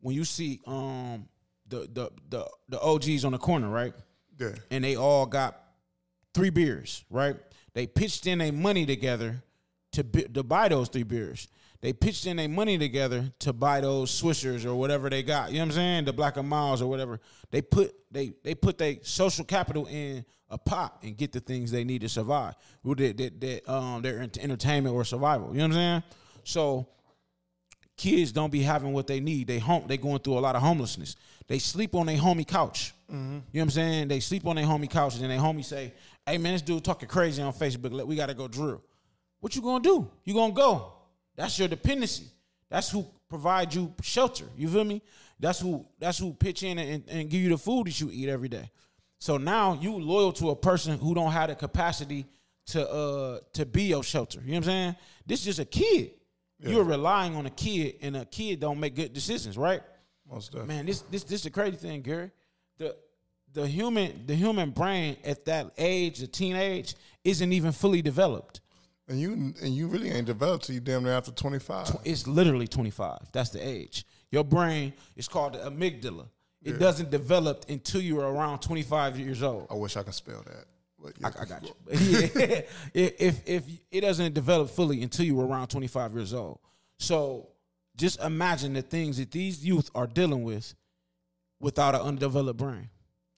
when 0.00 0.14
you 0.14 0.24
see 0.24 0.60
um 0.66 1.28
the 1.68 1.88
the 1.92 2.10
the, 2.30 2.48
the 2.68 2.80
OGs 2.80 3.24
on 3.24 3.32
the 3.32 3.38
corner, 3.38 3.68
right? 3.68 3.92
Yeah. 4.38 4.54
And 4.70 4.82
they 4.82 4.96
all 4.96 5.26
got 5.26 5.60
three 6.32 6.50
beers, 6.50 7.04
right? 7.10 7.36
They 7.74 7.86
pitched 7.86 8.26
in 8.26 8.38
their 8.38 8.52
money 8.52 8.86
together 8.86 9.42
to 9.94 10.02
to 10.28 10.42
buy 10.42 10.68
those 10.68 10.88
three 10.88 11.02
beers. 11.02 11.48
They 11.80 11.92
pitched 11.92 12.26
in 12.26 12.38
their 12.38 12.48
money 12.48 12.78
together 12.78 13.30
to 13.40 13.52
buy 13.52 13.82
those 13.82 14.10
Swishers 14.10 14.64
or 14.64 14.74
whatever 14.74 15.10
they 15.10 15.22
got. 15.22 15.50
You 15.50 15.58
know 15.58 15.64
what 15.64 15.66
I'm 15.66 15.72
saying? 15.72 16.04
The 16.06 16.14
Black 16.14 16.38
and 16.38 16.48
Milds 16.48 16.80
or 16.80 16.88
whatever. 16.88 17.20
They 17.50 17.60
put 17.60 17.94
they 18.10 18.32
they 18.42 18.54
put 18.54 18.78
their 18.78 18.96
social 19.02 19.44
capital 19.44 19.86
in 19.86 20.24
a 20.48 20.56
pot 20.58 20.98
and 21.02 21.16
get 21.16 21.32
the 21.32 21.40
things 21.40 21.70
they 21.70 21.84
need 21.84 22.00
to 22.02 22.08
survive. 22.08 22.54
That, 22.84 23.16
that, 23.18 23.40
that 23.40 23.70
um 23.72 24.00
their 24.02 24.20
entertainment 24.20 24.94
or 24.94 25.04
survival. 25.04 25.48
You 25.52 25.58
know 25.58 25.64
what 25.64 25.76
I'm 25.76 26.02
saying? 26.02 26.02
So 26.44 26.88
kids 27.96 28.32
don't 28.32 28.50
be 28.50 28.62
having 28.62 28.92
what 28.92 29.06
they 29.06 29.20
need. 29.20 29.46
They 29.46 29.58
home 29.58 29.84
they 29.86 29.96
going 29.98 30.18
through 30.20 30.38
a 30.38 30.40
lot 30.40 30.56
of 30.56 30.62
homelessness. 30.62 31.16
They 31.48 31.58
sleep 31.58 31.94
on 31.94 32.06
their 32.06 32.16
homie 32.16 32.46
couch. 32.46 32.92
You 33.10 33.16
know 33.16 33.42
what 33.52 33.60
I'm 33.62 33.70
saying? 33.70 34.08
They 34.08 34.20
sleep 34.20 34.46
on 34.46 34.56
their 34.56 34.64
homie 34.64 34.88
couch 34.90 35.16
and 35.20 35.30
their 35.30 35.38
homie 35.38 35.64
say, 35.64 35.92
"Hey 36.26 36.38
man, 36.38 36.54
this 36.54 36.62
dude 36.62 36.82
talking 36.82 37.08
crazy 37.08 37.42
on 37.42 37.52
Facebook. 37.52 37.92
Let- 37.92 38.06
We 38.06 38.16
got 38.16 38.26
to 38.26 38.34
go 38.34 38.48
drill." 38.48 38.82
What 39.44 39.54
you 39.54 39.60
gonna 39.60 39.84
do? 39.84 40.10
You 40.24 40.32
gonna 40.32 40.54
go? 40.54 40.90
That's 41.36 41.58
your 41.58 41.68
dependency. 41.68 42.24
That's 42.70 42.90
who 42.90 43.06
provide 43.28 43.74
you 43.74 43.92
shelter. 44.00 44.46
You 44.56 44.68
feel 44.68 44.84
me? 44.84 45.02
That's 45.38 45.60
who. 45.60 45.84
That's 45.98 46.16
who 46.16 46.32
pitch 46.32 46.62
in 46.62 46.78
and, 46.78 47.04
and 47.10 47.28
give 47.28 47.42
you 47.42 47.50
the 47.50 47.58
food 47.58 47.88
that 47.88 48.00
you 48.00 48.08
eat 48.10 48.30
every 48.30 48.48
day. 48.48 48.70
So 49.18 49.36
now 49.36 49.78
you 49.78 49.92
loyal 49.98 50.32
to 50.32 50.48
a 50.48 50.56
person 50.56 50.96
who 50.96 51.14
don't 51.14 51.30
have 51.30 51.50
the 51.50 51.56
capacity 51.56 52.24
to 52.68 52.90
uh 52.90 53.40
to 53.52 53.66
be 53.66 53.82
your 53.82 54.02
shelter. 54.02 54.40
You 54.40 54.52
know 54.52 54.52
what 54.52 54.56
I'm 54.56 54.64
saying? 54.64 54.96
This 55.26 55.40
is 55.40 55.44
just 55.44 55.58
a 55.58 55.66
kid. 55.66 56.12
You're 56.58 56.82
relying 56.82 57.36
on 57.36 57.44
a 57.44 57.50
kid, 57.50 57.96
and 58.00 58.16
a 58.16 58.24
kid 58.24 58.60
don't 58.60 58.80
make 58.80 58.94
good 58.94 59.12
decisions, 59.12 59.58
right? 59.58 59.82
Most 60.26 60.52
definitely. 60.52 60.74
Man, 60.74 60.86
this 60.86 61.02
this 61.02 61.22
this 61.22 61.40
is 61.40 61.42
the 61.42 61.50
crazy 61.50 61.76
thing, 61.76 62.00
Gary. 62.00 62.30
The 62.78 62.96
the 63.52 63.68
human 63.68 64.24
the 64.24 64.36
human 64.36 64.70
brain 64.70 65.18
at 65.22 65.44
that 65.44 65.72
age, 65.76 66.20
the 66.20 66.28
teenage, 66.28 66.94
isn't 67.24 67.52
even 67.52 67.72
fully 67.72 68.00
developed. 68.00 68.62
And 69.06 69.20
you 69.20 69.32
and 69.62 69.74
you 69.74 69.86
really 69.86 70.10
ain't 70.10 70.26
developed 70.26 70.64
till 70.64 70.74
you 70.74 70.80
damn 70.80 71.04
near 71.04 71.12
after 71.12 71.30
twenty 71.30 71.58
five. 71.58 71.94
It's 72.04 72.26
literally 72.26 72.66
25. 72.66 73.18
That's 73.32 73.50
the 73.50 73.66
age. 73.66 74.06
Your 74.30 74.44
brain 74.44 74.94
is 75.14 75.28
called 75.28 75.54
the 75.54 75.58
amygdala. 75.58 76.26
It 76.62 76.78
doesn't 76.78 77.10
develop 77.10 77.66
until 77.68 78.00
you're 78.00 78.24
around 78.24 78.60
25 78.60 79.18
years 79.18 79.42
old. 79.42 79.66
I 79.70 79.74
wish 79.74 79.98
I 79.98 80.02
could 80.02 80.14
spell 80.14 80.42
that. 80.46 80.64
But 80.98 81.12
I, 81.22 81.42
I 81.42 81.44
got 81.44 81.62
you. 81.62 81.74
yeah. 81.92 82.60
if 82.94 83.46
if 83.46 83.64
it 83.90 84.00
doesn't 84.00 84.32
develop 84.32 84.70
fully 84.70 85.02
until 85.02 85.26
you're 85.26 85.46
around 85.46 85.68
25 85.68 86.14
years 86.14 86.32
old. 86.32 86.58
So 86.98 87.50
just 87.96 88.20
imagine 88.22 88.72
the 88.72 88.82
things 88.82 89.18
that 89.18 89.30
these 89.30 89.64
youth 89.64 89.90
are 89.94 90.06
dealing 90.06 90.42
with 90.42 90.74
without 91.60 91.94
an 91.94 92.00
undeveloped 92.00 92.58
brain 92.58 92.88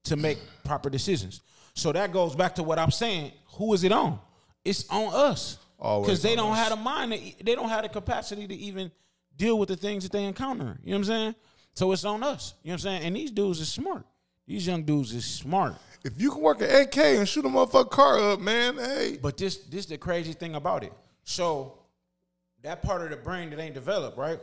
to 0.04 0.16
make 0.16 0.38
proper 0.64 0.88
decisions. 0.88 1.42
So 1.74 1.92
that 1.92 2.12
goes 2.12 2.36
back 2.36 2.54
to 2.54 2.62
what 2.62 2.78
I'm 2.78 2.92
saying. 2.92 3.32
Who 3.56 3.74
is 3.74 3.82
it 3.82 3.92
on? 3.92 4.20
It's 4.66 4.88
on 4.90 5.12
us. 5.14 5.58
Because 5.78 6.22
they 6.22 6.34
don't 6.34 6.52
us. 6.52 6.58
have 6.58 6.70
the 6.70 6.76
mind, 6.76 7.12
to, 7.12 7.44
they 7.44 7.54
don't 7.54 7.68
have 7.68 7.82
the 7.82 7.88
capacity 7.88 8.46
to 8.46 8.54
even 8.54 8.90
deal 9.36 9.58
with 9.58 9.68
the 9.68 9.76
things 9.76 10.02
that 10.04 10.12
they 10.12 10.24
encounter. 10.24 10.78
You 10.82 10.90
know 10.92 10.96
what 10.96 11.00
I'm 11.00 11.04
saying? 11.04 11.34
So 11.74 11.92
it's 11.92 12.04
on 12.04 12.22
us. 12.22 12.54
You 12.62 12.68
know 12.70 12.72
what 12.72 12.74
I'm 12.74 12.78
saying? 12.80 13.02
And 13.02 13.16
these 13.16 13.30
dudes 13.30 13.60
is 13.60 13.68
smart. 13.68 14.06
These 14.46 14.66
young 14.66 14.82
dudes 14.84 15.12
is 15.12 15.24
smart. 15.26 15.74
If 16.04 16.20
you 16.20 16.30
can 16.30 16.40
work 16.40 16.62
an 16.62 16.70
AK 16.70 16.96
and 16.96 17.28
shoot 17.28 17.44
a 17.44 17.48
motherfucking 17.48 17.90
car 17.90 18.18
up, 18.32 18.40
man, 18.40 18.76
hey. 18.76 19.18
But 19.20 19.36
this 19.36 19.56
this 19.58 19.86
the 19.86 19.98
crazy 19.98 20.32
thing 20.32 20.54
about 20.54 20.84
it. 20.84 20.92
So 21.24 21.78
that 22.62 22.80
part 22.82 23.02
of 23.02 23.10
the 23.10 23.16
brain 23.16 23.50
that 23.50 23.58
ain't 23.58 23.74
developed, 23.74 24.16
right? 24.16 24.38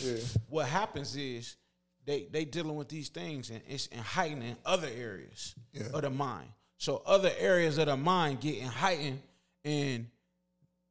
Yeah. 0.00 0.16
What 0.48 0.66
happens 0.66 1.16
is 1.16 1.56
they 2.04 2.26
they 2.30 2.44
dealing 2.44 2.74
with 2.74 2.88
these 2.88 3.08
things 3.08 3.50
and 3.50 3.60
it's 3.68 3.86
and 3.92 4.00
heightening 4.00 4.56
other 4.66 4.88
areas 4.94 5.54
Yeah. 5.72 5.84
of 5.94 6.02
the 6.02 6.10
mind. 6.10 6.48
So 6.76 7.02
other 7.06 7.30
areas 7.38 7.78
of 7.78 7.86
the 7.86 7.96
mind 7.96 8.40
getting 8.40 8.66
heightened 8.66 9.22
and 9.66 10.06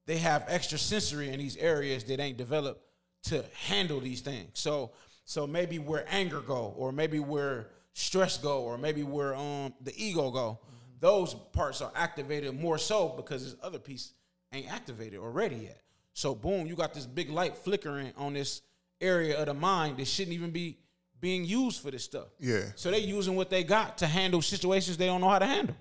they 0.05 0.17
have 0.17 0.45
extra 0.47 0.77
sensory 0.77 1.29
in 1.29 1.39
these 1.39 1.57
areas 1.57 2.03
that 2.03 2.19
ain't 2.19 2.37
developed 2.37 2.85
to 3.23 3.43
handle 3.67 3.99
these 3.99 4.21
things. 4.21 4.51
So 4.53 4.91
so 5.23 5.47
maybe 5.47 5.79
where 5.79 6.05
anger 6.09 6.41
go, 6.41 6.75
or 6.77 6.91
maybe 6.91 7.19
where 7.19 7.69
stress 7.93 8.37
go, 8.37 8.61
or 8.61 8.77
maybe 8.77 9.01
where 9.01 9.33
um 9.35 9.73
the 9.81 9.93
ego 9.95 10.29
go, 10.29 10.59
those 10.99 11.33
parts 11.33 11.81
are 11.81 11.91
activated 11.95 12.59
more 12.59 12.77
so 12.77 13.09
because 13.09 13.43
this 13.43 13.55
other 13.63 13.79
piece 13.79 14.13
ain't 14.53 14.71
activated 14.71 15.19
already 15.19 15.55
yet. 15.55 15.81
So 16.13 16.35
boom, 16.35 16.67
you 16.67 16.75
got 16.75 16.93
this 16.93 17.05
big 17.05 17.29
light 17.29 17.57
flickering 17.57 18.13
on 18.17 18.33
this 18.33 18.61
area 19.01 19.39
of 19.39 19.47
the 19.47 19.53
mind 19.53 19.97
that 19.97 20.07
shouldn't 20.07 20.35
even 20.35 20.51
be 20.51 20.77
being 21.19 21.45
used 21.45 21.81
for 21.81 21.91
this 21.91 22.03
stuff. 22.03 22.27
Yeah. 22.39 22.65
So 22.75 22.91
they 22.91 22.99
using 22.99 23.35
what 23.35 23.49
they 23.49 23.63
got 23.63 23.97
to 23.99 24.07
handle 24.07 24.41
situations 24.41 24.97
they 24.97 25.07
don't 25.07 25.21
know 25.21 25.29
how 25.29 25.39
to 25.39 25.45
handle. 25.45 25.75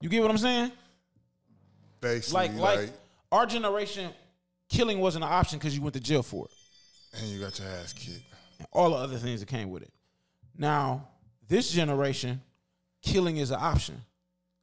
You 0.00 0.08
get 0.08 0.22
what 0.22 0.30
I'm 0.30 0.38
saying? 0.38 0.72
Basically, 2.00 2.34
Like 2.48 2.54
like, 2.54 2.78
like 2.78 2.90
our 3.32 3.46
generation, 3.46 4.10
killing 4.68 5.00
wasn't 5.00 5.24
an 5.24 5.30
option 5.30 5.58
because 5.58 5.74
you 5.76 5.82
went 5.82 5.94
to 5.94 6.00
jail 6.00 6.22
for 6.22 6.46
it. 6.46 7.18
and 7.20 7.28
you 7.30 7.40
got 7.40 7.58
your 7.58 7.68
ass 7.68 7.92
kicked. 7.92 8.22
and 8.58 8.68
all 8.72 8.90
the 8.90 8.96
other 8.96 9.16
things 9.16 9.40
that 9.40 9.46
came 9.46 9.70
with 9.70 9.82
it. 9.82 9.92
Now, 10.56 11.08
this 11.48 11.70
generation, 11.70 12.40
killing 13.02 13.36
is 13.38 13.50
an 13.50 13.58
option. 13.60 14.02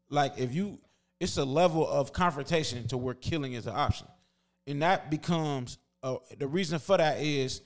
Like 0.10 0.34
if 0.38 0.54
you, 0.54 0.80
it's 1.20 1.38
a 1.38 1.46
level 1.46 1.88
of 1.88 2.14
confrontation 2.14 2.88
to 2.90 2.98
where 2.98 3.14
killing 3.16 3.54
is 3.54 3.66
an 3.68 3.76
option, 3.76 4.08
and 4.68 4.82
that 4.82 5.10
becomes 5.10 5.78
uh, 6.04 6.18
the 6.38 6.48
reason 6.48 6.78
for 6.80 6.98
that 6.98 7.20
is 7.20 7.62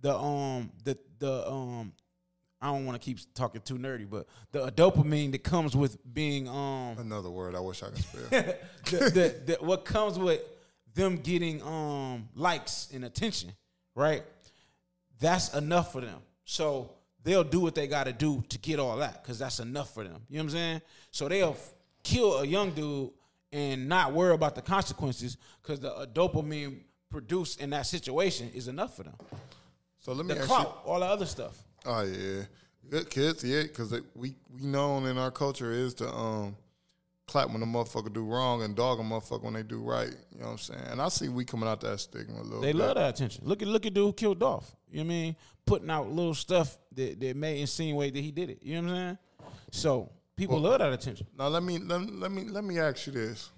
the 0.00 0.16
um 0.16 0.70
the 0.84 0.96
the 1.18 1.48
um 1.50 1.92
I 2.62 2.66
don't 2.66 2.84
want 2.84 3.00
to 3.00 3.04
keep 3.04 3.18
talking 3.34 3.60
too 3.62 3.78
nerdy, 3.78 4.08
but 4.08 4.26
the 4.52 4.70
dopamine 4.70 5.32
that 5.32 5.42
comes 5.42 5.74
with 5.74 5.96
being 6.12 6.48
um 6.48 6.96
Another 6.98 7.30
word 7.30 7.54
I 7.54 7.60
wish 7.60 7.82
I 7.82 7.86
could 7.86 7.98
spell. 8.04 8.20
the, 8.30 8.98
the, 8.98 9.42
the, 9.46 9.58
what 9.64 9.84
comes 9.84 10.18
with 10.18 10.42
them 10.94 11.16
getting 11.16 11.62
um 11.62 12.28
likes 12.34 12.88
and 12.92 13.04
attention, 13.04 13.52
right? 13.94 14.22
That's 15.20 15.54
enough 15.54 15.92
for 15.92 16.00
them. 16.00 16.18
So 16.44 16.92
they'll 17.22 17.44
do 17.44 17.60
what 17.60 17.74
they 17.74 17.86
got 17.86 18.04
to 18.04 18.12
do 18.12 18.42
to 18.48 18.58
get 18.58 18.78
all 18.78 18.96
that 18.98 19.22
because 19.22 19.38
that's 19.38 19.60
enough 19.60 19.94
for 19.94 20.04
them. 20.04 20.22
You 20.28 20.38
know 20.38 20.44
what 20.44 20.50
I'm 20.52 20.56
saying? 20.56 20.82
So 21.10 21.28
they'll 21.28 21.56
kill 22.02 22.38
a 22.38 22.46
young 22.46 22.70
dude 22.72 23.10
and 23.52 23.88
not 23.88 24.12
worry 24.12 24.34
about 24.34 24.54
the 24.54 24.62
consequences 24.62 25.36
because 25.62 25.80
the 25.80 25.92
uh, 25.94 26.06
dopamine 26.06 26.80
produced 27.10 27.60
in 27.60 27.70
that 27.70 27.86
situation 27.86 28.50
is 28.54 28.68
enough 28.68 28.96
for 28.96 29.02
them. 29.02 29.14
So 29.98 30.12
let 30.12 30.24
me 30.24 30.34
The 30.34 30.40
ask 30.40 30.48
clout, 30.48 30.82
all 30.86 31.00
the 31.00 31.06
other 31.06 31.26
stuff. 31.26 31.56
Oh 31.86 32.02
yeah, 32.02 32.42
good 32.90 33.08
kids, 33.10 33.42
yeah, 33.44 33.62
because 33.62 33.92
we 34.14 34.34
we 34.52 34.60
known 34.66 35.06
in 35.06 35.16
our 35.18 35.30
culture 35.30 35.72
is 35.72 35.94
to 35.94 36.08
um 36.12 36.56
clap 37.26 37.48
when 37.50 37.62
a 37.62 37.66
motherfucker 37.66 38.12
do 38.12 38.24
wrong 38.24 38.62
and 38.62 38.74
dog 38.74 38.98
a 38.98 39.02
motherfucker 39.02 39.44
when 39.44 39.54
they 39.54 39.62
do 39.62 39.80
right. 39.80 40.10
You 40.32 40.40
know 40.40 40.46
what 40.46 40.52
I'm 40.52 40.58
saying? 40.58 40.82
And 40.90 41.00
I 41.00 41.08
see 41.08 41.28
we 41.28 41.44
coming 41.44 41.68
out 41.68 41.80
that 41.82 42.00
stigma 42.00 42.40
a 42.40 42.42
little. 42.42 42.60
They 42.60 42.72
bit. 42.72 42.76
love 42.76 42.96
that 42.96 43.10
attention. 43.10 43.44
Look 43.46 43.62
at 43.62 43.68
look 43.68 43.86
at 43.86 43.94
dude 43.94 44.04
who 44.04 44.12
killed 44.12 44.40
Dolph. 44.40 44.74
You 44.90 44.98
know 44.98 45.04
what 45.04 45.12
I 45.12 45.14
mean? 45.14 45.36
Putting 45.64 45.90
out 45.90 46.10
little 46.10 46.34
stuff 46.34 46.76
that, 46.96 47.20
that 47.20 47.36
may 47.36 47.60
insinuate 47.60 48.12
that 48.14 48.20
he 48.20 48.32
did 48.32 48.50
it. 48.50 48.58
You 48.62 48.82
know 48.82 48.88
what 48.88 48.98
I'm 48.98 49.06
saying? 49.06 49.18
So 49.70 50.10
people 50.34 50.58
love 50.58 50.80
that 50.80 50.92
attention. 50.92 51.28
Now 51.38 51.46
let 51.48 51.62
me 51.62 51.78
let, 51.78 52.00
me- 52.00 52.10
let 52.12 52.32
me 52.32 52.44
let 52.44 52.64
me 52.64 52.78
ask 52.80 53.06
you 53.06 53.12
this. 53.12 53.50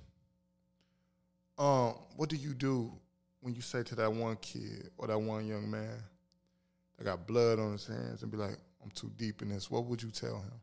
Um, 1.58 1.94
what 2.16 2.28
do 2.28 2.36
you 2.36 2.54
do 2.54 2.92
when 3.40 3.54
you 3.54 3.60
say 3.62 3.82
to 3.84 3.94
that 3.96 4.12
one 4.12 4.36
kid 4.36 4.90
or 4.98 5.06
that 5.06 5.18
one 5.18 5.46
young 5.46 5.70
man 5.70 6.02
that 7.02 7.10
got 7.10 7.26
blood 7.26 7.58
on 7.58 7.72
his 7.72 7.86
hands 7.86 8.22
and 8.22 8.30
be 8.30 8.38
like, 8.38 8.58
"I'm 8.82 8.90
too 8.90 9.10
deep 9.16 9.42
in 9.42 9.48
this"? 9.48 9.70
What 9.70 9.84
would 9.86 10.02
you 10.02 10.10
tell 10.10 10.36
him? 10.36 10.60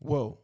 Well, 0.00 0.38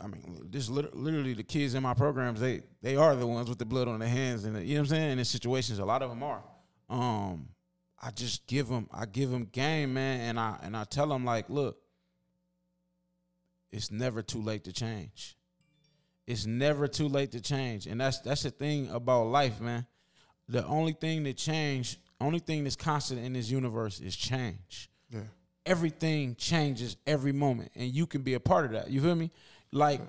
I 0.00 0.06
mean, 0.06 0.48
this 0.50 0.68
literally 0.68 1.34
the 1.34 1.42
kids 1.42 1.74
in 1.74 1.82
my 1.82 1.94
programs. 1.94 2.40
They 2.40 2.62
they 2.82 2.96
are 2.96 3.14
the 3.16 3.26
ones 3.26 3.48
with 3.48 3.58
the 3.58 3.64
blood 3.64 3.88
on 3.88 4.00
their 4.00 4.08
hands, 4.08 4.44
and 4.44 4.56
you 4.66 4.74
know 4.74 4.80
what 4.82 4.90
I'm 4.90 4.96
saying. 4.96 5.18
In 5.18 5.24
situations, 5.24 5.78
a 5.78 5.84
lot 5.84 6.02
of 6.02 6.10
them 6.10 6.22
are. 6.22 6.42
Um, 6.88 7.48
I 8.00 8.10
just 8.10 8.46
give 8.46 8.68
them, 8.68 8.88
I 8.92 9.06
give 9.06 9.30
them 9.30 9.46
game, 9.46 9.94
man, 9.94 10.20
and 10.20 10.40
I 10.40 10.58
and 10.62 10.76
I 10.76 10.84
tell 10.84 11.08
them 11.08 11.24
like, 11.24 11.48
look, 11.48 11.78
it's 13.72 13.90
never 13.90 14.22
too 14.22 14.40
late 14.40 14.64
to 14.64 14.72
change. 14.72 15.36
It's 16.26 16.44
never 16.44 16.88
too 16.88 17.08
late 17.08 17.32
to 17.32 17.40
change, 17.40 17.86
and 17.86 18.00
that's 18.00 18.20
that's 18.20 18.42
the 18.42 18.50
thing 18.50 18.90
about 18.90 19.28
life, 19.28 19.60
man. 19.60 19.86
The 20.48 20.64
only 20.66 20.92
thing 20.92 21.24
that 21.24 21.36
change, 21.36 21.98
only 22.20 22.38
thing 22.38 22.64
that's 22.64 22.76
constant 22.76 23.24
in 23.24 23.32
this 23.32 23.50
universe 23.50 24.00
is 24.00 24.16
change. 24.16 24.90
Yeah, 25.10 25.20
everything 25.64 26.34
changes 26.36 26.96
every 27.06 27.32
moment 27.32 27.72
and 27.74 27.92
you 27.92 28.06
can 28.06 28.22
be 28.22 28.34
a 28.34 28.40
part 28.40 28.64
of 28.64 28.72
that. 28.72 28.90
You 28.90 29.00
feel 29.00 29.14
me? 29.14 29.30
Like 29.72 30.00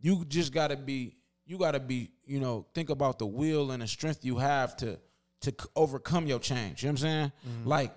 you 0.00 0.24
just 0.26 0.52
gotta 0.52 0.76
be 0.76 1.16
you 1.46 1.58
gotta 1.58 1.80
be 1.80 2.10
you 2.24 2.40
know 2.40 2.66
think 2.74 2.90
about 2.90 3.18
the 3.18 3.26
will 3.26 3.70
and 3.70 3.82
the 3.82 3.86
strength 3.86 4.24
you 4.24 4.36
have 4.36 4.76
to 4.78 4.98
to 5.42 5.54
overcome 5.74 6.26
your 6.26 6.38
change. 6.38 6.82
You 6.82 6.88
know 6.88 6.92
what 6.92 7.00
i'm 7.00 7.08
saying? 7.08 7.32
Mm-hmm. 7.48 7.68
Like 7.68 7.94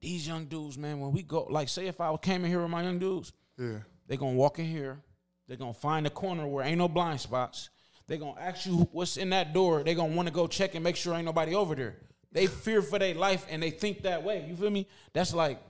these 0.00 0.26
young 0.26 0.46
dudes 0.46 0.76
man 0.76 1.00
when 1.00 1.12
we 1.12 1.22
go 1.22 1.44
like 1.44 1.66
say 1.66 1.86
if 1.86 1.98
i 1.98 2.14
came 2.18 2.44
in 2.44 2.50
here 2.50 2.60
with 2.60 2.70
my 2.70 2.82
young 2.82 2.98
dudes 2.98 3.32
yeah, 3.58 3.78
they're 4.06 4.18
gonna 4.18 4.34
walk 4.34 4.58
in 4.58 4.66
here. 4.66 5.00
They're 5.46 5.56
gonna 5.56 5.74
find 5.74 6.06
a 6.06 6.10
corner 6.10 6.46
where 6.46 6.64
ain't 6.64 6.78
no 6.78 6.88
blind 6.88 7.20
spots. 7.20 7.70
They're 8.06 8.18
gonna 8.18 8.40
ask 8.40 8.66
you 8.66 8.88
what's 8.92 9.16
in 9.16 9.30
that 9.30 9.52
door. 9.52 9.82
They're 9.82 9.94
gonna 9.94 10.14
want 10.14 10.28
to 10.28 10.34
go 10.34 10.46
check 10.46 10.74
and 10.74 10.84
make 10.84 10.96
sure 10.96 11.14
ain't 11.14 11.24
nobody 11.24 11.54
over 11.54 11.74
there. 11.74 11.96
They 12.32 12.46
fear 12.46 12.82
for 12.82 12.98
their 12.98 13.14
life 13.14 13.46
and 13.48 13.62
they 13.62 13.70
think 13.70 14.02
that 14.02 14.22
way. 14.22 14.44
You 14.48 14.56
feel 14.56 14.70
me? 14.70 14.86
That's 15.12 15.32
like 15.32 15.62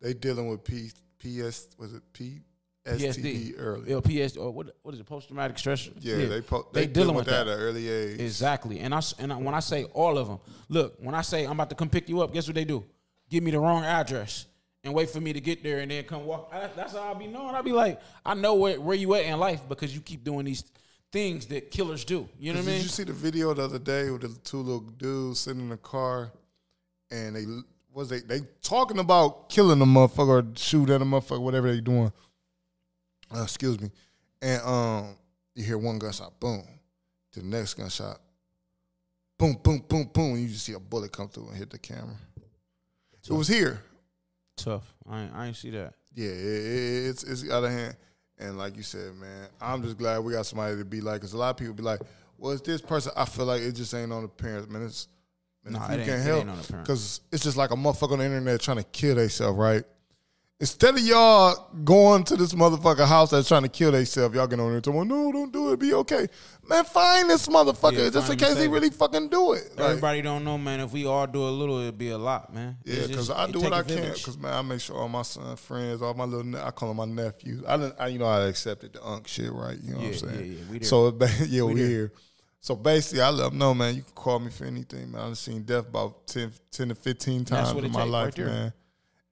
they 0.00 0.14
dealing 0.14 0.48
with 0.48 0.64
P, 0.64 0.90
PS 1.18 1.68
was 1.78 1.94
it 1.94 2.02
P 2.12 2.40
PSD 2.86 3.54
early. 3.58 3.90
LPS 3.90 4.36
or 4.36 4.46
oh, 4.46 4.50
what 4.50 4.74
what 4.82 4.94
is 4.94 5.00
it 5.00 5.06
post 5.06 5.28
traumatic 5.28 5.58
stress? 5.58 5.88
Yeah, 6.00 6.26
they 6.26 6.40
po- 6.40 6.66
They 6.72 6.80
they, 6.80 6.86
dealing 6.86 7.08
dealing 7.08 7.16
with 7.16 7.26
that, 7.26 7.44
that. 7.44 7.52
at 7.52 7.58
an 7.58 7.62
early 7.62 7.88
age. 7.88 8.20
Exactly. 8.20 8.80
And 8.80 8.94
I 8.94 9.00
and 9.18 9.32
I, 9.32 9.36
when 9.36 9.54
I 9.54 9.60
say 9.60 9.84
all 9.84 10.18
of 10.18 10.28
them, 10.28 10.38
look, 10.68 10.96
when 10.98 11.14
I 11.14 11.22
say 11.22 11.44
I'm 11.44 11.52
about 11.52 11.68
to 11.70 11.76
come 11.76 11.88
pick 11.90 12.08
you 12.08 12.22
up, 12.22 12.32
guess 12.32 12.46
what 12.46 12.54
they 12.54 12.64
do? 12.64 12.84
Give 13.28 13.44
me 13.44 13.50
the 13.50 13.60
wrong 13.60 13.84
address 13.84 14.46
and 14.82 14.94
wait 14.94 15.10
for 15.10 15.20
me 15.20 15.32
to 15.32 15.40
get 15.40 15.62
there 15.62 15.80
and 15.80 15.90
then 15.90 16.04
come 16.04 16.24
walk. 16.24 16.50
I, 16.52 16.68
that's 16.74 16.94
how 16.94 17.12
I 17.12 17.14
be 17.14 17.26
knowing. 17.26 17.54
I 17.54 17.60
be 17.62 17.72
like, 17.72 18.00
I 18.24 18.34
know 18.34 18.54
where, 18.54 18.80
where 18.80 18.96
you 18.96 19.14
at 19.14 19.24
in 19.24 19.38
life 19.38 19.60
because 19.68 19.94
you 19.94 20.00
keep 20.00 20.24
doing 20.24 20.46
these 20.46 20.64
things 21.12 21.46
that 21.46 21.70
killers 21.70 22.04
do. 22.04 22.28
You 22.38 22.52
know 22.52 22.60
what 22.60 22.64
I 22.64 22.70
mean? 22.70 22.76
Did 22.76 22.82
you 22.84 22.88
see 22.88 23.04
the 23.04 23.12
video 23.12 23.52
the 23.54 23.62
other 23.62 23.78
day 23.78 24.10
with 24.10 24.22
the 24.22 24.28
two 24.44 24.58
little 24.58 24.80
dudes 24.80 25.40
sitting 25.40 25.62
in 25.62 25.68
the 25.68 25.76
car, 25.76 26.32
and 27.10 27.36
they 27.36 27.44
was 27.92 28.08
they 28.08 28.20
they 28.20 28.40
talking 28.62 28.98
about 28.98 29.48
killing 29.48 29.80
a 29.80 29.84
motherfucker 29.84 30.42
or 30.42 30.56
shooting 30.56 30.94
at 30.94 31.02
a 31.02 31.04
motherfucker, 31.04 31.40
whatever 31.40 31.72
they 31.72 31.80
doing. 31.80 32.12
Uh, 33.34 33.42
excuse 33.42 33.80
me, 33.80 33.90
and 34.42 34.62
um, 34.62 35.16
you 35.54 35.64
hear 35.64 35.78
one 35.78 35.98
gunshot, 35.98 36.38
boom, 36.40 36.64
to 37.32 37.40
the 37.40 37.46
next 37.46 37.74
gunshot, 37.74 38.18
boom, 39.38 39.56
boom, 39.62 39.84
boom, 39.88 40.10
boom, 40.12 40.34
and 40.34 40.42
you 40.42 40.48
just 40.48 40.64
see 40.64 40.72
a 40.72 40.80
bullet 40.80 41.12
come 41.12 41.28
through 41.28 41.48
and 41.48 41.56
hit 41.56 41.70
the 41.70 41.78
camera. 41.78 42.16
It 43.28 43.32
was 43.32 43.48
here. 43.48 43.82
Tough. 44.56 44.92
I 45.08 45.22
ain't, 45.22 45.34
I 45.34 45.46
ain't 45.46 45.56
see 45.56 45.70
that. 45.70 45.94
Yeah, 46.14 46.30
it, 46.30 46.32
it, 46.32 47.08
it's 47.10 47.22
it's 47.22 47.50
out 47.50 47.64
of 47.64 47.70
hand. 47.70 47.96
And 48.40 48.56
like 48.58 48.76
you 48.76 48.82
said, 48.82 49.14
man, 49.16 49.48
I'm 49.60 49.82
just 49.82 49.98
glad 49.98 50.18
we 50.20 50.32
got 50.32 50.46
somebody 50.46 50.76
to 50.76 50.84
be 50.84 51.00
like. 51.00 51.20
Because 51.20 51.34
a 51.34 51.38
lot 51.38 51.50
of 51.50 51.56
people 51.58 51.74
be 51.74 51.82
like, 51.82 52.00
"Well, 52.38 52.52
it's 52.52 52.62
this 52.62 52.80
person." 52.80 53.12
I 53.16 53.26
feel 53.26 53.44
like 53.44 53.60
it 53.60 53.72
just 53.72 53.92
ain't 53.94 54.12
on 54.12 54.22
the 54.22 54.28
parents, 54.28 54.68
man. 54.68 54.82
It's 54.82 55.08
man, 55.62 55.74
Nah, 55.74 55.84
if 55.84 55.90
it 55.90 55.94
you 55.94 55.98
ain't- 56.00 56.08
can't 56.08 56.20
it 56.20 56.46
help, 56.46 56.66
the 56.66 56.72
because 56.78 57.20
it's 57.30 57.44
just 57.44 57.56
like 57.58 57.70
a 57.70 57.74
motherfucker 57.74 58.12
on 58.12 58.18
the 58.20 58.24
internet 58.24 58.60
trying 58.60 58.78
to 58.78 58.82
kill 58.84 59.16
themselves, 59.16 59.58
right? 59.58 59.84
Instead 60.60 60.94
of 60.94 61.00
y'all 61.00 61.70
going 61.84 62.22
to 62.22 62.36
this 62.36 62.52
motherfucker 62.52 63.06
house 63.06 63.30
that's 63.30 63.48
trying 63.48 63.62
to 63.62 63.68
kill 63.70 63.92
themselves, 63.92 64.34
y'all 64.34 64.46
get 64.46 64.60
on 64.60 64.66
there 64.66 64.74
and 64.74 64.84
tell 64.84 65.04
no, 65.06 65.32
don't 65.32 65.50
do 65.50 65.72
it, 65.72 65.80
be 65.80 65.94
okay. 65.94 66.26
Man, 66.68 66.84
find 66.84 67.30
this 67.30 67.48
motherfucker 67.48 67.96
Yeah, 68.04 68.10
just 68.10 68.30
in 68.30 68.38
case 68.38 68.60
he 68.60 68.66
really 68.66 68.90
fucking 68.90 69.30
do 69.30 69.54
it. 69.54 69.70
Like, 69.70 69.88
Everybody 69.88 70.20
don't 70.20 70.44
know, 70.44 70.58
man. 70.58 70.80
If 70.80 70.92
we 70.92 71.06
all 71.06 71.26
do 71.26 71.42
a 71.42 71.48
little, 71.48 71.78
it'd 71.78 71.96
be 71.96 72.10
a 72.10 72.18
lot, 72.18 72.52
man. 72.52 72.76
Yeah, 72.84 73.06
because 73.06 73.30
I 73.30 73.50
do 73.50 73.58
what 73.58 73.72
I 73.72 73.82
can. 73.82 74.12
Because 74.12 74.36
man, 74.36 74.52
I 74.52 74.60
make 74.60 74.82
sure 74.82 74.96
all 74.96 75.08
my 75.08 75.22
son 75.22 75.56
friends, 75.56 76.02
all 76.02 76.12
my 76.12 76.24
little, 76.24 76.44
ne- 76.44 76.60
I 76.60 76.70
call 76.72 76.88
them 76.88 76.98
my 76.98 77.22
nephews. 77.22 77.64
I, 77.66 77.78
didn't, 77.78 77.94
I 77.98 78.08
you 78.08 78.18
know, 78.18 78.26
I 78.26 78.46
accepted 78.46 78.92
the 78.92 79.02
unk 79.02 79.28
shit, 79.28 79.50
right? 79.50 79.78
You 79.82 79.94
know 79.94 80.00
Yeah, 80.00 80.08
what 80.08 80.22
I'm 80.24 80.28
saying? 80.28 80.52
yeah, 80.52 80.58
yeah, 80.58 80.70
we 80.70 80.78
there. 80.80 80.88
So 80.88 81.18
yeah, 81.48 81.62
we, 81.62 81.74
there. 81.80 81.88
here. 81.88 82.12
So 82.60 82.76
basically, 82.76 83.22
I 83.22 83.30
let 83.30 83.48
them 83.48 83.56
know, 83.58 83.72
man. 83.72 83.94
You 83.94 84.02
can 84.02 84.12
call 84.12 84.38
me 84.38 84.50
for 84.50 84.64
anything, 84.66 85.10
man. 85.12 85.22
I've 85.22 85.38
seen 85.38 85.62
death 85.62 85.88
about 85.88 86.26
10, 86.26 86.52
10 86.70 86.88
to 86.90 86.94
fifteen 86.94 87.46
times 87.46 87.70
in 87.70 87.76
my 87.76 87.82
take 87.88 87.94
right 87.96 88.08
life, 88.08 88.36
man. 88.36 88.72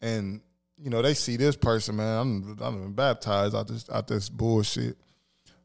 And 0.01 0.41
you 0.83 0.91
know, 0.91 1.03
they 1.03 1.15
see 1.15 1.37
this 1.37 1.57
person, 1.57 1.97
man. 1.97 2.19
I'm 2.19 2.59
I'm 2.61 2.93
baptized 2.93 3.55
out 3.55 3.69
this 3.69 3.89
out 3.91 4.07
this 4.09 4.29
bullshit. 4.29 4.97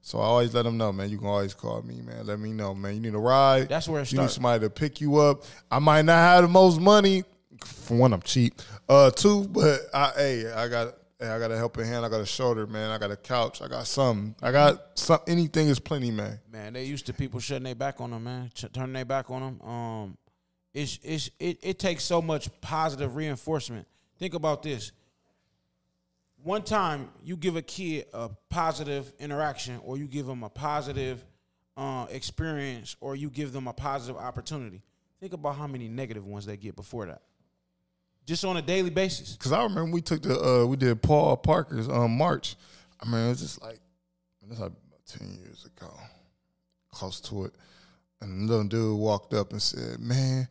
So 0.02 0.20
I 0.20 0.24
always 0.26 0.54
let 0.54 0.64
them 0.64 0.78
know, 0.78 0.92
man. 0.92 1.10
You 1.10 1.18
can 1.18 1.28
always 1.28 1.54
call 1.54 1.82
me, 1.82 2.02
man. 2.02 2.26
Let 2.26 2.38
me 2.40 2.52
know, 2.52 2.74
man. 2.76 2.94
You 2.96 3.00
need 3.00 3.14
a 3.14 3.18
ride. 3.20 3.70
That's 3.70 3.88
where 3.88 4.02
it 4.02 4.12
You 4.12 4.18
need 4.18 4.24
starts. 4.24 4.34
somebody 4.34 4.60
to 4.66 4.70
pick 4.70 5.00
you 5.00 5.16
up. 5.18 5.44
I 5.72 5.80
might 5.80 6.02
not 6.04 6.16
have 6.18 6.42
the 6.44 6.50
most 6.50 6.82
money. 6.82 7.24
For 7.64 7.96
one, 7.96 8.12
I'm 8.12 8.22
cheap. 8.22 8.62
Uh, 8.90 9.12
two, 9.12 9.48
but 9.48 9.80
I, 9.94 10.12
hey, 10.18 10.52
I 10.52 10.68
got, 10.68 10.96
hey, 11.20 11.30
I 11.30 11.40
got 11.40 11.52
a 11.52 11.56
helping 11.58 11.86
hand. 11.86 12.04
I 12.06 12.10
got 12.10 12.20
a 12.20 12.26
shoulder, 12.26 12.68
man. 12.68 12.90
I 12.90 12.98
got 12.98 13.12
a 13.12 13.16
couch. 13.16 13.62
I 13.62 13.70
got 13.70 13.88
something. 13.88 14.36
I 14.42 14.52
got 14.52 14.82
some. 15.00 15.20
Anything 15.28 15.70
is 15.70 15.80
plenty, 15.80 16.12
man. 16.12 16.38
Man, 16.52 16.74
they 16.74 16.84
used 16.84 17.06
to 17.06 17.14
people 17.14 17.40
shutting 17.40 17.64
their 17.64 17.76
back 17.76 18.02
on 18.02 18.12
them, 18.12 18.26
man, 18.26 18.52
Ch- 18.54 18.66
turning 18.74 18.92
their 18.92 19.06
back 19.06 19.32
on 19.32 19.42
them. 19.60 19.70
Um, 19.70 20.18
it's 20.74 21.00
it's 21.02 21.30
it, 21.40 21.60
it 21.62 21.80
takes 21.80 22.04
so 22.04 22.22
much 22.22 22.50
positive 22.60 23.16
reinforcement. 23.16 23.88
Think 24.20 24.34
about 24.34 24.64
this. 24.64 24.92
One 26.44 26.62
time 26.62 27.10
you 27.24 27.38
give 27.38 27.56
a 27.56 27.62
kid 27.62 28.06
a 28.14 28.30
positive 28.50 29.14
interaction, 29.18 29.80
or 29.84 29.98
you 29.98 30.08
give 30.08 30.26
them 30.26 30.44
a 30.44 30.50
positive 30.50 31.24
uh, 31.78 32.06
experience, 32.10 32.98
or 33.00 33.16
you 33.16 33.30
give 33.30 33.54
them 33.54 33.68
a 33.68 33.74
positive 33.74 34.18
opportunity. 34.18 34.82
Think 35.22 35.32
about 35.32 35.56
how 35.56 35.68
many 35.68 35.88
negative 35.88 36.28
ones 36.28 36.46
they 36.46 36.58
get 36.58 36.76
before 36.76 37.06
that, 37.06 37.22
just 38.26 38.44
on 38.44 38.58
a 38.58 38.62
daily 38.62 38.90
basis. 38.90 39.38
Cause 39.38 39.54
I 39.54 39.64
remember 39.64 39.92
we 39.92 40.02
took 40.02 40.22
the, 40.22 40.38
uh, 40.38 40.66
we 40.66 40.76
did 40.76 41.02
Paul 41.02 41.38
Parker's 41.38 41.88
um 41.88 42.18
march. 42.18 42.58
I 43.00 43.10
mean, 43.10 43.26
it 43.26 43.30
was 43.30 43.40
just 43.40 43.62
like, 43.62 43.80
was 44.50 44.60
like 44.60 44.72
about 44.72 45.06
ten 45.06 45.38
years 45.40 45.66
ago, 45.66 45.94
close 46.92 47.22
to 47.22 47.46
it. 47.46 47.54
And 48.20 48.50
the 48.50 48.52
little 48.52 48.68
dude 48.68 49.00
walked 49.00 49.34
up 49.34 49.52
and 49.52 49.62
said, 49.62 50.00
"Man, 50.00 50.48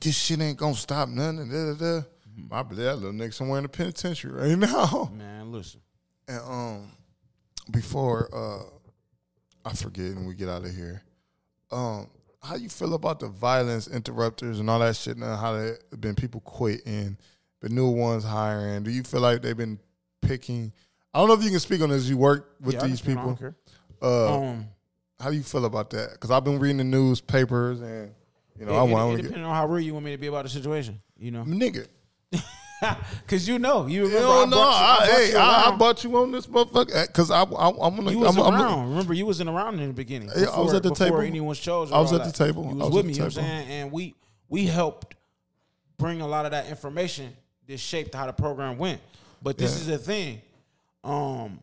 this 0.00 0.16
shit 0.16 0.40
ain't 0.40 0.58
gonna 0.58 0.74
stop 0.74 1.08
nothing." 1.08 1.48
Da, 1.48 1.72
da, 1.72 1.74
da. 1.74 2.06
I 2.50 2.62
believe 2.62 2.84
that 2.84 2.96
little 2.96 3.12
nigga 3.12 3.32
somewhere 3.32 3.58
in 3.58 3.62
the 3.64 3.68
penitentiary 3.68 4.32
right 4.32 4.58
now. 4.70 5.10
Man, 5.16 5.52
listen. 5.52 5.80
And 6.28 6.40
um, 6.40 6.92
before 7.70 8.28
uh, 8.34 9.68
I 9.68 9.72
forget 9.74 10.06
and 10.06 10.26
we 10.26 10.34
get 10.34 10.48
out 10.48 10.64
of 10.64 10.74
here, 10.74 11.02
um, 11.70 12.08
how 12.42 12.56
you 12.56 12.68
feel 12.68 12.94
about 12.94 13.20
the 13.20 13.28
violence 13.28 13.88
interrupters 13.88 14.60
and 14.60 14.70
all 14.70 14.78
that 14.80 14.96
shit 14.96 15.16
now? 15.16 15.36
How 15.36 15.52
there 15.54 15.78
been 15.98 16.14
people 16.14 16.40
quitting, 16.40 17.16
but 17.60 17.70
new 17.70 17.88
ones 17.88 18.24
hiring? 18.24 18.82
Do 18.84 18.90
you 18.90 19.02
feel 19.02 19.20
like 19.20 19.42
they've 19.42 19.56
been 19.56 19.78
picking? 20.22 20.72
I 21.12 21.18
don't 21.18 21.28
know 21.28 21.34
if 21.34 21.42
you 21.42 21.50
can 21.50 21.60
speak 21.60 21.80
on 21.80 21.88
this. 21.90 22.08
You 22.08 22.18
work 22.18 22.54
with 22.60 22.74
Yeah, 22.74 22.86
these 22.86 23.00
people. 23.00 23.38
Uh, 24.02 24.34
Um, 24.36 24.68
how 25.18 25.30
do 25.30 25.36
you 25.36 25.42
feel 25.42 25.64
about 25.64 25.90
that? 25.90 26.12
Because 26.12 26.30
I've 26.30 26.44
been 26.44 26.58
reading 26.58 26.76
the 26.76 26.84
newspapers 26.84 27.80
and 27.80 28.12
you 28.58 28.66
know 28.66 28.72
it, 28.72 28.78
I 28.78 28.82
want 28.82 29.14
it 29.14 29.16
to 29.16 29.22
get 29.22 29.28
depending 29.28 29.48
on 29.48 29.54
how 29.54 29.66
real 29.66 29.84
you 29.84 29.94
want 29.94 30.04
me 30.04 30.12
to 30.12 30.18
be 30.18 30.26
about 30.26 30.44
the 30.44 30.50
situation, 30.50 31.00
you 31.18 31.30
know. 31.30 31.44
nigga. 31.44 31.86
Cause 33.26 33.48
you 33.48 33.58
know, 33.58 33.86
you 33.86 34.02
remember 34.06 34.20
Hell 34.26 34.42
I 34.42 34.44
no, 34.44 34.56
you, 34.56 34.62
I 34.62 34.98
I, 35.00 35.06
hey, 35.06 35.30
you 35.30 35.36
I, 35.38 35.70
I 35.72 35.76
brought 35.76 36.04
you 36.04 36.16
on 36.16 36.30
this 36.32 36.46
motherfucker 36.46 37.06
because 37.06 37.30
I, 37.30 37.42
I, 37.42 37.68
I'm 37.68 37.96
gonna. 37.96 38.10
You 38.10 38.18
was 38.20 38.36
I'm, 38.36 38.42
I'm- 38.42 38.54
around. 38.54 38.90
Remember, 38.90 39.14
you 39.14 39.24
wasn't 39.26 39.48
around 39.50 39.80
in 39.80 39.88
the 39.88 39.94
beginning. 39.94 40.30
Yeah, 40.36 40.48
I 40.48 40.60
was 40.60 40.74
at 40.74 40.82
the 40.82 40.90
before 40.90 41.06
table. 41.06 41.20
anyone's 41.20 41.58
chose. 41.58 41.90
I 41.90 41.98
was 41.98 42.12
at 42.12 42.18
the 42.24 42.24
that. 42.26 42.34
table. 42.34 42.64
You 42.64 42.70
I 42.70 42.74
was 42.74 42.86
was 42.88 42.94
with 42.96 43.06
me. 43.06 43.12
the 43.12 43.16
You 43.16 43.20
know 43.20 43.24
what 43.26 43.38
I'm 43.38 43.42
saying? 43.44 43.68
And 43.70 43.92
we 43.92 44.14
we 44.48 44.66
helped 44.66 45.14
bring 45.98 46.20
a 46.20 46.26
lot 46.26 46.44
of 46.44 46.50
that 46.50 46.66
information 46.68 47.32
that 47.66 47.78
shaped 47.78 48.14
how 48.14 48.26
the 48.26 48.32
program 48.32 48.76
went. 48.78 49.00
But 49.42 49.56
this 49.58 49.72
Yeah. 49.72 49.76
is 49.78 49.86
the 49.86 49.98
thing. 49.98 50.42
Um, 51.02 51.60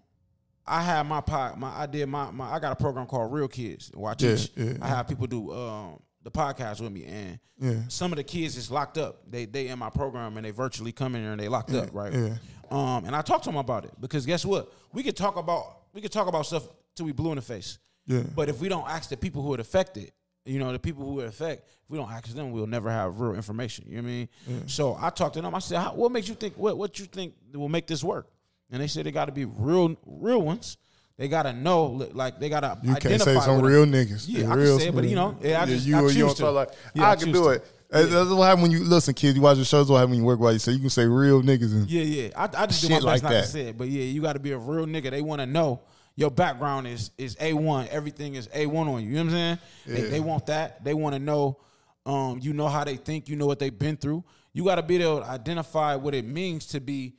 I 0.65 0.81
had 0.81 1.03
my 1.05 1.21
pod, 1.21 1.57
my 1.59 1.69
I 1.81 1.85
did 1.85 2.07
my, 2.07 2.31
my 2.31 2.53
I 2.53 2.59
got 2.59 2.71
a 2.71 2.75
program 2.75 3.05
called 3.05 3.31
Real 3.31 3.47
Kids. 3.47 3.91
Where 3.93 4.11
I 4.11 4.15
Yeah, 4.17 4.35
teach. 4.35 4.51
yeah, 4.55 4.73
I 4.81 4.87
have 4.87 5.07
people 5.07 5.27
do 5.27 5.53
um 5.53 5.99
the 6.23 6.31
podcast 6.31 6.81
with 6.81 6.91
me, 6.91 7.05
and 7.05 7.39
Yeah. 7.59 7.81
some 7.89 8.11
of 8.11 8.17
the 8.17 8.23
kids 8.23 8.57
is 8.57 8.71
locked 8.71 8.97
up. 8.97 9.29
They 9.29 9.45
they 9.45 9.67
in 9.67 9.77
my 9.79 9.89
program 9.89 10.37
and 10.37 10.45
they 10.45 10.51
virtually 10.51 10.91
come 10.91 11.15
in 11.15 11.21
here 11.21 11.31
and 11.31 11.39
they 11.39 11.49
locked 11.49 11.73
up, 11.73 11.89
right? 11.93 12.13
yeah. 12.13 12.35
Um, 12.71 13.05
and 13.05 13.15
I 13.15 13.21
talked 13.21 13.43
to 13.43 13.49
them 13.49 13.57
about 13.57 13.85
it 13.85 13.91
because 13.99 14.25
guess 14.25 14.45
what? 14.45 14.71
We 14.93 15.03
could 15.03 15.15
talk 15.17 15.35
about 15.35 15.79
we 15.93 16.01
could 16.01 16.11
talk 16.11 16.27
about 16.27 16.45
stuff 16.45 16.67
till 16.95 17.05
we 17.05 17.11
blue 17.11 17.31
in 17.31 17.35
the 17.35 17.41
face. 17.41 17.77
Yeah. 18.07 18.23
But 18.35 18.49
if 18.49 18.59
we 18.59 18.69
don't 18.69 18.87
ask 18.89 19.09
the 19.09 19.17
people 19.17 19.41
who 19.43 19.53
it 19.53 19.59
affected, 19.59 20.11
you 20.45 20.59
know, 20.59 20.71
the 20.71 20.79
people 20.79 21.05
who 21.05 21.19
it 21.21 21.27
affect, 21.27 21.67
if 21.85 21.89
we 21.91 21.97
don't 21.97 22.11
ask 22.11 22.27
them, 22.33 22.51
we'll 22.51 22.67
never 22.67 22.89
have 22.89 23.19
real 23.19 23.35
information. 23.35 23.85
You 23.87 23.97
know 23.97 24.03
what 24.03 24.09
I 24.09 24.11
mean? 24.57 24.67
So 24.67 24.97
I 24.99 25.09
talked 25.09 25.35
to 25.35 25.41
them. 25.41 25.53
I 25.55 25.59
said, 25.59 25.79
How, 25.79 25.93
"What 25.93 26.11
makes 26.11 26.27
you 26.27 26.35
think? 26.35 26.55
What 26.57 26.77
what 26.77 26.99
you 26.99 27.05
think 27.05 27.33
will 27.53 27.69
make 27.69 27.85
this 27.87 28.03
work?" 28.03 28.27
And 28.71 28.81
they 28.81 28.87
said 28.87 29.05
they 29.05 29.11
got 29.11 29.25
to 29.25 29.31
be 29.31 29.45
real 29.45 29.95
real 30.05 30.41
ones. 30.41 30.77
They 31.17 31.27
got 31.27 31.43
to 31.43 31.53
know, 31.53 31.85
like 32.13 32.39
they 32.39 32.49
got 32.49 32.61
to 32.61 32.77
You 32.81 32.95
can't 32.95 33.21
say 33.21 33.39
some 33.39 33.61
real 33.61 33.83
it. 33.83 33.89
niggas. 33.89 34.25
Yeah, 34.27 34.39
They 34.39 34.45
I 34.45 34.49
can 34.49 34.59
real 34.59 34.79
say 34.79 34.87
it, 34.87 34.95
but, 34.95 35.03
you 35.03 35.15
know, 35.15 35.37
yeah, 35.41 35.61
I 35.61 35.65
just- 35.65 35.85
you, 35.85 35.95
I 35.95 36.01
you 36.09 36.25
don't 36.25 36.37
to. 36.37 36.49
like 36.51 36.69
Yeah, 36.95 37.07
I 37.07 37.11
I 37.11 37.15
can 37.15 37.31
do 37.31 37.43
to. 37.43 37.49
it. 37.49 37.65
That's 37.89 38.09
That's 38.09 38.29
what 38.31 38.45
happens 38.45 38.63
when 38.63 38.71
you 38.71 38.83
listen, 38.83 39.13
kids. 39.13 39.35
You 39.35 39.41
watch 39.43 39.57
the 39.57 39.65
shows. 39.65 39.87
What 39.91 39.97
happens 39.97 40.11
when 40.13 40.19
you 40.21 40.25
work 40.25 40.39
while 40.39 40.51
you 40.51 40.57
say 40.57 40.71
you 40.71 40.79
can 40.79 40.89
say 40.89 41.05
real 41.05 41.43
niggas 41.43 41.71
and 41.73 41.87
Yeah, 41.87 42.01
yeah. 42.01 42.29
I, 42.35 42.63
I 42.63 42.65
just 42.65 42.81
do 42.81 42.89
my 42.89 42.95
Shit 42.95 43.03
best 43.03 43.05
like 43.05 43.21
not 43.23 43.29
that. 43.29 43.41
to 43.45 43.47
say 43.47 43.61
it, 43.67 43.77
but 43.77 43.87
yeah, 43.87 44.03
you 44.03 44.19
got 44.21 44.33
to 44.33 44.39
be 44.39 44.51
a 44.51 44.57
real 44.57 44.87
nigga. 44.87 45.11
They 45.11 45.21
want 45.21 45.41
to 45.41 45.45
know 45.45 45.81
your 46.15 46.31
background 46.31 46.87
is 46.87 47.11
is 47.19 47.37
a 47.39 47.53
one. 47.53 47.87
Everything 47.91 48.33
is 48.33 48.49
a 48.51 48.65
one 48.65 48.87
on 48.87 49.03
you. 49.03 49.09
You 49.09 49.15
know 49.17 49.19
what 49.25 49.25
I'm 49.25 49.31
saying? 49.31 49.59
They, 49.85 50.01
they 50.09 50.19
want 50.19 50.47
that. 50.47 50.83
They 50.83 50.95
want 50.95 51.13
to 51.13 51.19
know. 51.19 51.59
Um, 52.07 52.39
you 52.41 52.53
know 52.53 52.67
how 52.67 52.83
they 52.83 52.95
think. 52.95 53.29
You 53.29 53.35
know 53.35 53.45
what 53.45 53.59
they've 53.59 53.77
been 53.77 53.95
through. 53.97 54.23
You 54.53 54.63
got 54.63 54.75
to 54.75 54.83
be 54.83 54.95
able 55.01 55.21
to 55.21 55.27
identify 55.27 55.95
what 55.95 56.15
it 56.15 56.25
means 56.25 56.65
to 56.67 56.79
be 56.81 57.13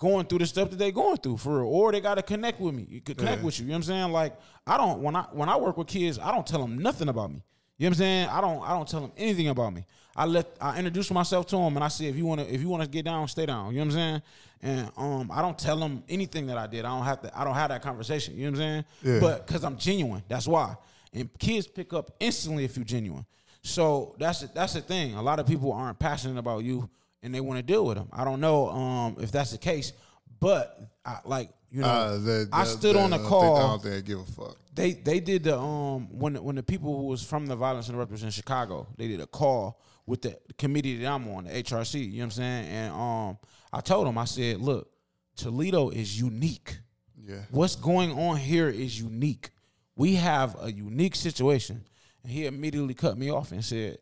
going 0.00 0.26
through 0.26 0.38
the 0.38 0.46
stuff 0.46 0.70
that 0.70 0.76
they 0.78 0.90
going 0.90 1.18
through 1.18 1.36
for 1.36 1.58
real, 1.60 1.68
or 1.68 1.92
they 1.92 2.00
got 2.00 2.16
to 2.16 2.22
connect 2.22 2.58
with 2.60 2.74
me. 2.74 2.86
You 2.90 3.00
could 3.00 3.16
connect 3.18 3.38
Yeah. 3.40 3.44
with 3.46 3.60
you. 3.60 3.66
You 3.66 3.68
know 3.70 3.74
what 3.74 3.76
I'm 3.78 3.82
saying? 3.84 4.10
Like 4.12 4.36
I 4.66 4.76
don't 4.76 5.00
when 5.00 5.14
I 5.14 5.22
when 5.32 5.48
I 5.48 5.56
work 5.56 5.76
with 5.76 5.86
kids, 5.86 6.18
I 6.18 6.32
don't 6.32 6.44
tell 6.46 6.60
them 6.60 6.78
nothing 6.78 7.08
about 7.08 7.30
me. 7.30 7.42
You 7.78 7.84
know 7.86 7.90
what 7.90 7.96
I'm 7.96 7.98
saying? 7.98 8.28
I 8.28 8.40
don't 8.40 8.62
I 8.64 8.70
don't 8.70 8.88
tell 8.88 9.00
them 9.02 9.12
anything 9.16 9.48
about 9.48 9.72
me. 9.72 9.84
I 10.16 10.24
let 10.26 10.56
I 10.60 10.76
introduce 10.78 11.10
myself 11.12 11.46
to 11.48 11.56
them 11.56 11.76
and 11.76 11.84
I 11.84 11.88
say 11.88 12.06
if 12.06 12.16
you 12.16 12.26
want 12.26 12.40
to 12.40 12.52
if 12.52 12.60
you 12.60 12.68
want 12.68 12.82
to 12.82 12.88
get 12.88 13.04
down, 13.04 13.28
stay 13.28 13.46
down. 13.46 13.72
You 13.72 13.78
know 13.80 13.86
what 13.86 13.92
I'm 13.92 13.92
saying? 13.92 14.22
And 14.62 14.92
um 14.96 15.30
I 15.32 15.40
don't 15.42 15.58
tell 15.58 15.76
them 15.78 16.02
anything 16.08 16.46
that 16.48 16.58
I 16.58 16.66
did. 16.66 16.84
I 16.84 16.88
don't 16.96 17.04
have 17.04 17.20
to 17.22 17.38
I 17.38 17.44
don't 17.44 17.54
have 17.54 17.68
that 17.68 17.82
conversation. 17.82 18.36
You 18.36 18.46
know 18.50 18.58
what 18.58 18.64
I'm 18.64 18.84
saying? 19.02 19.14
Yeah. 19.14 19.20
But 19.20 19.46
because 19.46 19.64
I'm 19.64 19.76
genuine, 19.76 20.22
that's 20.28 20.48
why. 20.48 20.76
And 21.12 21.28
kids 21.38 21.66
pick 21.66 21.92
up 21.92 22.10
instantly 22.20 22.64
if 22.64 22.76
you're 22.76 22.84
genuine. 22.84 23.24
So 23.62 24.14
that's 24.18 24.40
that's 24.40 24.72
the 24.74 24.80
thing. 24.80 25.14
A 25.14 25.22
lot 25.22 25.38
of 25.38 25.46
people 25.46 25.72
aren't 25.72 25.98
passionate 25.98 26.38
about 26.38 26.64
you 26.64 26.88
and 27.22 27.34
they 27.34 27.40
want 27.40 27.58
to 27.58 27.62
deal 27.62 27.84
with 27.84 27.96
them. 27.96 28.08
I 28.12 28.24
don't 28.24 28.40
know 28.40 28.68
um 28.70 29.16
if 29.20 29.30
that's 29.32 29.50
the 29.52 29.58
case, 29.58 29.92
but 30.40 30.78
I, 31.04 31.18
like 31.24 31.50
you 31.70 31.82
know, 31.82 31.86
Uh, 31.88 32.18
that- 32.18 32.48
I 32.52 32.64
stood 32.64 32.96
that- 32.96 33.02
on 33.04 33.10
the 33.10 33.18
call 33.18 33.56
I 33.56 33.60
don't 33.62 33.82
think 33.82 33.94
they 33.94 34.02
give 34.02 34.20
a 34.20 34.24
fuck. 34.24 34.56
they 34.74 34.92
they 34.92 35.20
did 35.20 35.44
the 35.44 35.58
um 35.58 36.08
when 36.18 36.34
when 36.42 36.56
the 36.56 36.62
people 36.62 36.96
who 36.96 37.06
was 37.06 37.22
from 37.22 37.46
the 37.46 37.56
violence 37.56 37.88
interrupters 37.88 38.22
in 38.22 38.30
Chicago 38.30 38.86
they 38.96 39.08
did 39.08 39.20
a 39.20 39.26
call 39.26 39.80
with 40.06 40.22
the 40.22 40.36
committee 40.58 40.96
that 40.96 41.06
I'm 41.06 41.28
on, 41.28 41.44
the 41.44 41.50
HRC. 41.50 42.00
You 42.00 42.06
know 42.12 42.18
what 42.18 42.24
I'm 42.24 42.30
saying? 42.32 42.66
And 42.68 42.92
um, 42.92 43.38
I 43.72 43.80
told 43.80 44.08
them, 44.08 44.18
I 44.18 44.24
said, 44.24 44.60
look, 44.60 44.90
Toledo 45.36 45.90
is 45.90 46.18
unique. 46.18 46.78
Yeah. 47.16 47.42
What's 47.52 47.76
going 47.76 48.18
on 48.18 48.36
here 48.38 48.68
is 48.68 48.98
unique. 49.00 49.50
We 49.94 50.16
have 50.16 50.56
a 50.60 50.72
unique 50.72 51.14
situation. 51.14 51.84
And 52.24 52.32
he 52.32 52.46
immediately 52.46 52.94
cut 52.94 53.16
me 53.16 53.30
off 53.30 53.52
and 53.52 53.64
said, 53.64 53.98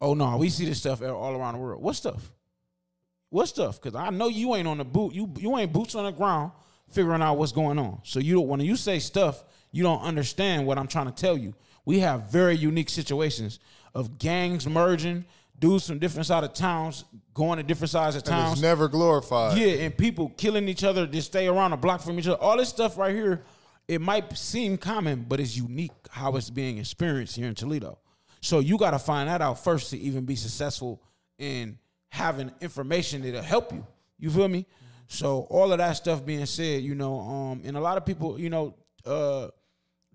Oh 0.00 0.14
no, 0.14 0.36
we 0.36 0.48
see 0.50 0.64
this 0.64 0.78
stuff 0.78 1.00
all 1.00 1.36
around 1.36 1.54
the 1.54 1.60
world. 1.60 1.80
What 1.80 1.94
stuff? 1.94 2.32
What 3.30 3.46
stuff? 3.46 3.80
Because 3.80 3.94
I 3.96 4.10
know 4.10 4.28
you 4.28 4.54
ain't 4.54 4.68
on 4.68 4.78
the 4.78 4.84
boot. 4.84 5.14
You 5.14 5.32
you 5.38 5.56
ain't 5.58 5.72
boots 5.72 5.94
on 5.94 6.04
the 6.04 6.12
ground 6.12 6.52
figuring 6.90 7.22
out 7.22 7.34
what's 7.38 7.52
going 7.52 7.78
on. 7.78 8.00
So 8.04 8.20
you 8.20 8.34
don't 8.34 8.48
when 8.48 8.60
you 8.60 8.76
say 8.76 8.98
stuff, 8.98 9.44
you 9.72 9.82
don't 9.82 10.00
understand 10.02 10.66
what 10.66 10.78
I'm 10.78 10.86
trying 10.86 11.06
to 11.06 11.12
tell 11.12 11.36
you. 11.36 11.54
We 11.84 12.00
have 12.00 12.30
very 12.30 12.56
unique 12.56 12.88
situations 12.88 13.58
of 13.94 14.18
gangs 14.18 14.66
merging, 14.66 15.24
dudes 15.58 15.86
from 15.86 15.98
different 15.98 16.26
side 16.26 16.44
of 16.44 16.52
towns 16.52 17.04
going 17.34 17.58
to 17.58 17.62
different 17.62 17.90
sides 17.90 18.16
of 18.16 18.22
And 18.22 18.28
towns. 18.30 18.52
it's 18.54 18.62
never 18.62 18.88
glorified. 18.88 19.56
Yeah, 19.58 19.84
and 19.84 19.96
people 19.96 20.30
killing 20.30 20.68
each 20.68 20.84
other 20.84 21.06
to 21.06 21.22
stay 21.22 21.46
around 21.46 21.72
a 21.72 21.76
block 21.76 22.00
from 22.02 22.18
each 22.18 22.26
other. 22.26 22.40
All 22.40 22.56
this 22.56 22.68
stuff 22.68 22.96
right 22.98 23.14
here, 23.14 23.42
it 23.88 24.00
might 24.00 24.36
seem 24.36 24.76
common, 24.78 25.24
but 25.28 25.38
it's 25.40 25.56
unique 25.56 25.92
how 26.10 26.36
it's 26.36 26.50
being 26.50 26.78
experienced 26.78 27.36
here 27.36 27.46
in 27.46 27.54
Toledo. 27.54 27.98
So 28.40 28.58
you 28.60 28.78
got 28.78 28.92
to 28.92 28.98
find 28.98 29.28
that 29.28 29.40
out 29.40 29.62
first 29.62 29.90
to 29.90 29.98
even 29.98 30.24
be 30.24 30.36
successful 30.36 31.02
in 31.38 31.78
having 32.08 32.50
information 32.60 33.22
that'll 33.22 33.42
help 33.42 33.72
you. 33.72 33.86
You 34.18 34.30
feel 34.30 34.48
me? 34.48 34.66
So 35.08 35.46
all 35.50 35.72
of 35.72 35.78
that 35.78 35.92
stuff 35.92 36.24
being 36.24 36.46
said, 36.46 36.82
you 36.82 36.94
know, 36.94 37.20
um, 37.20 37.62
and 37.64 37.76
a 37.76 37.80
lot 37.80 37.96
of 37.96 38.04
people, 38.04 38.40
you 38.40 38.50
know, 38.50 38.74
uh, 39.04 39.48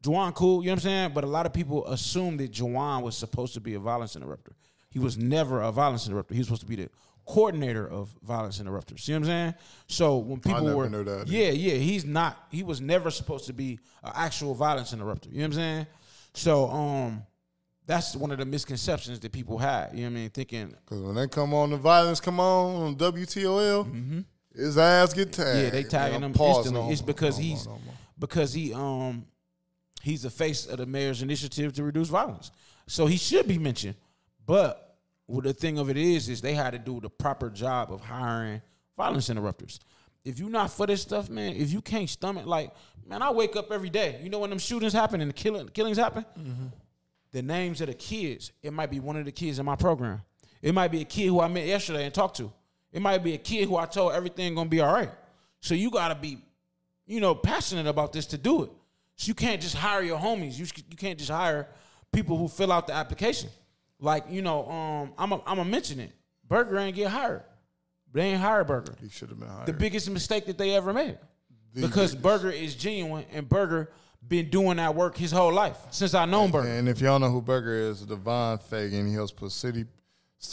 Juwan 0.01 0.33
cool, 0.33 0.63
you 0.63 0.67
know 0.67 0.73
what 0.73 0.79
I'm 0.79 0.83
saying? 0.83 1.11
But 1.13 1.23
a 1.23 1.27
lot 1.27 1.45
of 1.45 1.53
people 1.53 1.85
assume 1.87 2.37
that 2.37 2.51
Juwan 2.51 3.03
was 3.03 3.15
supposed 3.15 3.53
to 3.53 3.61
be 3.61 3.75
a 3.75 3.79
violence 3.79 4.15
interrupter. 4.15 4.55
He 4.89 4.99
was 4.99 5.17
never 5.17 5.61
a 5.61 5.71
violence 5.71 6.07
interrupter. 6.07 6.33
He 6.33 6.39
was 6.39 6.47
supposed 6.47 6.63
to 6.63 6.67
be 6.67 6.75
the 6.75 6.89
coordinator 7.25 7.87
of 7.87 8.13
violence 8.23 8.59
interrupters. 8.59 9.03
See 9.03 9.13
what 9.13 9.19
I'm 9.19 9.25
saying? 9.25 9.53
So 9.87 10.17
when 10.17 10.39
people 10.39 10.75
were, 10.75 10.89
that. 10.89 11.27
yeah, 11.27 11.51
yeah, 11.51 11.75
he's 11.75 12.03
not. 12.03 12.47
He 12.51 12.63
was 12.63 12.81
never 12.81 13.09
supposed 13.09 13.45
to 13.45 13.53
be 13.53 13.79
an 14.03 14.11
actual 14.15 14.53
violence 14.53 14.91
interrupter. 14.91 15.29
You 15.29 15.37
know 15.37 15.41
what 15.43 15.45
I'm 15.47 15.53
saying? 15.53 15.87
So 16.33 16.69
um, 16.69 17.23
that's 17.85 18.15
one 18.15 18.31
of 18.31 18.37
the 18.37 18.45
misconceptions 18.45 19.19
that 19.19 19.31
people 19.31 19.57
had. 19.57 19.89
You 19.93 20.01
know 20.01 20.11
what 20.11 20.11
I 20.11 20.21
mean? 20.21 20.29
Thinking, 20.29 20.69
Because 20.85 21.01
when 21.01 21.15
they 21.15 21.27
come 21.27 21.53
on, 21.53 21.71
the 21.71 21.77
violence 21.77 22.19
come 22.19 22.39
on 22.39 22.75
on 22.83 22.95
WTOL, 22.95 24.23
his 24.55 24.77
ass 24.77 25.13
get 25.13 25.31
tagged. 25.33 25.47
Mm-hmm. 25.49 25.63
yeah, 25.63 25.69
they 25.69 25.83
tagging 25.83 26.21
him 26.21 26.33
instantly. 26.37 26.71
no 26.71 26.91
it's 26.91 27.01
because 27.01 27.37
no 27.37 27.43
he's 27.43 27.65
no 27.67 27.79
because 28.19 28.53
he 28.53 28.73
um 28.73 29.25
he's 30.01 30.23
the 30.23 30.29
face 30.29 30.65
of 30.67 30.77
the 30.77 30.85
mayor's 30.85 31.21
initiative 31.21 31.73
to 31.73 31.83
reduce 31.83 32.09
violence. 32.09 32.51
So 32.87 33.05
he 33.05 33.17
should 33.17 33.47
be 33.47 33.57
mentioned. 33.57 33.95
But 34.45 34.97
well, 35.27 35.41
the 35.41 35.53
thing 35.53 35.77
of 35.79 35.89
it 35.89 35.97
is, 35.97 36.27
is 36.27 36.41
they 36.41 36.53
had 36.53 36.71
to 36.71 36.79
do 36.79 36.99
the 36.99 37.09
proper 37.09 37.49
job 37.49 37.91
of 37.91 38.01
hiring 38.01 38.61
violence 38.97 39.29
interrupters. 39.29 39.79
If 40.25 40.39
you're 40.39 40.49
not 40.49 40.71
for 40.71 40.85
this 40.85 41.01
stuff, 41.01 41.29
man, 41.29 41.55
if 41.55 41.71
you 41.71 41.81
can't 41.81 42.09
stomach, 42.09 42.45
like, 42.45 42.71
man, 43.07 43.21
I 43.21 43.31
wake 43.31 43.55
up 43.55 43.71
every 43.71 43.89
day. 43.89 44.19
You 44.21 44.29
know 44.29 44.39
when 44.39 44.49
them 44.49 44.59
shootings 44.59 44.93
happen 44.93 45.21
and 45.21 45.29
the 45.29 45.33
killing, 45.33 45.69
killings 45.69 45.97
happen? 45.97 46.25
The 47.31 47.41
names 47.41 47.81
of 47.81 47.87
the 47.87 47.93
kids, 47.93 48.51
it 48.61 48.73
might 48.73 48.91
be 48.91 48.99
one 48.99 49.15
of 49.15 49.25
the 49.25 49.31
kids 49.31 49.59
in 49.59 49.65
my 49.65 49.75
program. 49.75 50.21
It 50.61 50.73
might 50.73 50.89
be 50.89 51.01
a 51.01 51.05
kid 51.05 51.27
who 51.27 51.39
I 51.39 51.47
met 51.47 51.65
yesterday 51.65 52.05
and 52.05 52.13
talked 52.13 52.37
to. 52.37 52.51
It 52.91 53.01
might 53.01 53.23
be 53.23 53.33
a 53.33 53.37
kid 53.37 53.67
who 53.67 53.77
I 53.77 53.85
told 53.85 54.13
everything 54.13 54.53
gonna 54.53 54.69
be 54.69 54.81
all 54.81 54.93
right. 54.93 55.11
So 55.61 55.73
you 55.73 55.89
gotta 55.89 56.15
be 56.15 56.39
you 57.11 57.19
know, 57.19 57.35
passionate 57.35 57.87
about 57.87 58.13
this 58.13 58.25
to 58.27 58.37
do 58.37 58.63
it. 58.63 58.71
So 59.17 59.27
you 59.27 59.33
can't 59.33 59.61
just 59.61 59.75
hire 59.75 60.01
your 60.01 60.17
homies. 60.17 60.57
You 60.57 60.65
you 60.89 60.95
can't 60.95 61.19
just 61.19 61.29
hire 61.29 61.67
people 62.11 62.37
who 62.37 62.47
fill 62.47 62.71
out 62.71 62.87
the 62.87 62.93
application. 62.93 63.49
Like 63.99 64.25
you 64.29 64.41
know, 64.41 64.65
um, 64.69 65.13
I'm 65.17 65.33
a, 65.33 65.35
I'm 65.45 65.57
gonna 65.57 65.65
mention 65.65 65.99
it. 65.99 66.11
Burger 66.47 66.77
ain't 66.77 66.95
get 66.95 67.09
hired. 67.09 67.43
They 68.13 68.21
ain't 68.21 68.41
hire 68.41 68.63
Burger. 68.63 68.95
He 69.01 69.09
should 69.09 69.29
have 69.29 69.39
been 69.39 69.49
hired. 69.49 69.67
The 69.67 69.73
biggest 69.73 70.09
mistake 70.09 70.45
that 70.45 70.57
they 70.57 70.73
ever 70.73 70.93
made. 70.93 71.17
The 71.73 71.81
because 71.81 72.11
biggest. 72.11 72.21
Burger 72.21 72.49
is 72.51 72.75
genuine 72.75 73.25
and 73.31 73.47
Burger 73.47 73.91
been 74.27 74.49
doing 74.49 74.77
that 74.77 74.95
work 74.95 75.17
his 75.17 75.31
whole 75.31 75.51
life 75.53 75.77
since 75.91 76.13
I 76.13 76.25
known 76.25 76.51
Burger. 76.51 76.67
And 76.69 76.87
if 76.87 77.01
y'all 77.01 77.19
know 77.19 77.29
who 77.29 77.41
Burger 77.41 77.73
is, 77.73 78.01
Devon 78.01 78.57
Fagan, 78.59 79.07
he 79.07 79.13
helps 79.13 79.31
put 79.31 79.51
city, 79.51 79.85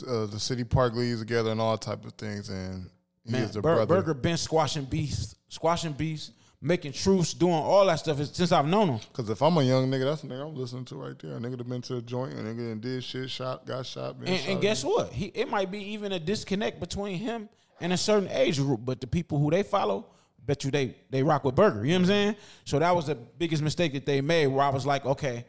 uh, 0.06 0.26
the 0.26 0.40
city 0.40 0.64
park 0.64 0.94
leagues 0.94 1.20
together 1.20 1.50
and 1.50 1.60
all 1.60 1.76
type 1.78 2.04
of 2.04 2.12
things. 2.14 2.48
And 2.48 2.90
he 3.24 3.32
Man, 3.32 3.42
is 3.42 3.52
the 3.52 3.60
Bur- 3.60 3.76
brother. 3.76 3.94
Burger 3.96 4.14
been 4.14 4.36
squashing 4.36 4.84
beasts, 4.84 5.34
squashing 5.48 5.92
beasts, 5.92 6.32
making 6.60 6.92
truths, 6.92 7.34
doing 7.34 7.52
all 7.54 7.86
that 7.86 7.96
stuff 7.96 8.16
since 8.24 8.50
I've 8.50 8.66
known 8.66 8.88
him. 8.88 9.00
Because 9.12 9.30
if 9.30 9.40
I'm 9.42 9.56
a 9.58 9.62
young 9.62 9.88
nigga, 9.90 10.04
that's 10.04 10.22
the 10.22 10.28
nigga 10.28 10.48
I'm 10.48 10.56
listening 10.56 10.84
to 10.86 10.96
right 10.96 11.18
there. 11.18 11.36
A 11.36 11.38
nigga 11.38 11.58
that 11.58 11.68
been 11.68 11.82
to 11.82 11.96
a 11.98 12.02
joint, 12.02 12.32
a 12.32 12.36
nigga 12.38 12.70
that 12.70 12.80
did 12.80 13.04
shit, 13.04 13.30
shot, 13.30 13.64
got 13.66 13.86
shot, 13.86 14.18
been 14.18 14.28
And, 14.28 14.40
shot. 14.40 14.48
and 14.50 14.60
guess 14.60 14.82
what? 14.84 15.12
He 15.12 15.26
it 15.26 15.48
might 15.48 15.70
be 15.70 15.92
even 15.92 16.10
a 16.12 16.18
disconnect 16.18 16.80
between 16.80 17.18
him 17.18 17.48
and 17.80 17.92
a 17.92 17.96
certain 17.96 18.28
age 18.32 18.56
group, 18.56 18.80
but 18.82 19.00
the 19.00 19.06
people 19.06 19.38
who 19.38 19.50
they 19.52 19.62
follow, 19.62 20.06
bet 20.48 20.64
you 20.64 20.72
they 20.72 20.96
they 21.10 21.22
rock 21.22 21.44
with 21.44 21.54
Burger. 21.54 21.84
You 21.84 21.92
know 21.92 21.98
what 21.98 22.00
I'm 22.00 22.06
saying? 22.06 22.36
So 22.64 22.78
that 22.80 22.96
was 22.96 23.06
the 23.06 23.14
biggest 23.14 23.62
mistake 23.62 23.92
that 23.92 24.06
they 24.06 24.20
made. 24.20 24.48
Where 24.48 24.64
I 24.64 24.70
was 24.70 24.84
like, 24.86 25.04
okay, 25.04 25.44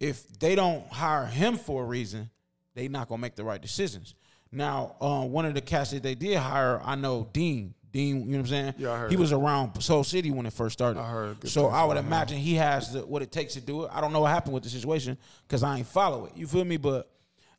if 0.00 0.26
they 0.40 0.56
don't 0.56 0.84
hire 0.88 1.26
him 1.26 1.56
for 1.56 1.84
a 1.84 1.86
reason, 1.86 2.30
they 2.74 2.88
not 2.88 3.08
gonna 3.08 3.20
make 3.20 3.36
the 3.36 3.44
right 3.44 3.60
decisions. 3.62 4.14
Now, 4.50 4.96
uh, 5.00 5.24
one 5.24 5.44
of 5.44 5.52
the 5.54 5.60
cats 5.60 5.90
that 5.90 6.02
they 6.02 6.14
did 6.14 6.38
hire, 6.38 6.80
I 6.82 6.96
know 6.96 7.28
Dean. 7.32 7.74
Dean, 7.90 8.20
you 8.20 8.24
know 8.24 8.30
what 8.32 8.38
I'm 8.40 8.46
saying? 8.46 8.74
Yeah, 8.78 8.92
I 8.92 8.98
heard 8.98 9.10
he 9.10 9.16
that. 9.16 9.20
was 9.20 9.32
around 9.32 9.80
Soul 9.82 10.04
City 10.04 10.30
when 10.30 10.44
it 10.46 10.52
first 10.52 10.74
started. 10.74 11.00
I 11.00 11.10
heard 11.10 11.40
good 11.40 11.50
So 11.50 11.68
I 11.68 11.84
would 11.84 11.92
about 11.92 12.00
him. 12.00 12.06
imagine 12.06 12.38
he 12.38 12.54
has 12.54 12.92
the, 12.92 13.00
what 13.06 13.22
it 13.22 13.30
takes 13.32 13.54
to 13.54 13.60
do 13.60 13.84
it. 13.84 13.90
I 13.92 14.00
don't 14.02 14.12
know 14.12 14.20
what 14.20 14.30
happened 14.30 14.52
with 14.54 14.62
the 14.62 14.68
situation 14.68 15.16
because 15.46 15.62
I 15.62 15.78
ain't 15.78 15.86
follow 15.86 16.26
it. 16.26 16.32
You 16.36 16.46
feel 16.46 16.64
me? 16.64 16.76
But 16.76 17.10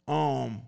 um, 0.07 0.61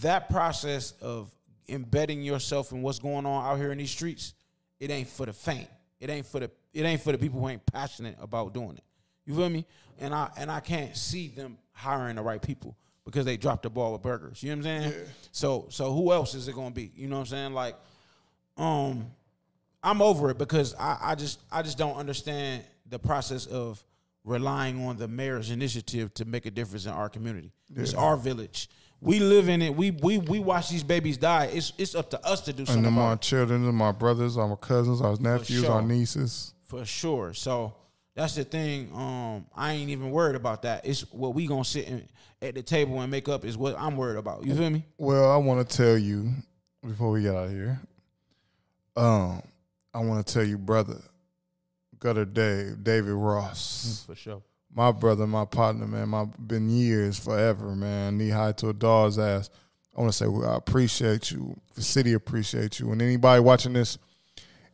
that 0.00 0.28
process 0.30 0.92
of 1.02 1.30
embedding 1.68 2.22
yourself 2.22 2.72
in 2.72 2.82
what's 2.82 2.98
going 2.98 3.26
on 3.26 3.44
out 3.44 3.58
here 3.58 3.72
in 3.72 3.78
these 3.78 3.90
streets, 3.90 4.34
it 4.80 4.90
ain't 4.90 5.08
for 5.08 5.26
the 5.26 5.32
faint. 5.32 5.68
It 6.00 6.10
ain't 6.10 6.26
for 6.26 6.40
the 6.40 6.50
it 6.72 6.82
ain't 6.82 7.00
for 7.00 7.12
the 7.12 7.18
people 7.18 7.40
who 7.40 7.48
ain't 7.48 7.64
passionate 7.66 8.16
about 8.20 8.52
doing 8.52 8.76
it. 8.76 8.84
You 9.26 9.34
feel 9.34 9.48
me? 9.48 9.64
And 9.98 10.14
I 10.14 10.30
and 10.36 10.50
I 10.50 10.60
can't 10.60 10.96
see 10.96 11.28
them 11.28 11.58
hiring 11.72 12.16
the 12.16 12.22
right 12.22 12.42
people 12.42 12.76
because 13.04 13.24
they 13.24 13.36
dropped 13.36 13.62
the 13.62 13.70
ball 13.70 13.92
with 13.92 14.02
burgers. 14.02 14.42
You 14.42 14.54
know 14.54 14.62
what 14.62 14.70
I'm 14.70 14.82
saying? 14.82 15.04
So 15.32 15.66
so 15.70 15.92
who 15.92 16.12
else 16.12 16.34
is 16.34 16.48
it 16.48 16.54
gonna 16.54 16.70
be? 16.70 16.92
You 16.94 17.08
know 17.08 17.16
what 17.16 17.20
I'm 17.20 17.26
saying? 17.26 17.52
Like, 17.54 17.76
um, 18.56 19.06
I'm 19.82 20.02
over 20.02 20.30
it 20.30 20.38
because 20.38 20.74
I, 20.74 20.98
I 21.00 21.14
just 21.14 21.40
I 21.50 21.62
just 21.62 21.78
don't 21.78 21.96
understand 21.96 22.64
the 22.88 22.98
process 22.98 23.46
of 23.46 23.82
relying 24.24 24.84
on 24.84 24.96
the 24.96 25.06
mayor's 25.06 25.50
initiative 25.50 26.12
to 26.14 26.24
make 26.24 26.46
a 26.46 26.50
difference 26.50 26.86
in 26.86 26.92
our 26.92 27.08
community. 27.08 27.52
It's 27.74 27.94
our 27.94 28.16
village. 28.16 28.68
We 29.04 29.20
live 29.20 29.48
in 29.48 29.60
it. 29.62 29.74
We 29.74 29.90
we 29.90 30.18
we 30.18 30.38
watch 30.38 30.70
these 30.70 30.82
babies 30.82 31.18
die. 31.18 31.50
It's 31.52 31.72
it's 31.78 31.94
up 31.94 32.10
to 32.10 32.26
us 32.26 32.40
to 32.42 32.52
do 32.52 32.60
and 32.60 32.68
something 32.68 32.82
then 32.84 32.92
about 32.94 33.06
my 33.06 33.12
it 33.12 33.20
children, 33.20 33.64
and 33.64 33.76
my 33.76 33.92
brothers, 33.92 34.38
our 34.38 34.56
cousins, 34.56 35.00
our 35.00 35.16
nephews, 35.20 35.64
sure. 35.64 35.70
our 35.72 35.82
nieces. 35.82 36.54
for 36.64 36.84
sure. 36.84 37.34
So 37.34 37.74
that's 38.14 38.34
the 38.34 38.44
thing. 38.44 38.90
Um, 38.94 39.46
I 39.54 39.72
ain't 39.72 39.90
even 39.90 40.10
worried 40.10 40.36
about 40.36 40.62
that. 40.62 40.86
It's 40.86 41.02
what 41.12 41.34
we 41.34 41.46
gonna 41.46 41.64
sit 41.64 41.86
in, 41.86 42.08
at 42.40 42.54
the 42.54 42.62
table 42.62 43.00
and 43.00 43.10
make 43.10 43.28
up 43.28 43.44
is 43.44 43.56
what 43.56 43.76
I'm 43.78 43.96
worried 43.96 44.18
about. 44.18 44.44
You 44.44 44.54
feel 44.54 44.70
me? 44.70 44.84
Well, 44.96 45.30
I 45.30 45.36
want 45.36 45.68
to 45.68 45.76
tell 45.76 45.98
you 45.98 46.32
before 46.82 47.10
we 47.10 47.22
get 47.22 47.34
out 47.34 47.46
of 47.46 47.50
here. 47.50 47.80
Um, 48.96 49.42
I 49.92 49.98
want 49.98 50.26
to 50.26 50.32
tell 50.32 50.44
you, 50.44 50.58
brother, 50.58 51.00
Gutta 51.98 52.24
Dave, 52.26 52.82
David 52.82 53.12
Ross, 53.12 54.04
For 54.06 54.14
sure. 54.14 54.42
My 54.74 54.90
brother, 54.92 55.26
my 55.26 55.44
partner, 55.44 55.86
man. 55.86 56.08
My 56.08 56.24
been 56.38 56.68
years, 56.68 57.18
forever, 57.18 57.74
man. 57.76 58.18
Knee 58.18 58.30
high 58.30 58.52
to 58.52 58.68
a 58.70 58.72
dog's 58.72 59.18
ass. 59.18 59.50
I 59.96 60.00
want 60.00 60.12
to 60.12 60.16
say 60.18 60.26
well, 60.26 60.50
I 60.50 60.56
appreciate 60.56 61.30
you. 61.30 61.56
The 61.74 61.82
city 61.82 62.12
appreciate 62.12 62.80
you, 62.80 62.90
and 62.92 63.00
anybody 63.00 63.40
watching 63.40 63.72
this 63.74 63.98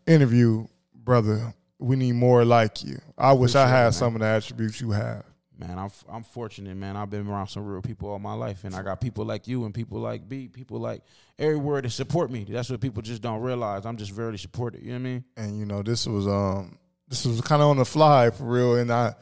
interview, 0.07 0.67
brother, 0.95 1.55
we 1.79 1.97
need 1.97 2.13
more 2.13 2.45
like 2.45 2.83
you. 2.85 2.99
I 3.17 3.33
wish 3.33 3.55
I 3.55 3.63
Appreciate 3.63 3.65
it, 3.65 3.77
had 3.77 3.83
man. 3.85 3.93
some 3.93 4.15
of 4.15 4.21
the 4.21 4.27
attributes 4.27 4.81
you 4.81 4.91
have. 4.93 5.25
Man, 5.59 5.79
I'm 5.79 5.91
I'm 6.11 6.23
fortunate, 6.23 6.75
man. 6.75 6.97
I've 6.97 7.11
been 7.11 7.27
around 7.29 7.49
some 7.49 7.67
real 7.67 7.83
people 7.83 8.09
all 8.09 8.19
my 8.19 8.33
life, 8.33 8.65
and 8.65 8.75
I 8.75 8.83
got 8.83 8.99
people 9.01 9.27
like 9.27 9.47
you 9.47 9.67
and 9.67 9.75
people 9.75 9.99
like 9.99 10.27
B, 10.27 10.49
people 10.49 10.79
like 10.79 11.03
everywhere 11.39 11.83
to 11.83 11.91
support 11.91 12.31
me. 12.31 12.47
That's 12.49 12.71
what 12.71 12.81
people 12.81 13.03
just 13.03 13.21
don't 13.21 13.43
realize. 13.43 13.85
I'm 13.85 13.99
just 13.99 14.13
very 14.13 14.39
supported. 14.39 14.83
You 14.83 14.93
know 14.93 14.95
what 14.95 15.01
I 15.01 15.03
mean? 15.03 15.25
and 15.37 15.59
you 15.59 15.67
know 15.67 15.83
this 15.83 16.07
was 16.07 16.27
um 16.27 16.79
this 17.09 17.27
was 17.27 17.43
kind 17.43 17.61
of 17.61 17.69
on 17.69 17.77
the 17.77 17.85
fly 17.85 18.31
for 18.31 18.45
real 18.45 18.77
and 18.77 18.91
i 18.91 19.13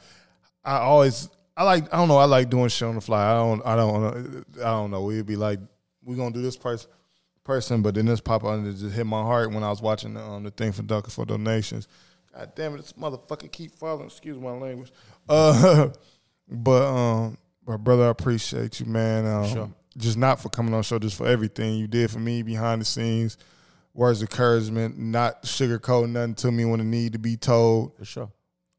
i 0.64 0.78
always 0.78 1.28
i 1.56 1.62
like 1.64 1.92
i 1.92 1.96
don't 1.96 2.08
know 2.08 2.16
i 2.18 2.24
like 2.24 2.50
doing 2.50 2.68
shit 2.68 2.86
on 2.88 2.94
the 2.94 3.00
fly. 3.00 3.30
I 3.30 3.34
don't 3.34 3.62
i 3.66 3.76
don't 3.76 4.44
i 4.58 4.62
don't 4.64 4.90
know. 4.90 5.02
We'd 5.02 5.26
be 5.26 5.36
like 5.36 5.60
we 6.04 6.16
gonna 6.16 6.32
do 6.32 6.42
this 6.42 6.56
person 6.56 6.90
person 7.44 7.80
but 7.82 7.94
then 7.94 8.04
this 8.06 8.20
pop 8.20 8.44
up 8.44 8.50
and 8.54 8.66
it 8.66 8.74
just 8.74 8.94
hit 8.94 9.06
my 9.06 9.22
heart 9.22 9.50
when 9.50 9.64
i 9.64 9.70
was 9.70 9.80
watching 9.80 10.12
the, 10.14 10.22
um, 10.22 10.42
the 10.42 10.50
thing 10.50 10.70
for 10.72 10.82
dunkin 10.82 11.10
for 11.10 11.24
donations. 11.24 11.88
God 12.34 12.52
damn 12.54 12.74
it 12.74 12.78
this 12.78 12.92
motherfucker 12.92 13.50
keep 13.50 13.72
following 13.74 14.06
excuse 14.06 14.38
my 14.38 14.50
language. 14.52 14.92
Uh 15.28 15.88
but 16.50 16.86
um 16.86 17.38
but 17.66 17.78
brother 17.78 18.04
i 18.06 18.08
appreciate 18.08 18.80
you 18.80 18.86
man. 18.86 19.26
Um, 19.26 19.46
Sure. 19.48 19.70
just 19.96 20.16
not 20.16 20.40
for 20.40 20.48
coming 20.48 20.72
on 20.74 20.82
show 20.82 20.98
just 20.98 21.16
for 21.16 21.26
everything 21.26 21.74
you 21.74 21.86
did 21.86 22.10
for 22.10 22.18
me 22.18 22.42
behind 22.42 22.80
the 22.80 22.84
scenes. 22.86 23.36
Words 23.94 24.22
of 24.22 24.28
encouragement, 24.30 24.96
not 24.98 25.42
sugarcoat 25.42 26.08
nothing 26.08 26.34
to 26.36 26.52
me 26.52 26.64
when 26.64 26.80
it 26.80 26.84
need 26.84 27.14
to 27.14 27.18
be 27.18 27.36
told. 27.36 27.96
For 27.98 28.04
sure. 28.04 28.30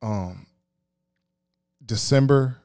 Um, 0.01 0.45
December 1.89 2.55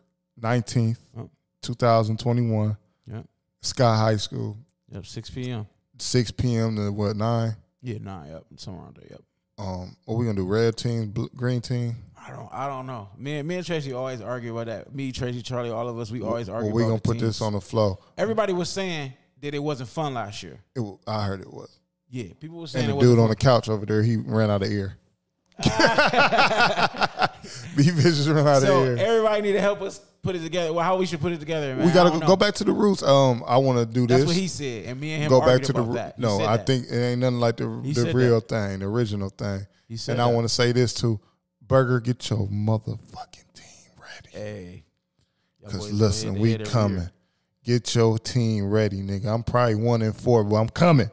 nineteenth, 0.41 1.01
Oh. 1.19 1.31
2021. 1.63 2.77
Yeah. 3.11 3.23
Sky 3.63 3.97
High 3.97 4.17
School, 4.17 4.59
Yep. 4.93 5.07
Six 5.07 5.31
p.m. 5.31 5.67
6 5.99 6.31
p.m. 6.33 6.77
to 6.77 6.93
what 6.93 7.17
nine? 7.17 7.57
Yeah. 7.81 7.99
9, 8.01 8.29
Yep. 8.31 8.45
Somewhere 8.57 8.85
around 8.85 8.97
there. 8.97 9.07
Yep. 9.11 9.21
Um, 9.57 9.97
what 10.05 10.17
we 10.19 10.27
gonna 10.27 10.37
do? 10.37 10.45
Red 10.47 10.77
team, 10.77 11.09
blue, 11.11 11.31
green 11.35 11.61
team. 11.63 11.97
I 12.17 12.31
don't. 12.31 12.49
I 12.53 12.69
don't 12.69 12.87
know. 12.87 13.09
Me 13.17 13.39
and 13.39 13.49
me 13.49 13.57
and 13.57 13.65
Tracy 13.67 13.93
always 13.93 14.21
argue 14.21 14.53
about 14.53 14.67
that. 14.67 14.95
Me, 14.95 15.11
Tracy, 15.11 15.41
Charlie, 15.43 15.71
all 15.71 15.89
of 15.89 15.99
us, 15.99 16.11
we 16.11 16.21
always 16.21 16.49
argue. 16.51 16.71
Well, 16.73 16.85
we 16.85 16.89
gonna 16.89 17.01
put 17.01 17.19
this 17.19 17.41
on 17.41 17.53
the 17.55 17.61
flow. 17.61 17.99
Everybody 18.19 18.53
was 18.53 18.69
saying 18.69 19.15
that 19.41 19.55
it 19.55 19.59
wasn't 19.59 19.89
fun 19.89 20.13
last 20.15 20.43
year. 20.43 20.61
It, 20.77 20.83
I 21.07 21.25
heard 21.25 21.41
it 21.41 21.53
was. 21.53 21.79
Yeah, 22.11 22.33
people 22.41 22.61
were 22.61 22.67
saying 22.67 22.85
And 22.85 22.93
it 22.93 22.97
the 22.97 23.01
dude 23.01 23.19
wasn't 23.19 23.23
on 23.25 23.29
the 23.31 23.37
couch 23.37 23.69
over 23.71 23.87
there, 23.87 24.03
he 24.03 24.17
ran 24.17 24.51
out 24.51 24.63
of 24.63 24.71
air. 24.71 24.99
B 27.77 27.85
bitches 27.85 28.33
ran 28.35 28.47
out 28.47 28.63
So 28.63 28.83
of 28.83 28.99
air. 28.99 29.07
everybody 29.07 29.43
need 29.43 29.53
to 29.53 29.61
help 29.61 29.83
us 29.83 29.99
put 30.23 30.35
it 30.37 30.43
together. 30.43 30.73
Well, 30.73 30.85
how 30.85 30.97
we 30.97 31.07
should 31.07 31.21
put 31.21 31.33
it 31.33 31.41
together, 31.41 31.75
man. 31.77 31.87
we 31.87 31.93
gotta 31.93 32.11
go, 32.11 32.19
know. 32.27 32.37
back 32.37 32.55
to 32.55 32.65
the 32.65 32.73
roots. 32.73 33.03
Um, 33.03 33.45
I 33.47 33.59
want 33.59 33.79
to 33.79 33.87
do 33.87 34.07
That's 34.07 34.23
this. 34.23 34.27
what 34.29 34.37
he 34.37 34.49
said, 34.49 34.87
and 34.87 35.01
me 35.01 35.13
and 35.13 35.23
him 35.25 35.29
go 35.29 35.41
back 35.41 35.63
to 35.63 35.73
the 35.73 35.83
that. 35.93 36.19
No. 36.19 36.41
I 36.41 36.57
that. 36.57 36.67
think 36.67 36.87
it 36.89 36.97
ain't 36.97 37.21
nothing 37.21 37.41
like 37.41 37.57
the 37.59 37.81
He 37.85 37.93
the 37.93 38.13
real 38.15 38.41
thing, 38.41 38.79
the 38.81 38.87
original 38.87 39.29
thing. 39.29 39.67
he 39.89 39.97
said 39.97 40.13
And 40.13 40.23
I 40.23 40.27
want 40.27 40.45
to 40.47 40.49
say 40.49 40.73
this 40.73 40.95
too, 40.95 41.21
Burger, 41.67 42.01
get 42.01 42.29
your 42.31 42.47
motherfucking 42.49 43.53
team 43.55 43.91
ready. 43.99 44.31
Hey, 44.33 44.85
Cause 45.71 45.93
listen, 45.93 46.39
we 46.39 46.57
coming. 46.59 47.09
Get 47.65 47.95
your 47.95 48.19
team 48.19 48.69
ready, 48.69 49.01
nigga. 49.01 49.27
I'm 49.27 49.43
probably 49.43 49.77
one 49.77 50.03
in 50.03 50.13
four, 50.13 50.45
but 50.45 50.57
I'm 50.57 50.69
coming. 50.69 51.11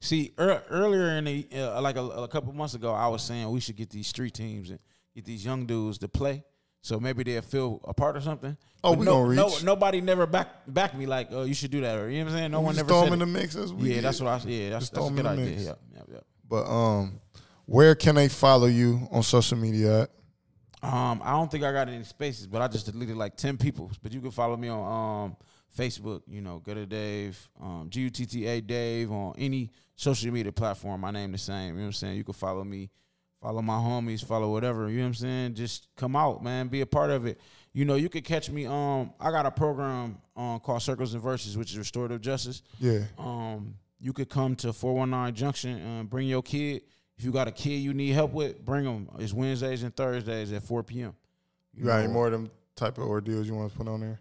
See, 0.00 0.34
ear 0.38 0.62
earlier 0.68 1.16
in 1.16 1.24
the 1.24 1.46
uh, 1.54 1.80
like 1.80 1.96
a, 1.96 2.02
a 2.04 2.28
couple 2.28 2.52
months 2.52 2.74
ago, 2.74 2.92
I 2.92 3.08
was 3.08 3.22
saying 3.22 3.50
we 3.50 3.60
should 3.60 3.76
get 3.76 3.88
these 3.90 4.06
street 4.06 4.34
teams 4.34 4.68
and 4.70 4.78
get 5.16 5.24
these 5.24 5.44
young 5.44 5.66
dudes 5.66 5.98
to 5.98 6.08
play, 6.08 6.44
so 6.82 7.00
maybe 7.00 7.24
they'll 7.24 7.42
feel 7.42 7.80
a 7.84 7.92
part 7.92 8.16
or 8.16 8.20
something. 8.20 8.56
Oh, 8.84 8.90
But 8.92 8.98
we 9.00 9.04
no, 9.06 9.12
gonna 9.24 9.34
no- 9.34 9.58
nobody 9.64 10.00
never 10.00 10.26
back 10.26 10.48
back 10.68 10.96
me 10.96 11.06
like, 11.06 11.28
oh, 11.32 11.42
you 11.42 11.54
should 11.54 11.72
do 11.72 11.80
that, 11.80 11.98
or 11.98 12.08
you 12.08 12.18
know 12.20 12.26
what 12.26 12.32
I'm 12.32 12.38
saying. 12.38 12.50
No 12.52 12.60
We 12.60 12.66
one 12.66 12.76
never 12.76 12.88
throw 12.88 13.00
said 13.02 13.06
them 13.12 13.20
in 13.22 13.32
the 13.32 13.38
mix 13.40 13.56
as 13.56 13.72
we 13.72 13.88
Yeah, 13.88 13.94
get. 13.96 14.02
that's 14.02 14.20
what 14.20 14.28
I. 14.28 14.48
Yeah, 14.48 14.70
that's, 14.70 14.90
that's 14.90 15.08
a 15.08 15.10
good 15.10 15.26
idea. 15.26 15.44
mix. 15.46 15.62
Yep, 15.64 15.78
yep. 16.12 16.24
But 16.48 16.66
um, 16.66 17.20
where 17.64 17.94
can 17.96 18.14
they 18.14 18.28
follow 18.28 18.66
you 18.66 19.08
on 19.10 19.24
social 19.24 19.58
media 19.58 20.02
at? 20.02 20.10
Um, 20.82 21.20
I 21.24 21.32
don't 21.32 21.50
think 21.50 21.64
I 21.64 21.72
got 21.72 21.88
any 21.88 22.04
spaces, 22.04 22.46
but 22.46 22.62
I 22.62 22.68
just 22.68 22.86
deleted 22.86 23.16
like 23.16 23.36
ten 23.36 23.56
people. 23.56 23.90
But 24.02 24.12
you 24.12 24.20
can 24.20 24.30
follow 24.30 24.56
me 24.56 24.68
on 24.68 25.24
um 25.24 25.36
Facebook, 25.76 26.22
you 26.28 26.40
know, 26.42 26.58
Gutta 26.60 26.86
Dave, 26.86 27.36
um, 27.60 27.88
G 27.90 28.02
U 28.02 28.10
T 28.10 28.24
T 28.26 28.46
A 28.46 28.60
Dave 28.60 29.10
on 29.10 29.34
any 29.38 29.70
social 29.96 30.30
media 30.30 30.52
platform. 30.52 31.00
My 31.00 31.10
name 31.10 31.32
the 31.32 31.38
same. 31.38 31.68
You 31.68 31.72
know 31.72 31.80
what 31.80 31.86
I'm 31.86 31.92
saying? 31.94 32.16
You 32.16 32.24
can 32.24 32.34
follow 32.34 32.62
me, 32.62 32.90
follow 33.46 33.62
my 33.62 33.74
homies, 33.74 34.24
follow 34.24 34.50
whatever. 34.50 34.90
You 34.90 34.96
know 34.96 35.02
what 35.02 35.08
I'm 35.08 35.14
saying? 35.14 35.54
Just 35.54 35.86
come 35.96 36.16
out, 36.16 36.42
man. 36.42 36.66
Be 36.66 36.80
a 36.80 36.86
part 36.86 37.10
of 37.10 37.26
it. 37.26 37.40
You 37.72 37.84
know, 37.84 37.94
you 37.94 38.08
could 38.08 38.24
catch 38.24 38.50
me. 38.50 38.66
Um, 38.66 39.12
I 39.20 39.30
got 39.30 39.46
a 39.46 39.52
program 39.52 40.18
um 40.36 40.58
called 40.58 40.82
Circles 40.82 41.14
and 41.14 41.22
Ciphers, 41.22 41.56
which 41.56 41.70
is 41.70 41.78
restorative 41.78 42.20
justice. 42.20 42.62
Yeah. 42.80 43.02
Um, 43.16 43.76
you 44.00 44.12
could 44.12 44.28
come 44.28 44.56
to 44.56 44.72
419 44.72 45.34
Junction 45.36 45.78
and 45.78 46.10
bring 46.10 46.26
your 46.26 46.42
kid. 46.42 46.82
If 47.16 47.24
you 47.24 47.30
got 47.30 47.46
a 47.46 47.52
kid 47.52 47.76
you 47.76 47.94
need 47.94 48.10
help 48.10 48.32
with, 48.32 48.64
bring 48.64 48.84
them. 48.84 49.08
It's 49.18 49.32
Wednesdays 49.32 49.84
and 49.84 49.94
Thursdays 49.94 50.52
at 50.52 50.64
4 50.64 50.82
p.m. 50.82 51.14
You 51.72 51.84
got 51.84 52.00
any 52.00 52.12
more 52.12 52.26
of 52.26 52.32
them 52.32 52.50
type 52.74 52.98
of 52.98 53.04
ordeals 53.04 53.46
you 53.46 53.54
want 53.54 53.70
to 53.70 53.78
put 53.78 53.86
on 53.86 54.00
there? 54.00 54.20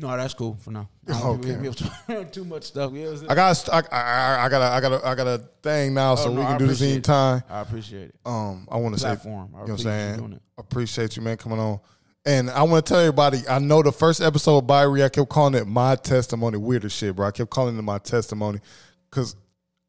No, 0.00 0.16
that's 0.16 0.32
cool 0.32 0.56
for 0.60 0.70
now. 0.70 0.88
I 1.08 1.20
Okay. 1.22 1.56
we 1.56 2.14
have 2.14 2.30
too 2.30 2.44
much 2.44 2.62
stuff. 2.62 2.92
I 2.94 3.34
got 3.34 3.68
I, 3.68 3.82
I, 3.90 4.44
I 4.44 4.48
got 4.48 4.62
a, 4.62 4.64
I 4.76 4.80
got 4.80 4.92
a, 4.92 5.06
I 5.08 5.14
got 5.16 5.26
a 5.26 5.38
thing 5.62 5.92
now, 5.94 6.14
so 6.14 6.30
Oh, 6.30 6.34
no, 6.34 6.40
we 6.40 6.46
I 6.46 6.50
can 6.50 6.58
do 6.58 6.66
this 6.68 6.80
it. 6.80 6.92
anytime. 6.92 7.42
I 7.50 7.60
appreciate 7.62 8.10
it. 8.10 8.14
Um, 8.24 8.68
I 8.70 8.76
want 8.76 8.94
to 8.94 9.00
say 9.00 9.08
Platform. 9.08 9.34
I 9.34 9.42
you 9.42 9.50
know 9.50 9.58
what 9.58 9.68
I'm 9.70 9.76
you 9.76 9.82
saying? 9.82 10.40
Appreciate 10.56 11.16
you, 11.16 11.22
man, 11.22 11.36
coming 11.36 11.58
on. 11.58 11.80
And 12.24 12.48
I 12.50 12.62
want 12.62 12.84
to 12.86 12.92
tell 12.92 13.00
everybody, 13.00 13.38
I 13.48 13.58
know 13.58 13.82
the 13.82 13.90
first 13.92 14.20
episode 14.20 14.58
of 14.58 14.64
Byrie, 14.64 15.04
I 15.04 15.08
kept 15.08 15.30
calling 15.30 15.54
it 15.54 15.66
my 15.66 15.96
testimony. 15.96 16.58
Weird 16.58 16.84
as 16.84 16.92
shit, 16.92 17.16
bro. 17.16 17.26
I 17.26 17.30
kept 17.32 17.50
calling 17.50 17.76
it 17.76 17.82
my 17.82 17.98
testimony 17.98 18.60
because 19.10 19.34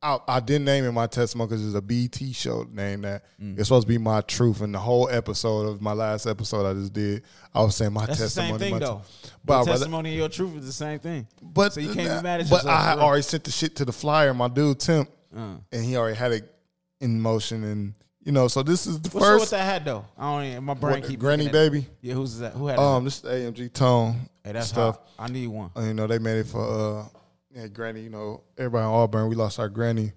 I, 0.01 0.17
I 0.27 0.39
didn't 0.39 0.63
name 0.65 0.85
it 0.85 0.91
my 0.93 1.07
testimony 1.07 1.49
because 1.49 1.65
it's 1.65 1.75
a 1.75 1.81
BT 1.81 2.31
show 2.31 2.65
named 2.71 3.03
that. 3.03 3.23
Mm. 3.41 3.59
It's 3.59 3.67
supposed 3.67 3.85
to 3.85 3.91
be 3.91 3.97
my 3.97 4.21
truth. 4.21 4.61
And 4.61 4.73
the 4.73 4.79
whole 4.79 5.09
episode 5.09 5.67
of 5.67 5.81
my 5.81 5.91
last 5.91 6.25
episode 6.25 6.65
I 6.69 6.73
just 6.73 6.93
did, 6.93 7.23
I 7.53 7.61
was 7.63 7.75
saying 7.75 7.91
my 7.91 8.05
That's 8.05 8.19
the 8.19 8.25
testimony. 8.25 8.51
same 8.59 8.59
thing, 8.59 8.79
though. 8.79 9.01
But 9.43 9.53
Your 9.53 9.59
rather- 9.65 9.71
testimony 9.71 10.09
and 10.11 10.17
your 10.19 10.29
truth 10.29 10.55
is 10.57 10.65
the 10.67 10.71
same 10.73 10.99
thing. 10.99 11.27
but 11.41 11.73
So 11.73 11.81
you 11.81 11.93
can't 11.93 12.19
be 12.19 12.23
mad 12.23 12.39
at 12.41 12.49
But 12.49 12.63
yourself, 12.63 12.67
I 12.67 12.81
had 12.85 12.99
already 12.99 13.23
sent 13.23 13.43
the 13.43 13.51
shit 13.51 13.75
to 13.77 13.85
the 13.85 13.91
flyer, 13.91 14.33
my 14.33 14.47
dude 14.47 14.79
Tim, 14.79 15.05
Uh. 15.35 15.55
and 15.71 15.83
he 15.83 15.97
already 15.97 16.15
had 16.15 16.31
it 16.31 16.49
in 17.01 17.19
motion. 17.19 17.63
And 17.65 17.93
you 18.23 18.31
know, 18.31 18.47
so 18.47 18.63
this 18.63 18.87
is 18.87 19.01
the 19.01 19.09
What's 19.09 19.25
first 19.25 19.51
that 19.51 19.63
hat 19.65 19.83
though? 19.85 20.05
I 20.17 20.31
don't 20.33 20.45
even. 20.51 20.63
My 20.63 20.73
brain 20.75 21.01
what, 21.01 21.09
keep 21.09 21.19
Granny. 21.19 21.49
Baby. 21.49 21.87
Yeah, 22.01 22.13
who's 22.13 22.37
that? 22.39 22.53
Who 22.53 22.67
had 22.67 22.77
that? 22.77 22.81
Um, 22.83 23.03
this 23.03 23.17
is 23.17 23.23
AMG 23.23 23.73
Tone. 23.73 24.29
hey, 24.45 24.51
that's 24.53 24.67
stuff. 24.69 24.95
hot. 24.97 25.07
I 25.17 25.27
need 25.31 25.47
one. 25.47 25.71
Uh, 25.75 25.81
you 25.81 25.93
know, 25.93 26.05
they 26.07 26.19
made 26.19 26.37
it 26.39 26.47
for 26.47 26.61
uh, 27.01 27.05
yeah, 27.51 27.67
Granny. 27.67 28.01
You 28.01 28.09
know, 28.09 28.43
everybody 28.57 28.83
in 28.85 28.89
Auburn, 28.91 29.29
we 29.29 29.35
lost 29.35 29.59
our 29.59 29.69
Granny. 29.69 30.11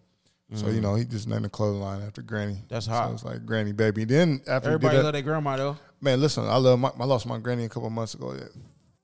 So 0.54 0.68
you 0.68 0.82
know, 0.82 0.94
he 0.96 1.06
just 1.06 1.26
named 1.26 1.46
the 1.46 1.48
clothing 1.48 1.80
line 1.80 2.02
after 2.02 2.20
Granny. 2.20 2.52
Mm-hmm. 2.52 2.66
That's 2.68 2.84
So 2.84 2.92
hot. 2.92 3.12
it's 3.12 3.24
like 3.24 3.46
Granny 3.46 3.72
Baby. 3.72 4.04
Then 4.04 4.42
after 4.46 4.68
Everybody 4.68 4.96
did 4.96 5.04
love 5.04 5.04
that, 5.06 5.12
their 5.12 5.22
grandma 5.22 5.56
though. 5.56 5.76
man, 6.02 6.20
listen, 6.20 6.44
I 6.46 6.56
love 6.56 6.78
my, 6.78 6.90
I 7.00 7.04
lost 7.06 7.24
my 7.24 7.38
Granny 7.38 7.64
a 7.64 7.68
couple 7.70 7.88
months 7.88 8.12
ago. 8.12 8.32
It 8.32 8.50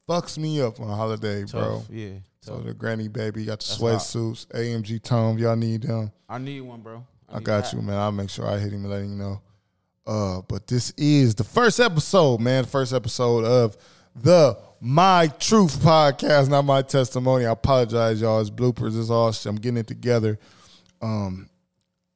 fucks 0.07 0.37
me 0.37 0.61
up 0.61 0.79
on 0.79 0.91
a 0.91 0.95
holiday, 0.95 1.45
bro. 1.45 1.79
Tough. 1.79 1.87
Yeah. 1.91 2.11
So 2.43 2.57
tough. 2.57 2.67
the 2.67 2.75
Granny 2.75 3.09
Baby 3.09 3.47
got 3.47 3.61
the 3.61 3.65
sweatsuits, 3.65 4.47
AMG 4.49 5.03
Tone. 5.03 5.39
Y'all 5.39 5.57
need 5.57 5.85
them. 5.85 6.13
I 6.29 6.37
need 6.37 6.61
one, 6.61 6.83
bro. 6.83 7.07
I 7.31 7.39
need 7.39 7.45
got 7.45 7.65
that. 7.65 7.73
you, 7.73 7.81
man. 7.81 7.97
I'll 7.97 8.13
make 8.13 8.29
sure 8.29 8.47
I 8.47 8.59
hit 8.59 8.71
him 8.75 8.83
and 8.85 8.91
let 8.91 9.01
him 9.01 9.17
know. 9.17 9.41
Uh, 10.07 10.43
but 10.49 10.67
this 10.67 10.91
is 10.99 11.35
the 11.35 11.45
first 11.45 11.81
episode, 11.81 12.41
man. 12.41 12.67
First 12.67 12.93
episode 12.93 13.45
of 13.47 13.75
the 14.23 14.59
My 14.81 15.29
Truth 15.39 15.81
podcast, 15.81 16.49
not 16.49 16.63
my 16.63 16.83
testimony. 16.83 17.47
I 17.47 17.53
apologize, 17.53 18.21
y'all. 18.21 18.41
It's 18.41 18.51
bloopers. 18.51 18.99
It's 18.99 19.11
all 19.11 19.33
shit. 19.33 19.47
I'm 19.47 19.57
getting 19.57 19.79
it 19.79 19.87
together. 19.87 20.39
Um, 21.01 21.49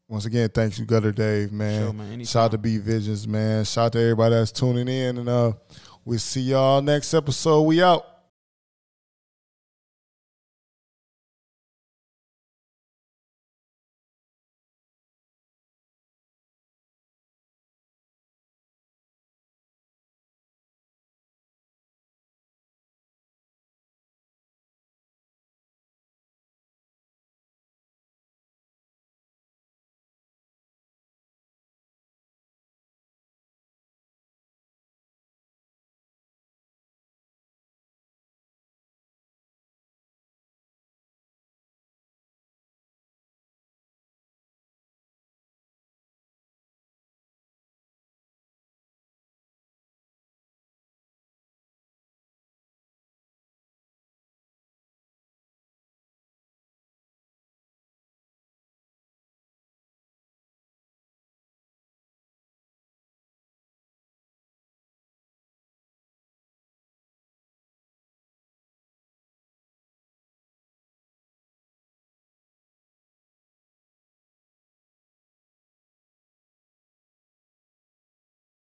once 0.09 0.27
again, 0.27 0.49
thanks 0.51 0.79
you, 0.79 0.85
Gutta 0.85 1.13
Dave, 1.13 1.53
man. 1.53 1.83
Sure, 1.83 1.93
man. 1.93 2.25
Shout 2.25 2.45
out 2.45 2.51
to 2.53 2.59
B 2.59 2.79
Visions, 2.79 3.27
man. 3.27 3.65
Shout 3.65 3.87
out 3.87 3.93
to 3.93 4.01
everybody 4.01 4.35
that's 4.35 4.53
tuning 4.53 4.89
in, 4.89 5.19
and 5.19 5.29
uh, 5.29 5.53
we'll 6.05 6.19
see 6.19 6.43
y'all 6.43 6.83
next 6.83 7.15
episode. 7.15 7.63
We 7.63 7.83
out. 7.83 8.12